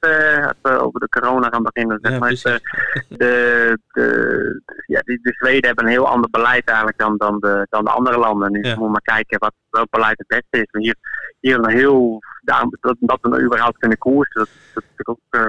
als 0.47 0.57
we 0.63 0.81
over 0.81 1.01
de 1.01 1.09
corona 1.09 1.49
gaan 1.49 1.63
beginnen. 1.63 1.99
Zeg 2.03 2.13
ja, 2.13 2.19
maar, 2.19 2.31
de, 2.31 2.61
de, 3.09 3.79
de, 3.93 4.63
ja, 4.87 5.01
de, 5.05 5.19
de 5.23 5.35
Zweden 5.39 5.67
hebben 5.67 5.85
een 5.85 5.91
heel 5.91 6.09
ander 6.09 6.31
beleid 6.31 6.65
eigenlijk 6.65 6.99
dan, 6.99 7.17
dan, 7.17 7.39
de, 7.39 7.67
dan 7.71 7.85
de 7.85 7.91
andere 7.91 8.19
landen. 8.19 8.53
Nu 8.53 8.63
ja. 8.63 8.77
moet 8.77 8.91
maar 8.91 9.01
kijken 9.01 9.39
wat, 9.39 9.55
welk 9.71 9.91
beleid 9.91 10.19
het 10.19 10.27
beste 10.27 10.67
is. 10.67 10.69
Maar 10.71 10.83
hier, 10.83 10.97
hier 11.41 11.59
een 11.59 11.71
heel, 11.71 12.19
daarom, 12.41 12.77
dat, 12.81 12.97
dat 13.01 13.19
we 13.23 13.29
nou 13.29 13.43
überhaupt 13.43 13.79
kunnen 13.79 13.99
koersen, 13.99 14.47
dat, 14.75 14.85
dat 14.85 14.85
is 14.97 15.07
ook... 15.07 15.21
Uh, 15.31 15.47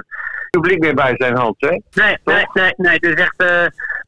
publiek 0.51 0.79
meer 0.79 0.93
bij 0.93 1.13
zijn 1.17 1.37
hand, 1.37 1.55
hè? 1.57 1.69
Nee, 1.69 2.17
nee, 2.23 2.45
nee, 2.53 2.73
nee, 2.77 2.93
het 2.93 3.03
is 3.03 3.13
echt 3.13 3.41
uh, 3.41 3.47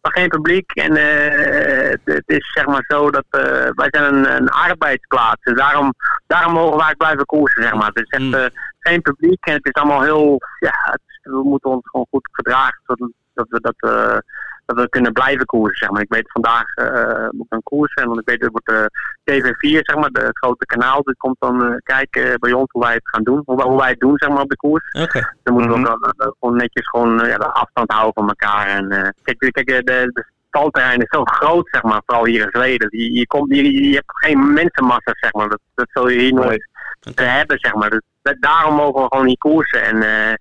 maar 0.01 0.11
geen 0.11 0.27
publiek. 0.27 0.71
En 0.71 0.91
uh, 0.91 1.89
het, 1.89 1.99
het, 2.03 2.23
is 2.25 2.51
zeg 2.53 2.65
maar 2.65 2.83
zo 2.87 3.09
dat 3.09 3.25
uh, 3.31 3.41
wij 3.75 3.87
zijn 3.89 4.13
een, 4.13 4.35
een 4.35 4.49
arbeidsplaats. 4.49 5.43
Dus 5.43 5.57
daarom, 5.57 5.93
daarom 6.27 6.53
mogen 6.53 6.77
wij 6.77 6.95
blijven 6.95 7.25
koersen, 7.25 7.63
zeg 7.63 7.73
maar. 7.73 7.87
Het 7.87 8.05
is 8.05 8.09
echt 8.09 8.23
mm. 8.23 8.49
geen 8.79 9.01
publiek 9.01 9.45
en 9.45 9.53
het 9.53 9.65
is 9.65 9.73
allemaal 9.73 10.01
heel, 10.01 10.41
ja, 10.59 10.73
het, 10.91 11.01
we 11.21 11.43
moeten 11.43 11.69
ons 11.69 11.89
gewoon 11.89 12.07
goed 12.09 12.29
gedragen 12.31 12.81
zodat 12.85 13.11
dat 13.33 13.47
we 13.49 13.59
dat 13.61 14.23
dat 14.65 14.77
we 14.77 14.89
kunnen 14.89 15.13
blijven 15.13 15.45
koersen, 15.45 15.77
zeg 15.77 15.89
maar. 15.89 16.01
Ik 16.01 16.13
weet 16.13 16.31
vandaag 16.31 16.63
uh, 16.75 17.29
moet 17.29 17.45
ik 17.45 17.49
dan 17.49 17.63
koersen, 17.63 18.07
want 18.07 18.19
ik 18.19 18.27
weet 18.27 18.41
dat 18.41 18.51
wordt 18.51 18.67
de 18.67 18.89
TV4, 19.31 19.79
zeg 19.79 19.95
maar, 19.95 20.09
de, 20.09 20.19
het 20.19 20.37
grote 20.37 20.65
kanaal, 20.65 21.03
die 21.03 21.15
komt 21.17 21.35
dan 21.39 21.65
uh, 21.65 21.75
kijken 21.83 22.39
bij 22.39 22.53
ons 22.53 22.71
hoe 22.71 22.83
wij 22.83 22.93
het 22.93 23.09
gaan 23.09 23.23
doen, 23.23 23.41
hoe, 23.45 23.61
hoe 23.61 23.77
wij 23.77 23.89
het 23.89 23.99
doen, 23.99 24.17
zeg 24.17 24.29
maar, 24.29 24.41
op 24.41 24.49
de 24.49 24.55
koers. 24.55 24.91
Okay. 25.01 25.33
Dan 25.43 25.53
moeten 25.53 25.71
we 25.71 25.77
mm 25.77 25.85
-hmm. 25.85 25.93
ook 25.93 26.13
uh, 26.17 26.27
gewoon 26.39 26.55
netjes 26.55 26.89
gewoon 26.89 27.17
ja, 27.17 27.37
de 27.37 27.53
afstand 27.53 27.91
houden 27.91 28.13
van 28.13 28.27
elkaar. 28.27 28.67
En 28.67 29.15
kijk, 29.23 29.51
kijk 29.51 29.67
de, 29.67 29.83
de 30.13 30.25
stalterrein 30.47 31.01
is 31.01 31.09
zo 31.09 31.23
groot, 31.23 31.67
zeg 31.71 31.83
maar, 31.83 32.01
vooral 32.05 32.25
hier 32.25 32.41
in 32.41 32.49
Zweden. 32.51 32.87
Je, 32.91 33.13
je, 33.13 33.27
komt, 33.27 33.55
je, 33.55 33.89
je 33.89 33.95
hebt 33.95 34.11
geen 34.13 34.53
mensenmassa, 34.53 35.13
zeg 35.19 35.33
maar. 35.33 35.49
Dat, 35.49 35.59
dat 35.75 35.87
zul 35.91 36.09
je 36.09 36.19
hier 36.19 36.33
nooit 36.33 36.69
okay. 37.09 37.27
hebben, 37.27 37.59
zeg 37.59 37.73
maar. 37.73 37.89
Dus 37.89 38.01
dat, 38.21 38.35
daarom 38.39 38.75
mogen 38.75 39.01
we 39.01 39.07
gewoon 39.07 39.25
niet 39.25 39.39
koersen. 39.39 39.83
En 39.83 39.97
ja, 39.97 40.37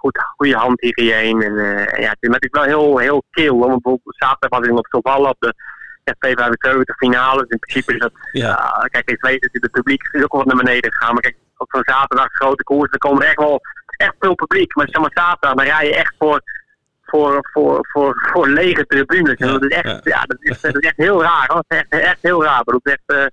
goed, 0.00 0.18
goede 0.36 0.56
handhygiëne. 0.56 1.44
En, 1.44 1.52
uh, 1.52 2.02
ja, 2.04 2.14
het 2.20 2.42
is 2.42 2.48
wel 2.50 2.62
heel, 2.62 2.98
heel 2.98 3.24
kil. 3.30 3.58
Want 3.58 3.82
bijvoorbeeld 3.82 4.16
zaterdag 4.16 4.58
was 4.58 4.68
ik 4.68 4.74
nog 4.74 4.88
toevallig 4.88 5.30
op 5.30 5.36
de 5.38 5.54
ja, 6.04 6.14
275 6.18 6.96
finales. 6.96 7.44
In 7.48 7.58
principe 7.58 7.92
is 7.92 7.98
dat, 7.98 8.12
ja. 8.32 8.50
uh, 8.50 8.84
kijk, 8.84 9.10
ik 9.10 9.20
weet 9.20 9.40
dat 9.40 9.62
het 9.62 9.70
publiek 9.70 10.02
is 10.12 10.22
ook 10.22 10.32
wel 10.32 10.44
naar 10.44 10.64
beneden 10.64 10.92
gegaan. 10.92 11.12
Maar 11.12 11.22
kijk, 11.22 11.36
op 11.56 11.68
zo'n 11.70 11.94
zaterdag 11.94 12.26
grote 12.30 12.62
koers, 12.62 12.90
dan 12.90 12.98
komen 12.98 13.22
er 13.22 13.28
echt 13.28 13.38
wel 13.38 13.60
echt 13.96 14.14
veel 14.18 14.34
publiek. 14.34 14.74
Maar 14.74 14.88
zeg 14.90 15.00
maar 15.00 15.10
zaterdag, 15.14 15.54
dan 15.54 15.74
rij 15.74 15.86
je 15.86 15.94
echt 15.94 16.14
voor, 16.18 16.42
voor, 17.02 17.48
voor, 17.52 17.86
voor, 17.90 18.28
voor 18.32 18.48
lege 18.48 18.86
tribunes. 18.86 19.38
Ja, 19.38 19.46
dat, 19.46 19.64
is 19.64 19.68
echt, 19.68 19.86
ja. 19.86 20.00
ja 20.02 20.22
dat, 20.22 20.38
is, 20.40 20.60
dat 20.60 20.76
is 20.76 20.88
echt 20.88 20.96
heel 20.96 21.22
raar. 21.22 21.46
Hoor. 21.46 21.64
Dat 21.68 21.78
is 21.78 21.78
echt, 21.88 22.04
echt 22.04 22.18
heel 22.20 22.44
raar. 22.44 22.62
Dat 22.64 22.80
is 22.82 22.92
echt... 22.92 23.02
Uh, 23.06 23.26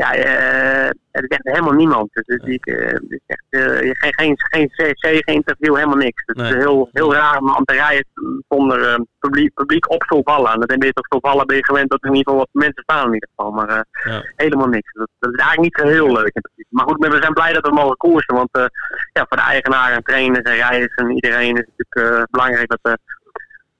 ja, 0.00 0.16
uh, 0.16 0.86
er 1.10 1.22
is 1.22 1.28
echt 1.28 1.48
helemaal 1.48 1.72
niemand. 1.72 2.08
Dus, 2.12 2.26
dus 2.26 2.48
ik, 2.48 2.66
is 3.08 3.20
echt, 3.26 3.44
uh, 3.50 3.90
geen, 3.92 4.12
geen, 4.16 4.36
geen 4.36 4.68
CC, 4.68 5.00
geen 5.00 5.34
interview, 5.34 5.74
helemaal 5.74 5.96
niks. 5.96 6.22
Het 6.26 6.36
nee. 6.36 6.48
is 6.48 6.54
heel, 6.54 6.88
heel 6.92 7.14
raar 7.14 7.38
om 7.38 7.64
te 7.64 7.74
rijden 7.74 8.04
zonder 8.48 9.06
publiek, 9.18 9.54
publiek 9.54 9.90
op 9.90 10.02
Solvallen. 10.02 10.52
En 10.52 10.60
dan 10.60 10.78
ben 10.78 10.86
je 10.86 10.92
toch 10.92 11.06
Solvallen 11.06 11.46
ben 11.46 11.56
je 11.56 11.64
gewend 11.64 11.90
dat 11.90 12.02
er 12.02 12.08
in 12.08 12.16
ieder 12.16 12.32
geval 12.32 12.46
wat 12.52 12.62
mensen 12.62 12.82
staan 12.82 13.06
in 13.06 13.14
ieder 13.14 13.28
geval. 13.34 13.52
Maar 13.52 13.86
ja. 14.04 14.22
helemaal 14.36 14.68
niks. 14.68 14.92
Dat, 14.92 15.08
dat, 15.18 15.32
is 15.32 15.38
eigenlijk 15.38 15.76
niet 15.76 15.86
zo 15.86 15.94
heel 15.94 16.12
leuk 16.12 16.34
in 16.34 16.42
principe. 16.42 16.68
Maar 16.68 16.86
goed, 16.86 17.06
we 17.06 17.18
zijn 17.20 17.32
blij 17.32 17.52
dat 17.52 17.66
we 17.66 17.74
mogen 17.74 17.96
koersen. 17.96 18.34
Want 18.34 18.70
ja, 19.12 19.24
voor 19.28 19.36
de 19.36 19.42
eigenaar 19.42 19.92
en 19.92 20.02
trainers 20.02 20.50
en 20.50 20.56
rijders 20.56 20.94
en 20.94 21.10
iedereen 21.10 21.56
is 21.56 21.66
het 21.66 21.72
natuurlijk 21.76 22.30
belangrijk 22.30 22.68
dat, 22.68 22.98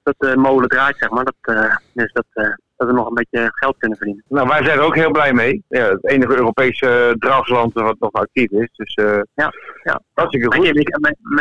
dat 0.03 0.15
de 0.17 0.37
molen 0.37 0.69
draait, 0.69 0.97
zeg 0.97 1.09
maar. 1.09 1.25
Dat, 1.25 1.55
dus 1.93 2.11
dat 2.13 2.57
dat 2.81 2.89
we 2.89 2.95
nog 2.95 3.07
een 3.07 3.13
beetje 3.13 3.49
geld 3.53 3.77
kunnen 3.77 3.97
verdienen. 3.97 4.23
Nou, 4.27 4.47
wij 4.47 4.63
zijn 4.63 4.77
er 4.77 4.83
ook 4.83 4.95
heel 4.95 5.11
blij 5.11 5.33
mee. 5.33 5.63
Ja, 5.67 5.89
het 5.89 6.07
enige 6.07 6.35
Europese 6.35 7.15
drafsland 7.19 7.73
wat 7.73 7.95
nog 7.99 8.11
actief 8.11 8.51
is. 8.51 8.69
Dus 8.75 8.95
uh, 8.95 9.19
ja, 9.33 9.51
ja. 9.83 10.01
hartstikke 10.13 10.55
goed. 10.55 10.65
Ik, 10.65 10.89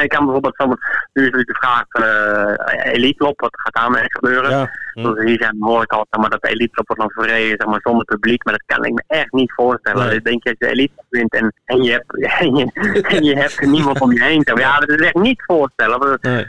ik 0.02 0.08
kan 0.08 0.24
bijvoorbeeld 0.24 0.56
van, 0.56 0.68
nu 1.12 1.22
is 1.22 1.30
natuurlijk 1.30 1.48
de 1.48 1.54
vraag 1.54 1.84
van 1.88 2.02
uh, 2.02 2.94
Elite 2.94 3.24
Lop, 3.24 3.40
wat 3.40 3.60
gaat 3.60 3.74
daarmee 3.74 4.04
gebeuren? 4.06 4.50
Ja. 4.50 4.70
Dus 4.94 5.24
hier 5.24 5.38
zijn 5.38 5.56
hoor 5.60 5.82
ik 5.82 5.92
al 5.92 6.06
maar 6.10 6.30
dat 6.30 6.44
Elite 6.44 6.72
Lop 6.74 6.86
wordt 6.86 7.02
dan 7.02 7.24
verreden 7.24 7.56
zeg 7.58 7.66
maar, 7.66 7.80
zonder 7.82 8.04
publiek, 8.04 8.44
maar 8.44 8.54
dat 8.54 8.76
kan 8.76 8.84
ik 8.84 8.92
me 8.92 9.02
echt 9.06 9.32
niet 9.32 9.52
voorstellen. 9.52 10.06
Nee. 10.06 10.16
Ik 10.16 10.24
denk 10.24 10.42
je 10.42 10.48
als 10.48 10.58
je 10.58 10.74
Elite 10.74 11.04
wint 11.08 11.32
en, 11.32 11.52
en, 11.64 11.82
je 11.82 11.90
hebt, 11.90 12.14
en, 12.44 12.54
je, 12.54 12.70
en 13.02 13.24
je 13.24 13.36
hebt 13.36 13.60
niemand 13.60 14.00
om 14.00 14.12
je 14.12 14.24
heen. 14.24 14.46
Ja, 14.54 14.78
dat 14.78 14.88
is 14.88 15.06
echt 15.06 15.14
niet 15.14 15.42
voorstellen. 15.46 16.18
Nee 16.20 16.46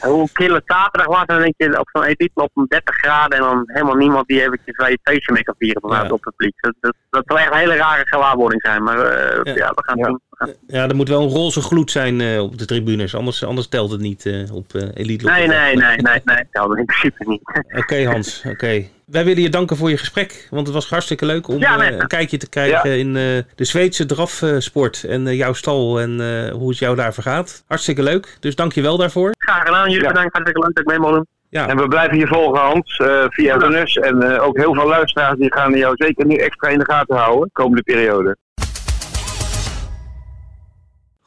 hoe 0.00 0.28
kille 0.32 0.62
zaterdag 0.64 1.06
was, 1.06 1.26
dan 1.26 1.40
denk 1.40 1.54
je 1.56 1.78
op 1.78 1.88
zo'n 1.92 2.04
editie 2.04 2.30
op 2.34 2.50
30 2.68 2.94
graden 2.94 3.38
en 3.38 3.44
dan 3.44 3.62
helemaal 3.66 3.94
niemand 3.94 4.26
die 4.26 4.42
eventjes 4.42 4.76
waar 4.76 4.90
je 4.90 4.98
feestje 5.02 5.32
mee 5.32 5.42
kan 5.42 5.54
vieren 5.58 5.80
bijvoorbeeld 5.80 6.12
op 6.12 6.24
het 6.24 6.36
publiek. 6.36 6.60
Dat, 6.60 6.74
dat, 6.80 6.94
dat 7.10 7.22
zou 7.26 7.38
echt 7.38 7.52
een 7.52 7.58
hele 7.58 7.76
rare 7.76 8.06
gewaarwording 8.06 8.60
zijn, 8.60 8.82
maar 8.82 8.96
uh, 8.96 9.54
ja. 9.54 9.70
we 9.70 9.82
gaan 9.84 9.98
ja. 9.98 10.04
zien. 10.04 10.20
Ja, 10.66 10.88
er 10.88 10.96
moet 10.96 11.08
wel 11.08 11.22
een 11.22 11.28
roze 11.28 11.60
gloed 11.60 11.90
zijn 11.90 12.20
uh, 12.20 12.42
op 12.42 12.58
de 12.58 12.64
tribunes, 12.64 13.14
anders, 13.14 13.44
anders 13.44 13.68
telt 13.68 13.90
het 13.90 14.00
niet 14.00 14.24
uh, 14.24 14.54
op 14.54 14.74
Elite. 14.94 15.24
Nee, 15.24 15.46
nee, 15.46 15.76
nee, 15.76 15.96
nee, 15.96 16.20
nee, 16.24 16.46
telt 16.50 16.76
in 16.76 16.84
principe 16.84 17.24
niet. 17.26 17.40
Oké 17.66 17.78
okay, 17.78 18.04
Hans, 18.04 18.38
oké. 18.38 18.48
Okay 18.48 18.90
wij 19.12 19.24
willen 19.24 19.42
je 19.42 19.48
danken 19.48 19.76
voor 19.76 19.90
je 19.90 19.98
gesprek. 19.98 20.46
Want 20.50 20.66
het 20.66 20.74
was 20.74 20.88
hartstikke 20.88 21.26
leuk 21.26 21.48
om 21.48 21.58
ja, 21.58 21.92
een 21.92 22.06
kijkje 22.06 22.36
te 22.36 22.48
krijgen 22.48 22.98
in 22.98 23.06
uh, 23.06 23.14
de 23.54 23.64
Zweedse 23.64 24.06
drafsport. 24.06 25.04
en 25.04 25.26
uh, 25.26 25.36
jouw 25.36 25.52
stal 25.52 26.00
en 26.00 26.20
uh, 26.20 26.50
hoe 26.50 26.68
het 26.68 26.78
jou 26.78 26.96
daar 26.96 27.14
vergaat. 27.14 27.64
Hartstikke 27.66 28.02
leuk. 28.02 28.36
Dus 28.40 28.56
dank 28.56 28.72
je 28.72 28.82
wel 28.82 28.96
daarvoor. 28.96 29.34
Graag 29.38 29.62
gedaan. 29.62 29.90
Jullie 29.90 30.06
bedankt. 30.06 30.32
Hartstikke 30.32 30.60
leuk 30.60 30.74
dat 30.74 30.84
ik 30.84 30.90
mee 30.90 30.98
mocht 30.98 31.12
doen. 31.12 31.26
Ja. 31.48 31.68
En 31.68 31.76
we 31.76 31.88
blijven 31.88 32.18
je 32.18 32.26
volgen, 32.26 32.60
Hans, 32.60 33.02
via 33.28 33.56
de 33.56 33.68
NUS. 33.68 33.96
En 33.96 34.40
ook 34.40 34.56
heel 34.56 34.74
veel 34.74 34.88
luisteraars 34.88 35.38
die 35.38 35.52
gaan 35.52 35.72
jou 35.72 35.94
zeker 35.96 36.26
nu 36.26 36.36
extra 36.36 36.68
in 36.68 36.78
de 36.78 36.84
gaten 36.84 37.16
houden. 37.16 37.44
De 37.44 37.50
komende 37.52 37.82
periode. 37.82 38.36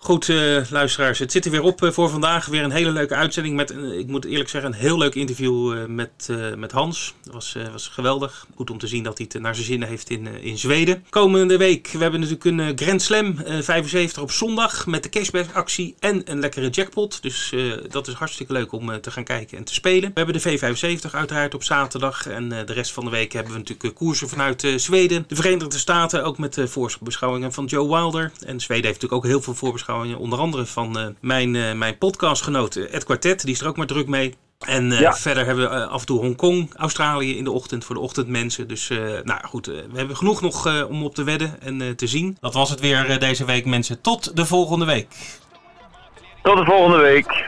Goed, 0.06 0.28
uh, 0.28 0.62
luisteraars, 0.70 1.20
het 1.20 1.32
zit 1.32 1.46
er 1.46 1.52
weer 1.52 1.62
op 1.62 1.82
uh, 1.82 1.92
voor 1.92 2.10
vandaag. 2.10 2.46
Weer 2.46 2.64
een 2.64 2.72
hele 2.72 2.92
leuke 2.92 3.16
uitzending 3.16 3.56
met, 3.56 3.72
uh, 3.72 3.98
ik 3.98 4.08
moet 4.08 4.26
eerlijk 4.26 4.50
zeggen, 4.50 4.72
een 4.72 4.80
heel 4.80 4.98
leuk 4.98 5.16
interview 5.16 5.88
met, 5.88 6.30
met 6.58 6.72
Hans. 6.72 7.14
Dat 7.24 7.34
was, 7.34 7.56
was 7.72 7.88
geweldig. 7.88 8.48
Goed 8.56 8.70
om 8.70 8.78
te 8.78 8.88
zien 8.88 9.04
dat 9.04 9.18
hij 9.18 9.28
het 9.32 9.42
naar 9.42 9.56
zijn 9.56 9.68
zin 9.68 9.84
heeft 9.84 10.10
in, 10.10 10.28
in 10.42 10.58
Zweden. 10.58 11.06
Komende 11.10 11.58
week, 11.58 11.90
we 11.92 11.98
hebben 11.98 12.20
natuurlijk 12.20 12.46
een 12.46 12.78
Grand 12.78 13.02
Slam 13.02 13.36
75 13.62 14.22
op 14.22 14.32
zondag 14.32 14.86
met 14.86 15.04
de 15.04 15.10
cashback 15.10 15.46
actie 15.54 15.96
en 16.00 16.22
een 16.32 16.40
lekkere 16.40 16.70
jackpot. 16.70 17.22
Dus 17.22 17.54
dat 17.90 18.08
is 18.08 18.14
hartstikke 18.14 18.54
leuk 18.54 18.72
om 18.72 19.02
te 19.02 19.12
gaan 19.12 19.24
kijken 19.24 19.58
en 19.58 19.64
te 19.64 19.74
spelen. 19.74 20.12
We 20.14 20.22
hebben 20.22 20.42
de 20.42 20.60
V75 20.60 21.12
uiteraard 21.12 21.54
op 21.54 21.64
zaterdag 21.64 22.28
en 22.28 22.50
de 22.50 22.74
rest 22.74 22.92
van 22.92 23.06
de 23.06 23.12
week 23.12 23.34
hebben 23.34 23.54
we 23.54 23.58
natuurlijk 23.58 23.96
koersen 23.96 24.30
vanuit 24.30 24.68
Zweden. 24.76 25.24
De 25.28 25.36
Verenigde 25.36 25.78
Staten 25.78 26.24
ook 26.24 26.38
met 26.38 26.54
de 26.54 26.68
voorbeschouwingen 26.68 27.54
van 27.54 27.66
Joe 27.66 27.88
Wilder. 27.88 28.32
En 28.46 28.60
Zweden 28.60 28.86
heeft 28.86 29.02
natuurlijk 29.02 29.26
ook 29.26 29.32
heel 29.32 29.42
veel 29.42 29.56
voorbeschouwingen 29.56 29.95
Onder 29.96 30.40
andere 30.40 30.66
van 30.66 31.00
uh, 31.00 31.06
mijn, 31.22 31.54
uh, 31.54 31.74
mijn 31.74 31.98
podcastgenoot 31.98 32.76
Ed 32.76 33.04
Quartet. 33.04 33.42
Die 33.42 33.54
is 33.54 33.62
er 33.62 33.68
ook 33.68 33.78
maar 33.78 33.86
druk 33.86 34.08
mee. 34.08 34.34
En 34.60 34.92
uh, 34.92 35.00
ja. 35.00 35.14
verder 35.14 35.46
hebben 35.46 35.70
we 35.70 35.86
af 35.86 36.00
en 36.00 36.06
toe 36.06 36.20
Hongkong, 36.20 36.70
Australië 36.76 37.38
in 37.38 37.44
de 37.44 37.52
ochtend 37.52 37.86
voor 37.86 37.96
de 37.96 38.02
ochtendmensen. 38.02 38.68
Dus 38.68 38.90
nou 39.24 39.40
goed, 39.48 39.66
we 39.66 39.88
hebben 39.94 40.18
genoeg 40.18 40.42
nog 40.42 40.86
om 40.88 41.04
op 41.04 41.16
te 41.16 41.24
wedden 41.24 41.62
en 41.62 41.96
te 41.96 42.08
zien. 42.08 42.38
Dat 42.40 42.54
was 42.54 42.70
het 42.70 42.80
weer 42.80 43.20
deze 43.20 43.46
week 43.46 43.66
mensen. 43.66 44.02
Tot 44.02 44.36
de 44.36 44.46
volgende 44.46 44.86
week. 44.86 45.08
Tot 46.44 46.58
de 46.58 46.66
volgende 46.66 46.98
week. 46.98 47.48